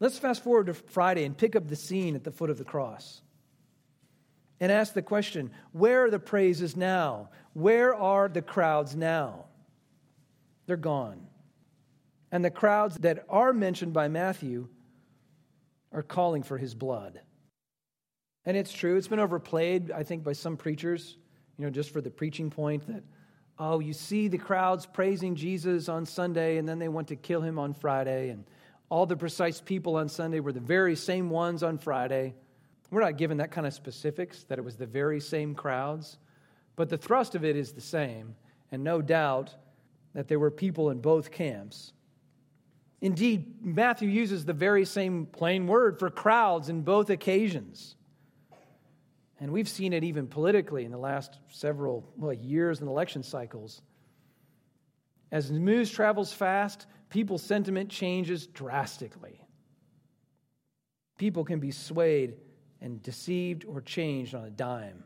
Let's 0.00 0.18
fast 0.18 0.42
forward 0.42 0.66
to 0.66 0.74
Friday 0.74 1.24
and 1.24 1.36
pick 1.36 1.54
up 1.54 1.68
the 1.68 1.76
scene 1.76 2.16
at 2.16 2.24
the 2.24 2.32
foot 2.32 2.48
of 2.50 2.56
the 2.56 2.64
cross 2.64 3.20
and 4.58 4.72
ask 4.72 4.94
the 4.94 5.02
question 5.02 5.50
where 5.72 6.06
are 6.06 6.10
the 6.10 6.18
praises 6.18 6.74
now? 6.74 7.28
Where 7.52 7.94
are 7.94 8.28
the 8.28 8.42
crowds 8.42 8.96
now? 8.96 9.44
They're 10.66 10.76
gone. 10.76 11.26
And 12.32 12.44
the 12.44 12.50
crowds 12.50 12.96
that 12.98 13.24
are 13.28 13.52
mentioned 13.52 13.92
by 13.92 14.08
Matthew 14.08 14.68
are 15.92 16.02
calling 16.02 16.42
for 16.42 16.56
his 16.56 16.74
blood. 16.74 17.20
And 18.46 18.56
it's 18.56 18.72
true, 18.72 18.96
it's 18.96 19.08
been 19.08 19.18
overplayed, 19.18 19.90
I 19.90 20.02
think, 20.02 20.24
by 20.24 20.32
some 20.32 20.56
preachers, 20.56 21.18
you 21.58 21.64
know, 21.64 21.70
just 21.70 21.90
for 21.90 22.00
the 22.00 22.10
preaching 22.10 22.48
point 22.48 22.86
that, 22.86 23.02
oh, 23.58 23.80
you 23.80 23.92
see 23.92 24.28
the 24.28 24.38
crowds 24.38 24.86
praising 24.86 25.34
Jesus 25.34 25.88
on 25.88 26.06
Sunday 26.06 26.56
and 26.56 26.66
then 26.66 26.78
they 26.78 26.88
want 26.88 27.08
to 27.08 27.16
kill 27.16 27.42
him 27.42 27.58
on 27.58 27.74
Friday. 27.74 28.30
And 28.30 28.44
all 28.90 29.06
the 29.06 29.16
precise 29.16 29.60
people 29.60 29.96
on 29.96 30.08
Sunday 30.08 30.40
were 30.40 30.52
the 30.52 30.60
very 30.60 30.96
same 30.96 31.30
ones 31.30 31.62
on 31.62 31.78
Friday. 31.78 32.34
We're 32.90 33.00
not 33.00 33.16
given 33.16 33.38
that 33.38 33.52
kind 33.52 33.66
of 33.66 33.72
specifics, 33.72 34.42
that 34.44 34.58
it 34.58 34.64
was 34.64 34.76
the 34.76 34.86
very 34.86 35.20
same 35.20 35.54
crowds. 35.54 36.18
But 36.76 36.88
the 36.88 36.98
thrust 36.98 37.34
of 37.34 37.44
it 37.44 37.56
is 37.56 37.72
the 37.72 37.80
same. 37.80 38.34
And 38.72 38.84
no 38.84 39.00
doubt, 39.00 39.54
that 40.12 40.28
there 40.28 40.38
were 40.38 40.50
people 40.50 40.90
in 40.90 41.00
both 41.00 41.30
camps. 41.30 41.92
Indeed, 43.00 43.64
Matthew 43.64 44.08
uses 44.08 44.44
the 44.44 44.52
very 44.52 44.84
same 44.84 45.26
plain 45.26 45.66
word 45.66 45.98
for 45.98 46.10
crowds 46.10 46.68
in 46.68 46.82
both 46.82 47.10
occasions. 47.10 47.94
And 49.38 49.52
we've 49.52 49.68
seen 49.68 49.92
it 49.92 50.04
even 50.04 50.26
politically 50.26 50.84
in 50.84 50.90
the 50.90 50.98
last 50.98 51.38
several 51.48 52.04
well, 52.16 52.32
years 52.32 52.80
and 52.80 52.88
election 52.88 53.22
cycles. 53.22 53.80
As 55.32 55.50
news 55.50 55.90
travels 55.90 56.32
fast, 56.32 56.86
people's 57.10 57.42
sentiment 57.42 57.90
changes 57.90 58.46
drastically. 58.46 59.40
People 61.18 61.44
can 61.44 61.60
be 61.60 61.70
swayed 61.70 62.36
and 62.80 63.02
deceived 63.02 63.64
or 63.66 63.82
changed 63.82 64.34
on 64.34 64.44
a 64.44 64.50
dime. 64.50 65.04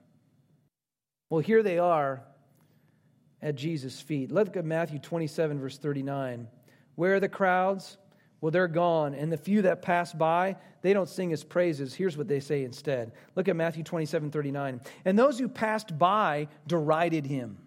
Well, 1.28 1.40
here 1.40 1.62
they 1.62 1.78
are 1.78 2.22
at 3.42 3.56
Jesus' 3.56 4.00
feet. 4.00 4.30
Look 4.30 4.56
at 4.56 4.64
Matthew 4.64 5.00
27, 5.00 5.58
verse 5.58 5.78
39. 5.78 6.46
Where 6.94 7.14
are 7.14 7.20
the 7.20 7.28
crowds? 7.28 7.96
Well, 8.40 8.50
they're 8.50 8.68
gone. 8.68 9.14
And 9.14 9.32
the 9.32 9.36
few 9.36 9.62
that 9.62 9.82
pass 9.82 10.12
by, 10.12 10.56
they 10.82 10.92
don't 10.92 11.08
sing 11.08 11.30
his 11.30 11.42
praises. 11.42 11.94
Here's 11.94 12.16
what 12.16 12.28
they 12.28 12.40
say 12.40 12.62
instead. 12.62 13.12
Look 13.34 13.48
at 13.48 13.56
Matthew 13.56 13.82
27, 13.82 14.30
39. 14.30 14.80
And 15.04 15.18
those 15.18 15.38
who 15.38 15.48
passed 15.48 15.98
by 15.98 16.48
derided 16.66 17.26
him, 17.26 17.58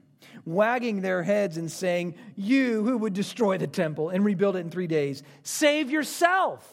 wagging 0.45 1.01
their 1.01 1.23
heads 1.23 1.57
and 1.57 1.71
saying, 1.71 2.15
You 2.35 2.83
who 2.83 2.97
would 2.97 3.13
destroy 3.13 3.57
the 3.57 3.67
temple 3.67 4.09
and 4.09 4.23
rebuild 4.23 4.55
it 4.55 4.59
in 4.59 4.69
three 4.69 4.87
days, 4.87 5.23
save 5.43 5.89
yourself. 5.89 6.67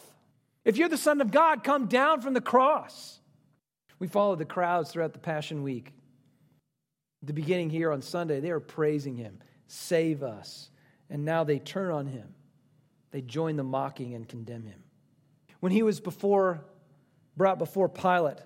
If 0.63 0.77
you're 0.77 0.89
the 0.89 0.97
Son 0.97 1.21
of 1.21 1.31
God, 1.31 1.63
come 1.63 1.87
down 1.87 2.21
from 2.21 2.33
the 2.33 2.41
cross. 2.41 3.19
We 3.99 4.07
followed 4.07 4.39
the 4.39 4.45
crowds 4.45 4.91
throughout 4.91 5.13
the 5.13 5.19
Passion 5.19 5.63
Week 5.63 5.93
the 7.25 7.33
beginning 7.33 7.69
here 7.69 7.91
on 7.91 8.01
Sunday, 8.01 8.39
they 8.39 8.51
are 8.51 8.59
praising 8.59 9.15
him, 9.15 9.39
save 9.67 10.23
us. 10.23 10.69
And 11.09 11.25
now 11.25 11.43
they 11.43 11.59
turn 11.59 11.91
on 11.91 12.07
him. 12.07 12.33
They 13.11 13.21
join 13.21 13.55
the 13.55 13.63
mocking 13.63 14.13
and 14.13 14.27
condemn 14.27 14.65
him. 14.65 14.83
When 15.59 15.71
he 15.71 15.83
was 15.83 15.99
before, 15.99 16.65
brought 17.37 17.59
before 17.59 17.89
Pilate, 17.89 18.39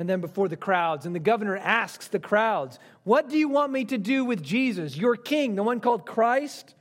and 0.00 0.08
then 0.08 0.20
before 0.20 0.48
the 0.48 0.56
crowds, 0.56 1.06
and 1.06 1.14
the 1.14 1.20
governor 1.20 1.56
asks 1.56 2.08
the 2.08 2.18
crowds, 2.18 2.78
What 3.04 3.28
do 3.28 3.38
you 3.38 3.48
want 3.48 3.70
me 3.72 3.84
to 3.86 3.98
do 3.98 4.24
with 4.24 4.42
Jesus, 4.42 4.96
your 4.96 5.16
king, 5.16 5.54
the 5.54 5.62
one 5.62 5.80
called 5.80 6.06
Christ? 6.06 6.74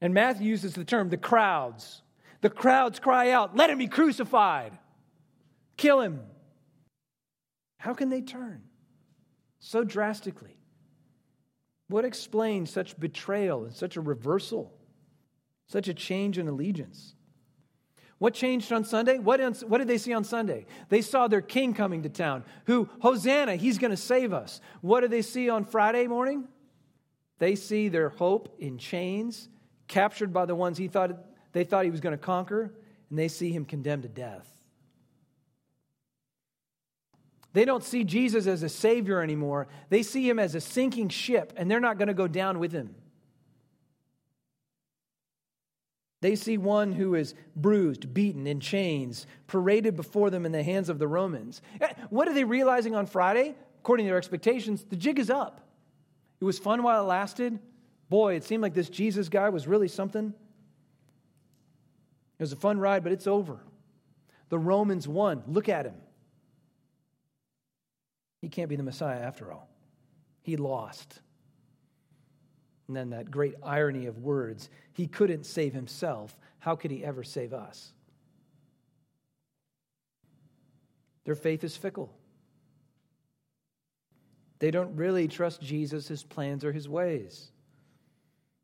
And 0.00 0.14
Matthew 0.14 0.48
uses 0.48 0.74
the 0.74 0.84
term 0.84 1.08
the 1.08 1.16
crowds. 1.16 2.02
The 2.40 2.50
crowds 2.50 2.98
cry 2.98 3.30
out, 3.30 3.56
Let 3.56 3.70
him 3.70 3.78
be 3.78 3.88
crucified, 3.88 4.72
kill 5.76 6.00
him. 6.00 6.20
How 7.78 7.92
can 7.94 8.08
they 8.08 8.22
turn? 8.22 8.62
so 9.64 9.82
drastically? 9.82 10.58
What 11.88 12.04
explains 12.04 12.70
such 12.70 12.98
betrayal 13.00 13.64
and 13.64 13.74
such 13.74 13.96
a 13.96 14.00
reversal, 14.00 14.74
such 15.68 15.88
a 15.88 15.94
change 15.94 16.38
in 16.38 16.48
allegiance? 16.48 17.14
What 18.18 18.34
changed 18.34 18.72
on 18.72 18.84
Sunday? 18.84 19.18
What, 19.18 19.40
what 19.68 19.78
did 19.78 19.88
they 19.88 19.98
see 19.98 20.12
on 20.12 20.24
Sunday? 20.24 20.66
They 20.88 21.02
saw 21.02 21.28
their 21.28 21.40
king 21.40 21.74
coming 21.74 22.02
to 22.04 22.08
town, 22.08 22.44
who, 22.66 22.88
Hosanna, 23.00 23.56
he's 23.56 23.78
going 23.78 23.90
to 23.90 23.96
save 23.96 24.32
us. 24.32 24.60
What 24.80 25.00
do 25.00 25.08
they 25.08 25.22
see 25.22 25.50
on 25.50 25.64
Friday 25.64 26.06
morning? 26.06 26.48
They 27.38 27.56
see 27.56 27.88
their 27.88 28.10
hope 28.10 28.54
in 28.58 28.78
chains, 28.78 29.48
captured 29.88 30.32
by 30.32 30.46
the 30.46 30.54
ones 30.54 30.78
he 30.78 30.88
thought, 30.88 31.12
they 31.52 31.64
thought 31.64 31.84
he 31.84 31.90
was 31.90 32.00
going 32.00 32.16
to 32.16 32.22
conquer, 32.22 32.72
and 33.10 33.18
they 33.18 33.28
see 33.28 33.50
him 33.50 33.64
condemned 33.64 34.04
to 34.04 34.08
death. 34.08 34.48
They 37.52 37.64
don't 37.64 37.84
see 37.84 38.02
Jesus 38.02 38.46
as 38.46 38.62
a 38.62 38.68
savior 38.68 39.20
anymore. 39.20 39.68
They 39.88 40.02
see 40.02 40.28
him 40.28 40.38
as 40.38 40.54
a 40.54 40.60
sinking 40.60 41.08
ship, 41.10 41.52
and 41.56 41.70
they're 41.70 41.80
not 41.80 41.98
going 41.98 42.08
to 42.08 42.14
go 42.14 42.26
down 42.26 42.58
with 42.58 42.72
him. 42.72 42.94
They 46.24 46.36
see 46.36 46.56
one 46.56 46.92
who 46.92 47.14
is 47.16 47.34
bruised, 47.54 48.14
beaten, 48.14 48.46
in 48.46 48.58
chains, 48.58 49.26
paraded 49.46 49.94
before 49.94 50.30
them 50.30 50.46
in 50.46 50.52
the 50.52 50.62
hands 50.62 50.88
of 50.88 50.98
the 50.98 51.06
Romans. 51.06 51.60
Eh, 51.82 51.92
what 52.08 52.26
are 52.26 52.32
they 52.32 52.44
realizing 52.44 52.94
on 52.94 53.04
Friday? 53.04 53.54
According 53.80 54.06
to 54.06 54.08
their 54.08 54.16
expectations, 54.16 54.86
the 54.88 54.96
jig 54.96 55.18
is 55.18 55.28
up. 55.28 55.60
It 56.40 56.46
was 56.46 56.58
fun 56.58 56.82
while 56.82 57.02
it 57.02 57.06
lasted. 57.06 57.58
Boy, 58.08 58.36
it 58.36 58.44
seemed 58.44 58.62
like 58.62 58.72
this 58.72 58.88
Jesus 58.88 59.28
guy 59.28 59.50
was 59.50 59.66
really 59.66 59.86
something. 59.86 60.32
It 62.38 62.42
was 62.42 62.52
a 62.52 62.56
fun 62.56 62.80
ride, 62.80 63.02
but 63.02 63.12
it's 63.12 63.26
over. 63.26 63.58
The 64.48 64.58
Romans 64.58 65.06
won. 65.06 65.42
Look 65.46 65.68
at 65.68 65.84
him. 65.84 65.96
He 68.40 68.48
can't 68.48 68.70
be 68.70 68.76
the 68.76 68.82
Messiah 68.82 69.20
after 69.20 69.52
all. 69.52 69.68
He 70.40 70.56
lost. 70.56 71.20
And 72.88 72.96
then 72.96 73.10
that 73.10 73.30
great 73.30 73.54
irony 73.62 74.06
of 74.06 74.18
words 74.18 74.68
he 74.92 75.06
couldn't 75.06 75.44
save 75.44 75.72
himself. 75.72 76.38
How 76.58 76.76
could 76.76 76.90
he 76.90 77.04
ever 77.04 77.24
save 77.24 77.52
us? 77.52 77.92
Their 81.24 81.34
faith 81.34 81.64
is 81.64 81.76
fickle. 81.76 82.12
They 84.58 84.70
don't 84.70 84.94
really 84.96 85.28
trust 85.28 85.62
Jesus, 85.62 86.08
his 86.08 86.22
plans, 86.22 86.64
or 86.64 86.72
his 86.72 86.88
ways. 86.88 87.50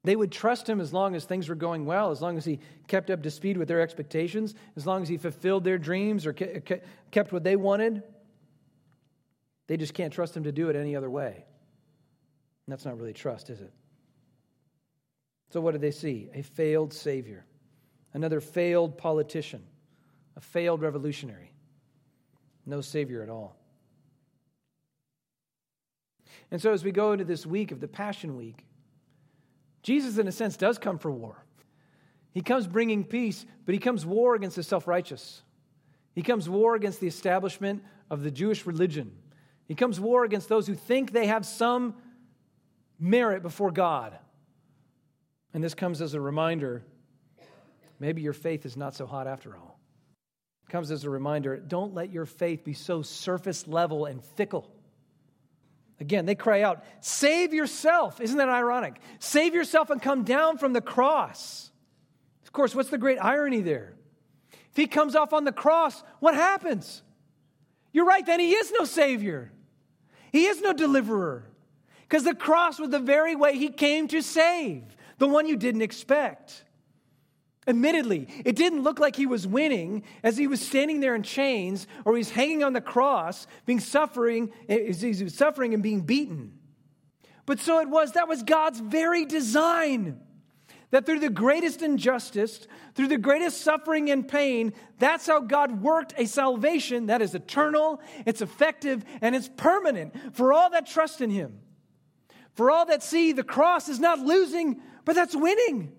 They 0.04 0.16
would 0.16 0.32
trust 0.32 0.68
him 0.68 0.80
as 0.80 0.92
long 0.92 1.14
as 1.14 1.24
things 1.24 1.48
were 1.48 1.54
going 1.54 1.84
well, 1.84 2.10
as 2.10 2.22
long 2.22 2.38
as 2.38 2.44
he 2.44 2.60
kept 2.86 3.10
up 3.10 3.22
to 3.22 3.30
speed 3.30 3.58
with 3.58 3.68
their 3.68 3.80
expectations, 3.80 4.54
as 4.76 4.86
long 4.86 5.02
as 5.02 5.08
he 5.08 5.18
fulfilled 5.18 5.64
their 5.64 5.78
dreams 5.78 6.26
or 6.26 6.32
kept 6.32 7.32
what 7.32 7.44
they 7.44 7.56
wanted. 7.56 8.02
They 9.66 9.76
just 9.76 9.92
can't 9.92 10.12
trust 10.12 10.36
him 10.36 10.44
to 10.44 10.52
do 10.52 10.68
it 10.70 10.76
any 10.76 10.96
other 10.96 11.10
way. 11.10 11.44
And 12.66 12.72
that's 12.72 12.84
not 12.84 12.96
really 12.96 13.12
trust, 13.12 13.50
is 13.50 13.60
it? 13.60 13.72
So, 15.50 15.60
what 15.60 15.72
do 15.72 15.78
they 15.78 15.90
see? 15.90 16.28
A 16.32 16.42
failed 16.42 16.92
Savior, 16.92 17.44
another 18.14 18.40
failed 18.40 18.96
politician, 18.96 19.62
a 20.36 20.40
failed 20.40 20.80
revolutionary. 20.80 21.52
No 22.66 22.80
Savior 22.80 23.22
at 23.22 23.28
all. 23.28 23.56
And 26.50 26.62
so, 26.62 26.72
as 26.72 26.84
we 26.84 26.92
go 26.92 27.12
into 27.12 27.24
this 27.24 27.44
week 27.44 27.72
of 27.72 27.80
the 27.80 27.88
Passion 27.88 28.36
Week, 28.36 28.64
Jesus, 29.82 30.18
in 30.18 30.28
a 30.28 30.32
sense, 30.32 30.56
does 30.56 30.78
come 30.78 30.98
for 30.98 31.10
war. 31.10 31.44
He 32.32 32.42
comes 32.42 32.66
bringing 32.68 33.04
peace, 33.04 33.44
but 33.66 33.72
he 33.72 33.78
comes 33.80 34.06
war 34.06 34.36
against 34.36 34.56
the 34.56 34.62
self 34.62 34.86
righteous, 34.86 35.42
He 36.14 36.22
comes 36.22 36.48
war 36.48 36.76
against 36.76 37.00
the 37.00 37.08
establishment 37.08 37.82
of 38.08 38.22
the 38.22 38.30
Jewish 38.30 38.66
religion. 38.66 39.12
He 39.66 39.74
comes 39.74 40.00
war 40.00 40.24
against 40.24 40.48
those 40.48 40.66
who 40.66 40.74
think 40.74 41.12
they 41.12 41.26
have 41.26 41.46
some 41.46 41.94
merit 42.98 43.42
before 43.42 43.70
God. 43.70 44.18
And 45.52 45.62
this 45.62 45.74
comes 45.74 46.00
as 46.00 46.14
a 46.14 46.20
reminder 46.20 46.82
maybe 47.98 48.22
your 48.22 48.32
faith 48.32 48.64
is 48.64 48.76
not 48.76 48.94
so 48.94 49.06
hot 49.06 49.26
after 49.26 49.56
all. 49.56 49.78
It 50.68 50.72
comes 50.72 50.90
as 50.90 51.04
a 51.04 51.10
reminder 51.10 51.56
don't 51.56 51.94
let 51.94 52.12
your 52.12 52.26
faith 52.26 52.64
be 52.64 52.74
so 52.74 53.02
surface 53.02 53.66
level 53.66 54.06
and 54.06 54.22
fickle. 54.22 54.70
Again, 56.00 56.24
they 56.24 56.34
cry 56.34 56.62
out, 56.62 56.82
Save 57.00 57.52
yourself. 57.52 58.20
Isn't 58.20 58.38
that 58.38 58.48
ironic? 58.48 59.00
Save 59.18 59.54
yourself 59.54 59.90
and 59.90 60.00
come 60.00 60.24
down 60.24 60.56
from 60.56 60.72
the 60.72 60.80
cross. 60.80 61.70
Of 62.44 62.52
course, 62.52 62.74
what's 62.74 62.88
the 62.88 62.98
great 62.98 63.18
irony 63.18 63.60
there? 63.60 63.94
If 64.70 64.76
he 64.76 64.86
comes 64.86 65.14
off 65.14 65.32
on 65.32 65.44
the 65.44 65.52
cross, 65.52 66.02
what 66.20 66.34
happens? 66.34 67.02
You're 67.92 68.06
right, 68.06 68.24
then 68.24 68.40
he 68.40 68.52
is 68.52 68.72
no 68.76 68.84
Savior. 68.84 69.52
He 70.32 70.46
is 70.46 70.60
no 70.60 70.72
deliverer. 70.72 71.44
Because 72.02 72.24
the 72.24 72.34
cross 72.34 72.78
was 72.78 72.90
the 72.90 72.98
very 72.98 73.36
way 73.36 73.56
he 73.56 73.68
came 73.68 74.08
to 74.08 74.20
save, 74.20 74.82
the 75.20 75.28
one 75.28 75.46
you 75.46 75.56
didn't 75.56 75.82
expect. 75.82 76.64
Admittedly, 77.68 78.26
it 78.44 78.56
didn't 78.56 78.82
look 78.82 78.98
like 78.98 79.14
he 79.14 79.26
was 79.26 79.46
winning 79.46 80.02
as 80.22 80.38
he 80.38 80.46
was 80.46 80.60
standing 80.60 81.00
there 81.00 81.14
in 81.14 81.22
chains 81.22 81.86
or 82.06 82.16
he's 82.16 82.30
hanging 82.30 82.64
on 82.64 82.72
the 82.72 82.80
cross, 82.80 83.46
being 83.66 83.80
suffering, 83.80 84.50
he 84.66 85.22
was 85.22 85.34
suffering 85.34 85.74
and 85.74 85.82
being 85.82 86.00
beaten. 86.00 86.58
But 87.44 87.60
so 87.60 87.80
it 87.80 87.88
was, 87.88 88.12
that 88.12 88.28
was 88.28 88.42
God's 88.42 88.80
very 88.80 89.26
design. 89.26 90.20
That 90.90 91.04
through 91.04 91.20
the 91.20 91.30
greatest 91.30 91.82
injustice, 91.82 92.66
through 92.94 93.08
the 93.08 93.18
greatest 93.18 93.60
suffering 93.60 94.10
and 94.10 94.26
pain, 94.26 94.72
that's 94.98 95.26
how 95.26 95.40
God 95.40 95.82
worked 95.82 96.14
a 96.16 96.26
salvation 96.26 97.06
that 97.06 97.20
is 97.20 97.34
eternal, 97.34 98.00
it's 98.24 98.40
effective, 98.40 99.04
and 99.20 99.36
it's 99.36 99.50
permanent 99.56 100.34
for 100.34 100.52
all 100.52 100.70
that 100.70 100.86
trust 100.86 101.20
in 101.20 101.30
Him. 101.30 101.60
For 102.54 102.70
all 102.70 102.86
that 102.86 103.02
see, 103.02 103.32
the 103.32 103.44
cross 103.44 103.88
is 103.88 104.00
not 104.00 104.18
losing, 104.18 104.80
but 105.10 105.16
that's 105.16 105.34
winning. 105.34 105.90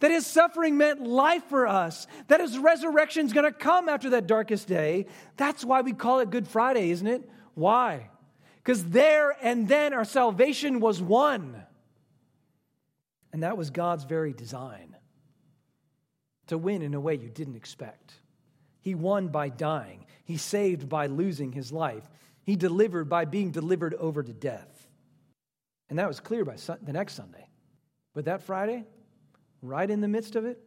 That 0.00 0.10
his 0.10 0.26
suffering 0.26 0.78
meant 0.78 1.06
life 1.06 1.44
for 1.50 1.66
us. 1.66 2.06
That 2.28 2.40
his 2.40 2.56
resurrection 2.56 3.26
is 3.26 3.34
going 3.34 3.44
to 3.44 3.52
come 3.52 3.90
after 3.90 4.08
that 4.08 4.26
darkest 4.26 4.68
day. 4.68 5.04
That's 5.36 5.62
why 5.66 5.82
we 5.82 5.92
call 5.92 6.20
it 6.20 6.30
Good 6.30 6.48
Friday, 6.48 6.92
isn't 6.92 7.06
it? 7.06 7.28
Why? 7.52 8.08
Because 8.56 8.86
there 8.86 9.36
and 9.42 9.68
then 9.68 9.92
our 9.92 10.06
salvation 10.06 10.80
was 10.80 11.02
won. 11.02 11.62
And 13.34 13.42
that 13.42 13.58
was 13.58 13.68
God's 13.68 14.04
very 14.04 14.32
design 14.32 14.96
to 16.46 16.56
win 16.56 16.80
in 16.80 16.94
a 16.94 17.00
way 17.00 17.16
you 17.16 17.28
didn't 17.28 17.56
expect. 17.56 18.14
He 18.80 18.94
won 18.94 19.28
by 19.28 19.50
dying, 19.50 20.06
He 20.24 20.38
saved 20.38 20.88
by 20.88 21.04
losing 21.04 21.52
His 21.52 21.70
life, 21.70 22.08
He 22.44 22.56
delivered 22.56 23.10
by 23.10 23.26
being 23.26 23.50
delivered 23.50 23.92
over 23.92 24.22
to 24.22 24.32
death. 24.32 24.88
And 25.90 25.98
that 25.98 26.08
was 26.08 26.18
clear 26.18 26.46
by 26.46 26.56
the 26.82 26.94
next 26.94 27.12
Sunday. 27.12 27.46
But 28.14 28.26
that 28.26 28.42
Friday, 28.42 28.84
right 29.62 29.90
in 29.90 30.00
the 30.00 30.08
midst 30.08 30.36
of 30.36 30.44
it, 30.44 30.58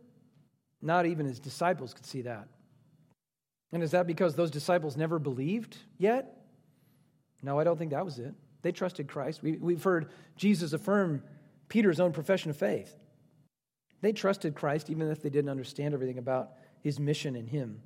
not 0.82 1.06
even 1.06 1.26
his 1.26 1.40
disciples 1.40 1.94
could 1.94 2.06
see 2.06 2.24
that. 2.24 2.48
And 3.72 3.84
is 3.84 3.92
that 3.92 4.08
because 4.08 4.36
those 4.36 4.52
disciples 4.52 4.96
never 4.96 5.20
believed 5.20 5.78
yet? 5.98 6.46
No, 7.42 7.60
I 7.60 7.64
don't 7.64 7.78
think 7.78 7.92
that 7.92 8.06
was 8.06 8.20
it. 8.20 8.34
They 8.62 8.72
trusted 8.72 9.08
Christ. 9.08 9.44
We, 9.44 9.74
have 9.74 9.84
heard 9.84 10.10
Jesus 10.38 10.74
affirm 10.74 11.22
Peter's 11.68 12.00
own 12.00 12.12
profession 12.14 12.50
of 12.50 12.58
faith. 12.58 12.96
They 14.02 14.12
trusted 14.12 14.56
Christ 14.56 14.90
even 14.90 15.10
if 15.10 15.22
they 15.22 15.30
didn't 15.30 15.50
understand 15.50 15.94
everything 15.94 16.18
about 16.18 16.52
his 16.82 17.00
mission 17.00 17.36
in 17.36 17.48
him. 17.48 17.82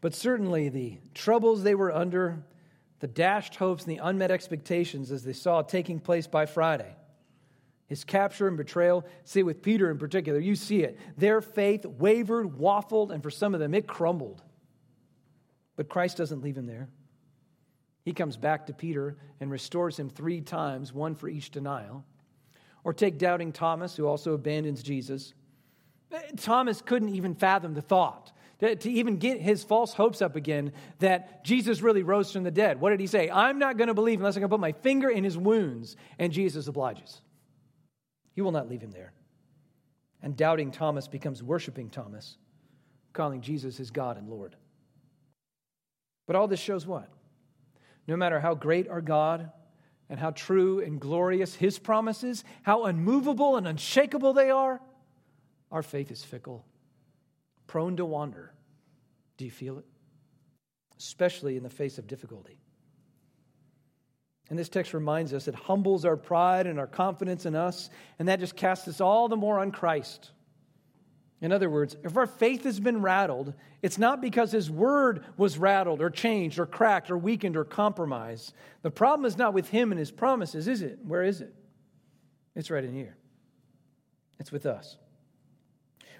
But 0.00 0.14
certainly 0.14 0.68
the 0.68 0.98
troubles 1.14 1.62
they 1.62 1.74
were 1.74 1.94
under, 1.94 2.44
the 3.00 3.06
dashed 3.06 3.56
hopes 3.56 3.84
and 3.84 3.92
the 3.96 4.02
unmet 4.02 4.30
expectations 4.30 5.10
as 5.10 5.22
they 5.24 5.32
saw 5.32 5.62
taking 5.62 6.00
place 6.00 6.26
by 6.26 6.46
Friday, 6.46 6.94
his 7.92 8.04
capture 8.04 8.48
and 8.48 8.56
betrayal, 8.56 9.04
see 9.24 9.42
with 9.42 9.60
Peter 9.60 9.90
in 9.90 9.98
particular, 9.98 10.38
you 10.38 10.56
see 10.56 10.82
it. 10.82 10.98
Their 11.18 11.42
faith 11.42 11.84
wavered, 11.84 12.58
waffled, 12.58 13.10
and 13.10 13.22
for 13.22 13.30
some 13.30 13.52
of 13.52 13.60
them 13.60 13.74
it 13.74 13.86
crumbled. 13.86 14.40
But 15.76 15.90
Christ 15.90 16.16
doesn't 16.16 16.40
leave 16.40 16.56
him 16.56 16.64
there. 16.64 16.88
He 18.02 18.14
comes 18.14 18.38
back 18.38 18.68
to 18.68 18.72
Peter 18.72 19.18
and 19.40 19.50
restores 19.50 19.98
him 19.98 20.08
three 20.08 20.40
times, 20.40 20.90
one 20.90 21.14
for 21.14 21.28
each 21.28 21.50
denial. 21.50 22.02
Or 22.82 22.94
take 22.94 23.18
doubting 23.18 23.52
Thomas, 23.52 23.94
who 23.94 24.06
also 24.06 24.32
abandons 24.32 24.82
Jesus. 24.82 25.34
Thomas 26.38 26.80
couldn't 26.80 27.14
even 27.14 27.34
fathom 27.34 27.74
the 27.74 27.82
thought 27.82 28.32
to, 28.62 28.90
even 28.90 29.18
get 29.18 29.38
his 29.38 29.64
false 29.64 29.92
hopes 29.92 30.22
up 30.22 30.34
again 30.34 30.72
that 31.00 31.44
Jesus 31.44 31.82
really 31.82 32.04
rose 32.04 32.32
from 32.32 32.42
the 32.42 32.50
dead. 32.50 32.80
What 32.80 32.88
did 32.88 33.00
he 33.00 33.06
say? 33.06 33.28
I'm 33.28 33.58
not 33.58 33.76
going 33.76 33.88
to 33.88 33.94
believe 33.94 34.18
unless 34.18 34.38
I 34.38 34.40
can 34.40 34.48
put 34.48 34.60
my 34.60 34.72
finger 34.72 35.10
in 35.10 35.24
his 35.24 35.36
wounds. 35.36 35.96
And 36.18 36.32
Jesus 36.32 36.68
obliges. 36.68 37.20
He 38.32 38.40
will 38.40 38.52
not 38.52 38.68
leave 38.68 38.80
him 38.80 38.90
there. 38.90 39.12
And 40.22 40.36
doubting 40.36 40.70
Thomas 40.70 41.08
becomes 41.08 41.42
worshiping 41.42 41.90
Thomas, 41.90 42.36
calling 43.12 43.40
Jesus 43.40 43.76
his 43.76 43.90
God 43.90 44.16
and 44.16 44.28
Lord. 44.28 44.56
But 46.26 46.36
all 46.36 46.48
this 46.48 46.60
shows 46.60 46.86
what? 46.86 47.08
No 48.06 48.16
matter 48.16 48.40
how 48.40 48.54
great 48.54 48.88
our 48.88 49.00
God 49.00 49.50
and 50.08 50.18
how 50.18 50.30
true 50.30 50.80
and 50.80 51.00
glorious 51.00 51.54
his 51.54 51.78
promises, 51.78 52.44
how 52.62 52.84
unmovable 52.84 53.56
and 53.56 53.66
unshakable 53.66 54.32
they 54.32 54.50
are, 54.50 54.80
our 55.70 55.82
faith 55.82 56.10
is 56.10 56.22
fickle, 56.22 56.64
prone 57.66 57.96
to 57.96 58.04
wander. 58.04 58.52
Do 59.36 59.44
you 59.44 59.50
feel 59.50 59.78
it? 59.78 59.86
Especially 60.98 61.56
in 61.56 61.62
the 61.62 61.70
face 61.70 61.98
of 61.98 62.06
difficulty. 62.06 62.61
And 64.52 64.58
this 64.58 64.68
text 64.68 64.92
reminds 64.92 65.32
us 65.32 65.48
it 65.48 65.54
humbles 65.54 66.04
our 66.04 66.18
pride 66.18 66.66
and 66.66 66.78
our 66.78 66.86
confidence 66.86 67.46
in 67.46 67.56
us, 67.56 67.88
and 68.18 68.28
that 68.28 68.38
just 68.38 68.54
casts 68.54 68.86
us 68.86 69.00
all 69.00 69.26
the 69.26 69.34
more 69.34 69.58
on 69.58 69.70
Christ. 69.70 70.30
In 71.40 71.52
other 71.52 71.70
words, 71.70 71.96
if 72.04 72.18
our 72.18 72.26
faith 72.26 72.64
has 72.64 72.78
been 72.78 73.00
rattled, 73.00 73.54
it's 73.80 73.96
not 73.96 74.20
because 74.20 74.52
His 74.52 74.70
word 74.70 75.24
was 75.38 75.56
rattled 75.56 76.02
or 76.02 76.10
changed 76.10 76.58
or 76.58 76.66
cracked 76.66 77.10
or 77.10 77.16
weakened 77.16 77.56
or 77.56 77.64
compromised. 77.64 78.52
The 78.82 78.90
problem 78.90 79.24
is 79.24 79.38
not 79.38 79.54
with 79.54 79.70
Him 79.70 79.90
and 79.90 79.98
His 79.98 80.10
promises, 80.10 80.68
is 80.68 80.82
it? 80.82 80.98
Where 81.02 81.22
is 81.22 81.40
it? 81.40 81.54
It's 82.54 82.70
right 82.70 82.84
in 82.84 82.92
here. 82.92 83.16
It's 84.38 84.52
with 84.52 84.66
us. 84.66 84.98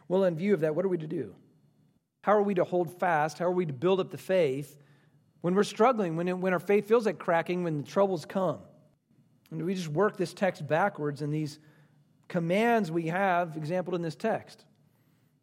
Well, 0.09 0.24
in 0.24 0.37
view 0.37 0.55
of 0.55 0.61
that, 0.61 0.74
what 0.74 0.87
are 0.87 0.89
we 0.89 0.97
to 0.97 1.07
do? 1.07 1.35
How 2.22 2.33
are 2.33 2.43
we 2.43 2.55
to 2.55 2.64
hold 2.64 2.99
fast? 2.99 3.39
How 3.39 3.45
are 3.45 3.53
we 3.53 3.66
to 3.66 3.74
build 3.74 4.01
up 4.01 4.11
the 4.11 4.16
faith 4.16 4.82
when 5.43 5.55
we're 5.55 5.64
struggling, 5.64 6.16
when, 6.16 6.40
when 6.40 6.53
our 6.53 6.59
faith 6.59 6.88
feels 6.88 7.05
like 7.05 7.18
cracking, 7.18 7.62
when 7.62 7.82
the 7.82 7.88
troubles 7.88 8.24
come. 8.24 8.59
And 9.51 9.62
we 9.64 9.74
just 9.74 9.88
work 9.88 10.16
this 10.16 10.32
text 10.32 10.66
backwards 10.66 11.20
and 11.20 11.32
these 11.32 11.59
commands 12.28 12.90
we 12.90 13.09
have 13.09 13.57
exampled 13.57 13.95
in 13.95 14.03
this 14.03 14.14
text. 14.14 14.64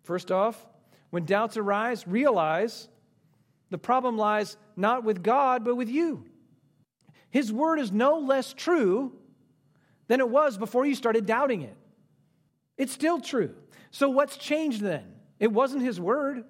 First 0.04 0.32
off, 0.32 0.68
when 1.12 1.26
doubts 1.26 1.58
arise, 1.58 2.08
realize 2.08 2.88
the 3.70 3.78
problem 3.78 4.18
lies 4.18 4.58
not 4.76 5.04
with 5.04 5.22
God, 5.22 5.64
but 5.64 5.76
with 5.76 5.90
you. 5.90 6.26
His 7.30 7.54
word 7.54 7.80
is 7.80 7.92
no 7.92 8.18
less 8.20 8.54
true 8.54 9.14
than 10.08 10.20
it 10.20 10.30
was 10.30 10.58
before 10.58 10.86
you 10.86 10.96
started 10.96 11.26
doubting 11.26 11.62
it. 11.62 11.76
It's 12.78 12.92
still 12.92 13.20
true. 13.20 13.54
So, 13.92 14.10
what's 14.10 14.38
changed 14.38 14.82
then? 14.82 15.04
It 15.40 15.52
wasn't 15.52 15.84
His 15.84 16.00
word, 16.00 16.44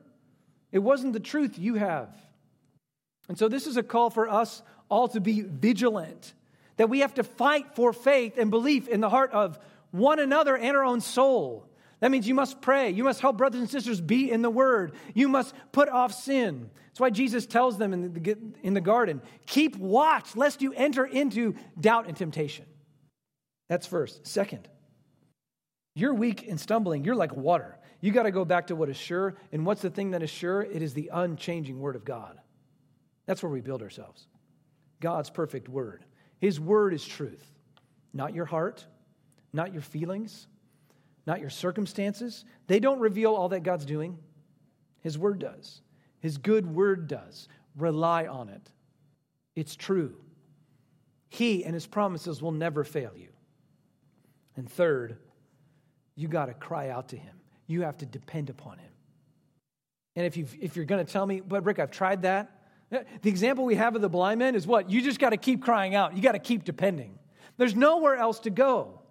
it 0.72 0.80
wasn't 0.80 1.14
the 1.14 1.20
truth 1.20 1.58
you 1.58 1.76
have. 1.76 2.16
And 3.30 3.38
so, 3.38 3.48
this 3.48 3.68
is 3.68 3.78
a 3.78 3.84
call 3.84 4.10
for 4.10 4.28
us 4.28 4.62
all 4.90 5.08
to 5.10 5.22
be 5.22 5.42
vigilant, 5.42 6.34
that 6.78 6.90
we 6.90 7.00
have 7.00 7.14
to 7.14 7.24
fight 7.24 7.76
for 7.76 7.94
faith 7.94 8.38
and 8.38 8.50
belief 8.50 8.88
in 8.88 9.00
the 9.00 9.10
heart 9.10 9.32
of 9.32 9.58
one 9.92 10.20
another 10.20 10.58
and 10.58 10.76
our 10.76 10.84
own 10.84 11.00
soul. 11.00 11.66
That 12.00 12.12
means 12.12 12.28
you 12.28 12.34
must 12.34 12.62
pray. 12.62 12.92
You 12.92 13.04
must 13.04 13.20
help 13.20 13.38
brothers 13.38 13.60
and 13.60 13.70
sisters 13.70 14.00
be 14.02 14.32
in 14.32 14.42
the 14.42 14.50
word. 14.50 14.94
You 15.14 15.28
must 15.28 15.54
put 15.72 15.90
off 15.90 16.14
sin. 16.14 16.70
That's 16.88 17.00
why 17.00 17.10
Jesus 17.10 17.46
tells 17.46 17.78
them 17.78 17.94
in 17.94 18.14
the, 18.14 18.38
in 18.64 18.74
the 18.74 18.82
garden 18.82 19.22
keep 19.46 19.76
watch 19.76 20.36
lest 20.36 20.62
you 20.62 20.74
enter 20.74 21.06
into 21.06 21.56
doubt 21.80 22.08
and 22.08 22.16
temptation. 22.16 22.66
That's 23.68 23.86
first. 23.86 24.26
Second, 24.26 24.68
you're 25.94 26.14
weak 26.14 26.48
and 26.48 26.60
stumbling. 26.60 27.04
You're 27.04 27.16
like 27.16 27.36
water. 27.36 27.78
You 28.02 28.12
got 28.12 28.24
to 28.24 28.32
go 28.32 28.46
back 28.46 28.68
to 28.68 28.76
what 28.76 28.90
is 28.90 28.98
sure. 28.98 29.36
And 29.52 29.66
what's 29.66 29.82
the 29.82 29.90
thing 29.90 30.12
that 30.12 30.24
is 30.24 30.30
sure? 30.30 30.62
It 30.62 30.82
is 30.82 30.94
the 30.94 31.12
unchanging 31.14 31.80
word 31.80 31.96
of 31.98 32.06
God. 32.06 32.40
That's 33.30 33.44
where 33.44 33.52
we 33.52 33.62
build 33.62 33.84
ourselves. 33.84 34.26
God's 35.02 35.30
perfect 35.30 35.70
word. 35.70 36.04
His 36.40 36.60
word 36.60 36.96
is 36.96 37.06
truth, 37.06 37.48
not 38.12 38.34
your 38.34 38.46
heart, 38.46 38.84
not 39.54 39.72
your 39.72 39.84
feelings, 39.84 40.48
not 41.28 41.40
your 41.40 41.52
circumstances. 41.52 42.44
They 42.66 42.80
don't 42.80 42.98
reveal 42.98 43.36
all 43.36 43.50
that 43.50 43.62
God's 43.62 43.86
doing. 43.86 44.18
His 45.02 45.16
word 45.16 45.38
does. 45.38 45.82
His 46.22 46.40
good 46.40 46.66
word 46.74 47.08
does. 47.08 47.48
Rely 47.78 48.26
on 48.26 48.50
it. 48.50 48.72
It's 49.56 49.76
true. 49.76 50.16
He 51.28 51.64
and 51.64 51.76
his 51.76 51.86
promises 51.86 52.42
will 52.42 52.52
never 52.52 52.84
fail 52.84 53.12
you. 53.16 53.30
And 54.56 54.68
third, 54.68 55.18
you 56.16 56.28
got 56.28 56.48
to 56.48 56.56
cry 56.56 56.90
out 56.90 57.10
to 57.10 57.16
him. 57.16 57.36
You 57.68 57.84
have 57.84 58.00
to 58.00 58.08
depend 58.08 58.50
upon 58.50 58.80
him. 58.80 58.92
And 60.16 60.26
if, 60.26 60.36
you 60.36 60.48
if 60.60 60.76
you're 60.76 60.86
going 60.86 61.06
to 61.06 61.14
tell 61.14 61.28
me, 61.28 61.42
but 61.42 61.64
Rick, 61.64 61.78
I've 61.78 61.92
tried 61.92 62.24
that. 62.24 62.56
The 62.90 63.30
example 63.30 63.66
we 63.66 63.76
have 63.76 63.96
of 63.96 64.02
the 64.02 64.10
blind 64.10 64.40
man 64.40 64.56
is 64.56 64.66
what? 64.66 64.90
You 64.90 65.02
just 65.02 65.20
got 65.20 65.30
to 65.30 65.38
keep 65.38 65.62
crying 65.62 65.96
out. 65.96 66.16
You 66.16 66.22
got 66.22 66.32
to 66.32 66.40
keep 66.40 66.64
depending. 66.64 67.20
There's 67.58 67.76
nowhere 67.76 68.16
else 68.16 68.40
to 68.42 68.50
go. 68.50 69.02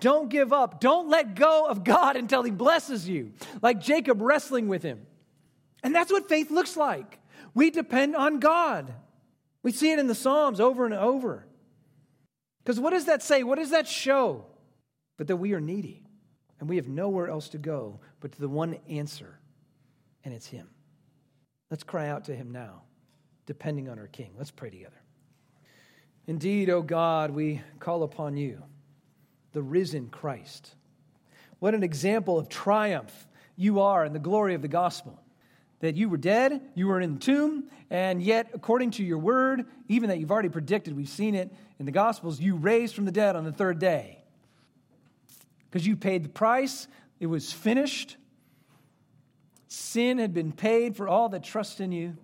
Don't 0.00 0.28
give 0.28 0.52
up. 0.52 0.80
Don't 0.80 1.08
let 1.08 1.34
go 1.34 1.66
of 1.66 1.84
God 1.84 2.16
until 2.16 2.42
He 2.42 2.50
blesses 2.50 3.08
you, 3.08 3.32
like 3.60 3.80
Jacob 3.80 4.20
wrestling 4.20 4.68
with 4.68 4.82
Him. 4.82 5.06
And 5.82 5.94
that's 5.94 6.12
what 6.12 6.28
faith 6.28 6.50
looks 6.50 6.76
like. 6.76 7.18
We 7.54 7.70
depend 7.70 8.14
on 8.16 8.38
God. 8.38 8.92
We 9.62 9.72
see 9.72 9.92
it 9.92 9.98
in 9.98 10.06
the 10.06 10.14
Psalms 10.14 10.60
over 10.60 10.84
and 10.84 10.94
over. 10.94 11.46
Because 12.64 12.78
what 12.78 12.90
does 12.90 13.06
that 13.06 13.22
say? 13.22 13.42
What 13.42 13.58
does 13.58 13.70
that 13.70 13.88
show? 13.88 14.44
But 15.18 15.26
that 15.26 15.36
we 15.36 15.52
are 15.52 15.60
needy 15.60 16.02
and 16.60 16.68
we 16.68 16.76
have 16.76 16.88
nowhere 16.88 17.28
else 17.28 17.48
to 17.50 17.58
go 17.58 18.00
but 18.20 18.32
to 18.32 18.40
the 18.40 18.48
one 18.48 18.78
answer, 18.88 19.40
and 20.24 20.32
it's 20.32 20.46
Him. 20.46 20.68
Let's 21.70 21.82
cry 21.82 22.08
out 22.08 22.26
to 22.26 22.36
Him 22.36 22.52
now, 22.52 22.82
depending 23.46 23.88
on 23.88 23.98
our 23.98 24.06
King. 24.06 24.30
Let's 24.36 24.50
pray 24.50 24.70
together. 24.70 25.00
Indeed, 26.26 26.70
O 26.70 26.82
God, 26.82 27.30
we 27.30 27.60
call 27.80 28.02
upon 28.02 28.36
you, 28.36 28.62
the 29.52 29.62
risen 29.62 30.08
Christ. 30.08 30.74
What 31.58 31.74
an 31.74 31.82
example 31.82 32.38
of 32.38 32.48
triumph 32.48 33.26
you 33.56 33.80
are 33.80 34.04
in 34.04 34.12
the 34.12 34.18
glory 34.18 34.54
of 34.54 34.62
the 34.62 34.68
gospel 34.68 35.18
that 35.82 35.96
you 35.96 36.08
were 36.08 36.16
dead, 36.16 36.60
you 36.76 36.86
were 36.86 37.00
in 37.00 37.14
the 37.14 37.20
tomb, 37.20 37.64
and 37.90 38.22
yet, 38.22 38.48
according 38.54 38.92
to 38.92 39.04
your 39.04 39.18
word, 39.18 39.66
even 39.88 40.08
that 40.08 40.18
you've 40.18 40.30
already 40.30 40.48
predicted, 40.48 40.96
we've 40.96 41.08
seen 41.08 41.34
it 41.34 41.52
in 41.80 41.86
the 41.86 41.92
Gospels, 41.92 42.40
you 42.40 42.54
raised 42.54 42.94
from 42.94 43.04
the 43.04 43.12
dead 43.12 43.34
on 43.34 43.44
the 43.44 43.52
third 43.52 43.80
day. 43.80 44.22
Because 45.68 45.84
you 45.84 45.96
paid 45.96 46.24
the 46.24 46.28
price, 46.28 46.86
it 47.18 47.26
was 47.26 47.52
finished. 47.52 48.16
Sin 49.66 50.18
had 50.18 50.32
been 50.32 50.52
paid 50.52 50.96
for 50.96 51.08
all 51.08 51.28
that 51.30 51.42
trust 51.42 51.80
in 51.80 51.90
you, 51.90 52.16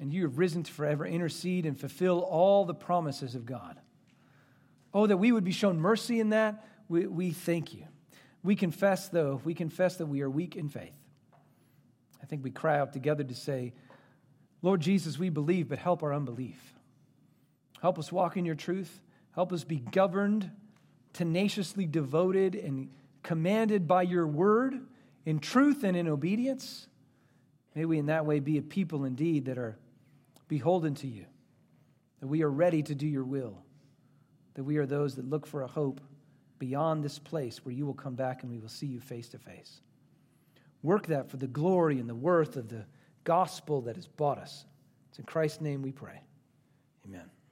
and 0.00 0.12
you 0.12 0.22
have 0.22 0.38
risen 0.38 0.62
to 0.62 0.72
forever 0.72 1.06
intercede 1.06 1.66
and 1.66 1.78
fulfill 1.78 2.20
all 2.20 2.64
the 2.64 2.74
promises 2.74 3.34
of 3.34 3.44
God. 3.44 3.78
Oh, 4.92 5.06
that 5.06 5.18
we 5.18 5.30
would 5.30 5.44
be 5.44 5.52
shown 5.52 5.78
mercy 5.78 6.18
in 6.18 6.30
that. 6.30 6.66
We, 6.88 7.06
we 7.06 7.30
thank 7.30 7.74
you. 7.74 7.84
We 8.42 8.56
confess, 8.56 9.08
though, 9.08 9.40
we 9.44 9.54
confess 9.54 9.96
that 9.96 10.06
we 10.06 10.22
are 10.22 10.30
weak 10.30 10.56
in 10.56 10.68
faith. 10.68 10.96
I 12.22 12.26
think 12.26 12.42
we 12.42 12.50
cry 12.50 12.78
out 12.78 12.92
together 12.92 13.22
to 13.22 13.34
say, 13.34 13.74
Lord 14.62 14.80
Jesus, 14.80 15.18
we 15.18 15.28
believe, 15.28 15.68
but 15.68 15.78
help 15.78 16.02
our 16.02 16.12
unbelief. 16.14 16.58
Help 17.80 17.98
us 17.98 18.10
walk 18.10 18.36
in 18.36 18.44
your 18.44 18.54
truth. 18.54 19.00
Help 19.34 19.52
us 19.52 19.64
be 19.64 19.78
governed, 19.78 20.50
tenaciously 21.12 21.86
devoted, 21.86 22.54
and 22.54 22.90
commanded 23.22 23.86
by 23.86 24.02
your 24.02 24.26
word 24.26 24.74
in 25.24 25.38
truth 25.38 25.84
and 25.84 25.96
in 25.96 26.08
obedience. 26.08 26.88
May 27.74 27.84
we 27.84 27.98
in 27.98 28.06
that 28.06 28.26
way 28.26 28.40
be 28.40 28.58
a 28.58 28.62
people 28.62 29.04
indeed 29.04 29.44
that 29.44 29.58
are 29.58 29.78
beholden 30.50 30.96
to 30.96 31.06
you, 31.06 31.24
that 32.18 32.26
we 32.26 32.42
are 32.42 32.50
ready 32.50 32.82
to 32.82 32.94
do 32.94 33.06
your 33.06 33.24
will, 33.24 33.62
that 34.54 34.64
we 34.64 34.78
are 34.78 34.84
those 34.84 35.14
that 35.14 35.24
look 35.24 35.46
for 35.46 35.62
a 35.62 35.68
hope 35.68 36.00
beyond 36.58 37.04
this 37.04 37.20
place 37.20 37.64
where 37.64 37.72
you 37.72 37.86
will 37.86 37.94
come 37.94 38.16
back 38.16 38.42
and 38.42 38.50
we 38.50 38.58
will 38.58 38.68
see 38.68 38.86
you 38.86 39.00
face 39.00 39.28
to 39.28 39.38
face. 39.38 39.80
Work 40.82 41.06
that 41.06 41.30
for 41.30 41.36
the 41.36 41.46
glory 41.46 42.00
and 42.00 42.08
the 42.08 42.16
worth 42.16 42.56
of 42.56 42.68
the 42.68 42.84
gospel 43.22 43.82
that 43.82 43.94
has 43.94 44.08
bought 44.08 44.38
us. 44.38 44.66
It's 45.10 45.20
in 45.20 45.24
Christ's 45.24 45.60
name 45.60 45.82
we 45.82 45.92
pray. 45.92 46.20
Amen. 47.06 47.30